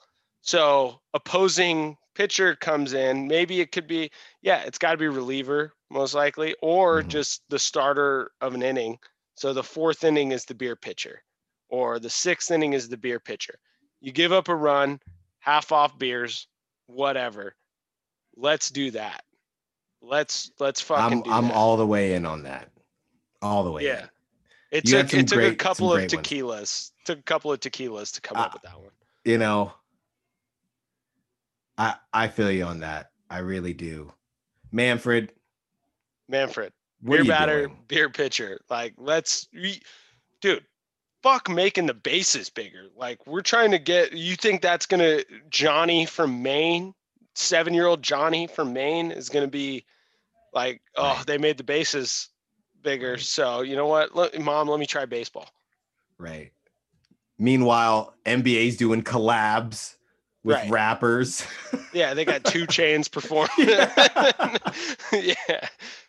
So 0.42 1.00
opposing 1.14 1.98
pitcher 2.14 2.54
comes 2.56 2.92
in 2.94 3.26
maybe 3.28 3.60
it 3.60 3.72
could 3.72 3.86
be 3.86 4.10
yeah 4.40 4.62
it's 4.62 4.78
got 4.78 4.92
to 4.92 4.96
be 4.96 5.08
reliever 5.08 5.74
most 5.90 6.14
likely 6.14 6.54
or 6.62 7.02
Mhm. 7.02 7.08
just 7.08 7.42
the 7.48 7.58
starter 7.58 8.30
of 8.40 8.54
an 8.54 8.62
inning. 8.62 8.98
So 9.34 9.52
the 9.52 9.64
fourth 9.64 10.02
inning 10.04 10.32
is 10.32 10.44
the 10.44 10.54
beer 10.54 10.76
pitcher 10.76 11.22
or 11.68 11.98
the 11.98 12.08
sixth 12.10 12.50
inning 12.50 12.72
is 12.72 12.88
the 12.88 12.96
beer 12.96 13.20
pitcher. 13.20 13.58
You 14.00 14.12
give 14.12 14.32
up 14.32 14.48
a 14.48 14.54
run 14.54 15.00
half 15.40 15.72
off 15.72 15.98
beers 15.98 16.46
whatever. 16.86 17.56
Let's 18.36 18.70
do 18.70 18.92
that 18.92 19.24
let's 20.06 20.50
let's 20.58 20.80
fucking 20.80 21.18
I'm 21.18 21.22
do 21.22 21.30
I'm 21.30 21.48
that. 21.48 21.54
all 21.54 21.76
the 21.76 21.86
way 21.86 22.14
in 22.14 22.24
on 22.26 22.42
that. 22.44 22.70
All 23.42 23.64
the 23.64 23.70
way. 23.70 23.84
yeah 23.84 24.02
in. 24.02 24.08
it 24.78 24.88
You 24.88 25.02
took 25.02 25.14
it 25.14 25.28
took 25.28 25.32
a 25.38 25.40
great- 25.40 25.48
some 25.50 25.56
couple 25.56 25.92
of 25.92 25.98
great 25.98 26.14
ones. 26.14 26.26
tequilas 26.28 26.90
took 27.04 27.18
a 27.18 27.22
couple 27.22 27.52
of 27.52 27.60
tequilas 27.60 28.12
to 28.14 28.20
come 28.20 28.36
up 28.36 28.46
Uh, 28.46 28.50
with 28.54 28.62
that 28.62 28.78
one 28.80 28.90
You 29.24 29.38
know, 29.38 29.72
I 31.78 31.94
I 32.12 32.28
feel 32.28 32.50
you 32.50 32.64
on 32.64 32.80
that. 32.80 33.10
I 33.30 33.38
really 33.38 33.72
do. 33.74 34.12
Manfred, 34.72 35.32
manfred 36.28 36.72
what 37.02 37.16
beer 37.16 37.24
batter, 37.24 37.66
doing? 37.66 37.78
beer 37.88 38.10
pitcher. 38.10 38.60
Like, 38.70 38.94
let's, 38.98 39.48
we, 39.52 39.80
dude, 40.40 40.64
fuck 41.22 41.48
making 41.48 41.86
the 41.86 41.94
bases 41.94 42.50
bigger. 42.50 42.86
Like, 42.96 43.26
we're 43.26 43.42
trying 43.42 43.70
to 43.72 43.78
get. 43.78 44.12
You 44.12 44.36
think 44.36 44.62
that's 44.62 44.86
gonna 44.86 45.20
Johnny 45.50 46.06
from 46.06 46.42
Maine, 46.42 46.94
seven 47.34 47.74
year 47.74 47.86
old 47.86 48.02
Johnny 48.02 48.46
from 48.46 48.72
Maine 48.72 49.10
is 49.12 49.28
gonna 49.28 49.46
be 49.48 49.84
like, 50.56 50.80
oh, 50.96 51.02
Right. 51.16 51.26
they 51.26 51.38
made 51.38 51.58
the 51.58 51.64
bases 51.64 52.30
bigger. 52.82 53.12
Right. 53.12 53.20
So 53.20 53.60
you 53.60 53.76
know 53.76 53.86
what, 53.86 54.16
let, 54.16 54.36
mom, 54.40 54.66
let 54.68 54.80
me 54.80 54.86
try 54.86 55.04
baseball. 55.04 55.48
Right. 56.18 56.50
Meanwhile, 57.38 58.14
NBA's 58.24 58.76
doing 58.76 59.02
collabs 59.02 59.96
with 60.42 60.56
Right. 60.56 60.70
rappers. 60.70 61.46
Yeah, 61.92 62.14
they 62.14 62.24
got 62.24 62.44
two 62.44 62.66
Chainz 62.76 63.10
performing. 63.10 63.50
Yeah. 63.58 64.56
yeah, 65.12 65.68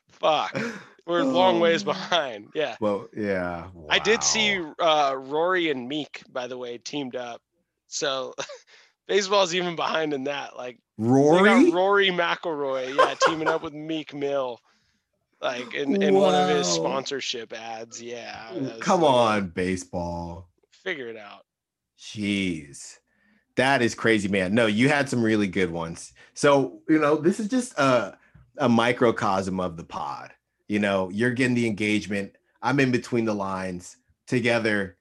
fuck, 0.09 0.57
we're 1.05 1.19
a 1.19 1.25
long 1.25 1.59
ways 1.59 1.81
Oh. 1.83 1.85
behind. 1.85 2.49
Yeah. 2.55 2.77
well, 2.79 3.09
yeah. 3.15 3.67
I 3.89 3.99
did 3.99 4.23
see 4.23 4.61
uh, 4.79 5.15
Rory 5.17 5.69
and 5.69 5.87
Meek, 5.89 6.23
by 6.31 6.47
the 6.47 6.57
way, 6.57 6.77
teamed 6.77 7.15
up. 7.17 7.41
So 7.87 8.33
baseball's 9.07 9.55
even 9.55 9.75
behind 9.75 10.13
in 10.13 10.25
that. 10.25 10.55
Like 10.55 10.79
Rory. 10.97 11.71
Rory 11.71 12.09
McIlroy, 12.09 12.95
yeah, 12.95 13.15
teaming 13.21 13.47
up 13.47 13.63
with 13.63 13.73
Meek 13.73 14.13
Mill, 14.13 14.59
like 15.41 15.73
in, 15.73 16.01
in 16.01 16.15
one 16.15 16.35
of 16.35 16.49
his 16.49 16.67
sponsorship 16.67 17.53
ads. 17.53 18.01
Yeah, 18.01 18.51
Come 18.79 19.01
like, 19.01 19.11
on, 19.11 19.47
baseball. 19.49 20.49
figure 20.71 21.07
it 21.07 21.17
out. 21.17 21.45
Jeez. 21.99 22.97
That 23.55 23.81
is 23.81 23.95
crazy, 23.95 24.27
man. 24.27 24.53
No, 24.53 24.67
you 24.67 24.87
had 24.87 25.09
some 25.09 25.23
really 25.23 25.47
good 25.47 25.71
ones. 25.71 26.13
So, 26.35 26.81
you 26.87 26.99
know, 26.99 27.15
this 27.15 27.39
is 27.39 27.47
just 27.47 27.73
a, 27.79 28.15
a 28.57 28.69
microcosm 28.69 29.59
of 29.59 29.77
the 29.77 29.83
pod. 29.83 30.31
You 30.67 30.77
know, 30.77 31.09
you're 31.09 31.31
getting 31.31 31.55
the 31.55 31.65
engagement. 31.65 32.35
I'm 32.61 32.79
in 32.79 32.91
between 32.91 33.25
the 33.25 33.33
lines. 33.33 33.97
Together, 34.27 34.97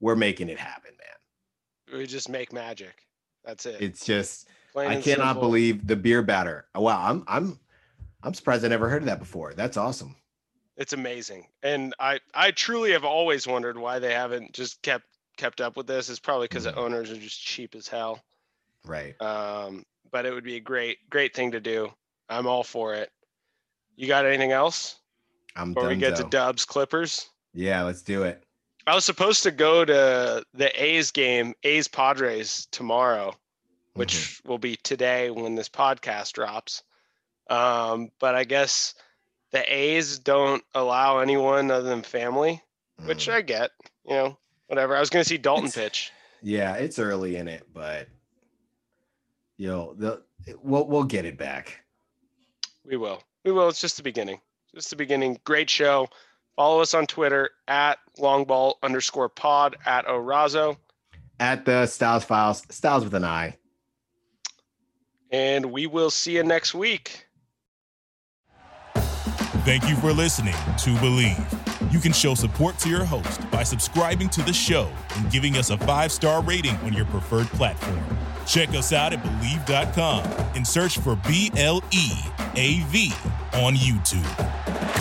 we're 0.00 0.16
making 0.16 0.48
it 0.48 0.58
happen, 0.58 0.92
man. 0.98 1.98
We 2.00 2.06
just 2.06 2.28
make 2.28 2.52
magic. 2.52 3.06
That's 3.44 3.66
it. 3.66 3.80
It's 3.80 4.04
just 4.04 4.48
Plain 4.72 4.90
I 4.90 5.00
cannot 5.02 5.34
simple. 5.34 5.42
believe 5.48 5.86
the 5.86 5.96
beer 5.96 6.22
batter. 6.22 6.66
Wow, 6.74 7.02
I'm 7.04 7.24
I'm 7.26 7.58
I'm 8.22 8.34
surprised 8.34 8.64
I 8.64 8.68
never 8.68 8.88
heard 8.88 9.02
of 9.02 9.06
that 9.06 9.18
before. 9.18 9.52
That's 9.54 9.76
awesome. 9.76 10.16
it's 10.78 10.94
amazing 10.94 11.46
and 11.62 11.94
i 12.00 12.18
i 12.34 12.50
truly 12.50 12.92
have 12.92 13.04
always 13.04 13.46
wondered 13.46 13.76
why 13.76 13.98
they 13.98 14.14
haven't 14.14 14.50
just 14.54 14.80
kept 14.80 15.04
kept 15.36 15.60
up 15.60 15.76
with 15.76 15.86
this 15.86 16.08
it's 16.08 16.18
probably 16.18 16.46
because 16.48 16.64
Mhm. 16.64 16.72
the 16.72 16.76
owners 16.80 17.10
are 17.10 17.16
just 17.18 17.38
cheap 17.44 17.74
as 17.74 17.86
hell 17.86 18.22
Right. 18.86 19.14
um 19.20 19.84
but 20.10 20.24
it 20.24 20.32
would 20.32 20.44
be 20.44 20.56
a 20.56 20.60
great, 20.60 20.98
great 21.10 21.34
thing 21.34 21.50
to 21.52 21.60
do. 21.60 21.90
I'm 22.28 22.46
all 22.46 22.62
for 22.64 22.94
it. 22.94 23.10
You 23.96 24.06
got 24.06 24.26
anything 24.26 24.52
else? 24.52 24.96
I'm 25.56 25.72
Before 25.74 25.88
we 25.90 25.96
get 25.96 26.16
to 26.16 26.24
Dubs 26.24 26.64
Clippers. 26.66 27.30
Yeah, 27.54 27.82
let's 27.82 28.02
do 28.02 28.22
it. 28.24 28.44
I 28.86 28.94
was 28.94 29.04
supposed 29.04 29.42
to 29.44 29.50
go 29.50 29.84
to 29.84 30.44
the 30.54 30.82
A's 30.84 31.10
game, 31.10 31.54
A's 31.62 31.88
Padres 31.88 32.66
tomorrow, 32.72 33.34
which 33.94 34.14
Mm-hmm. 34.14 34.48
will 34.48 34.58
be 34.58 34.76
today 34.76 35.30
when 35.30 35.54
this 35.54 35.68
podcast 35.68 36.32
drops. 36.32 36.82
Um, 37.48 38.10
but 38.18 38.34
I 38.34 38.44
guess 38.44 38.94
the 39.50 39.62
A's 39.72 40.18
don't 40.18 40.62
allow 40.74 41.18
anyone 41.18 41.70
other 41.70 41.88
than 41.88 42.02
family, 42.02 42.62
which 43.04 43.26
Mm. 43.28 43.32
I 43.34 43.40
get. 43.42 43.70
You 44.04 44.14
know, 44.14 44.38
whatever. 44.66 44.96
I 44.96 45.00
was 45.00 45.10
going 45.10 45.22
to 45.22 45.28
see 45.28 45.38
Dalton 45.38 45.66
It's- 45.66 45.76
pitch. 45.76 46.10
Yeah, 46.44 46.74
it's 46.74 46.98
early 46.98 47.36
in 47.36 47.46
it, 47.46 47.68
but 47.72 48.08
you 49.58 49.68
know, 49.68 49.94
the 49.96 50.22
we'll 50.60 50.88
we'll 50.88 51.04
get 51.04 51.24
it 51.24 51.38
back. 51.38 51.84
We 52.84 52.96
will. 52.96 53.22
We 53.44 53.52
will. 53.52 53.68
It's 53.68 53.80
just 53.80 53.96
the 53.96 54.02
beginning. 54.02 54.40
Just 54.74 54.90
the 54.90 54.96
beginning. 54.96 55.38
Great 55.44 55.70
show. 55.70 56.08
Follow 56.56 56.80
us 56.80 56.94
on 56.94 57.06
Twitter 57.06 57.50
at 57.66 57.98
longball 58.18 58.74
underscore 58.82 59.28
pod 59.28 59.76
at 59.86 60.06
Orazo. 60.06 60.76
At 61.40 61.64
the 61.64 61.86
Styles 61.86 62.24
Files, 62.24 62.62
Styles 62.68 63.04
with 63.04 63.14
an 63.14 63.24
I. 63.24 63.56
And 65.30 65.72
we 65.72 65.86
will 65.86 66.10
see 66.10 66.36
you 66.36 66.42
next 66.44 66.74
week. 66.74 67.26
Thank 69.64 69.88
you 69.88 69.96
for 69.96 70.12
listening 70.12 70.54
to 70.54 70.90
Bleav. 70.96 71.92
You 71.92 72.00
can 72.00 72.12
show 72.12 72.34
support 72.34 72.78
to 72.80 72.88
your 72.88 73.04
host 73.04 73.48
by 73.50 73.62
subscribing 73.62 74.28
to 74.30 74.42
the 74.42 74.52
show 74.52 74.90
and 75.16 75.30
giving 75.30 75.56
us 75.56 75.70
a 75.70 75.78
five 75.78 76.10
star 76.10 76.42
rating 76.42 76.76
on 76.78 76.92
your 76.92 77.04
preferred 77.06 77.46
platform. 77.48 78.00
Check 78.46 78.70
us 78.70 78.92
out 78.92 79.12
at 79.12 79.22
Bleav.com 79.22 80.24
and 80.54 80.66
search 80.66 80.98
for 80.98 81.16
B 81.16 81.50
L 81.56 81.82
E 81.92 82.10
A 82.56 82.80
V 82.88 83.12
on 83.54 83.74
YouTube. 83.74 84.91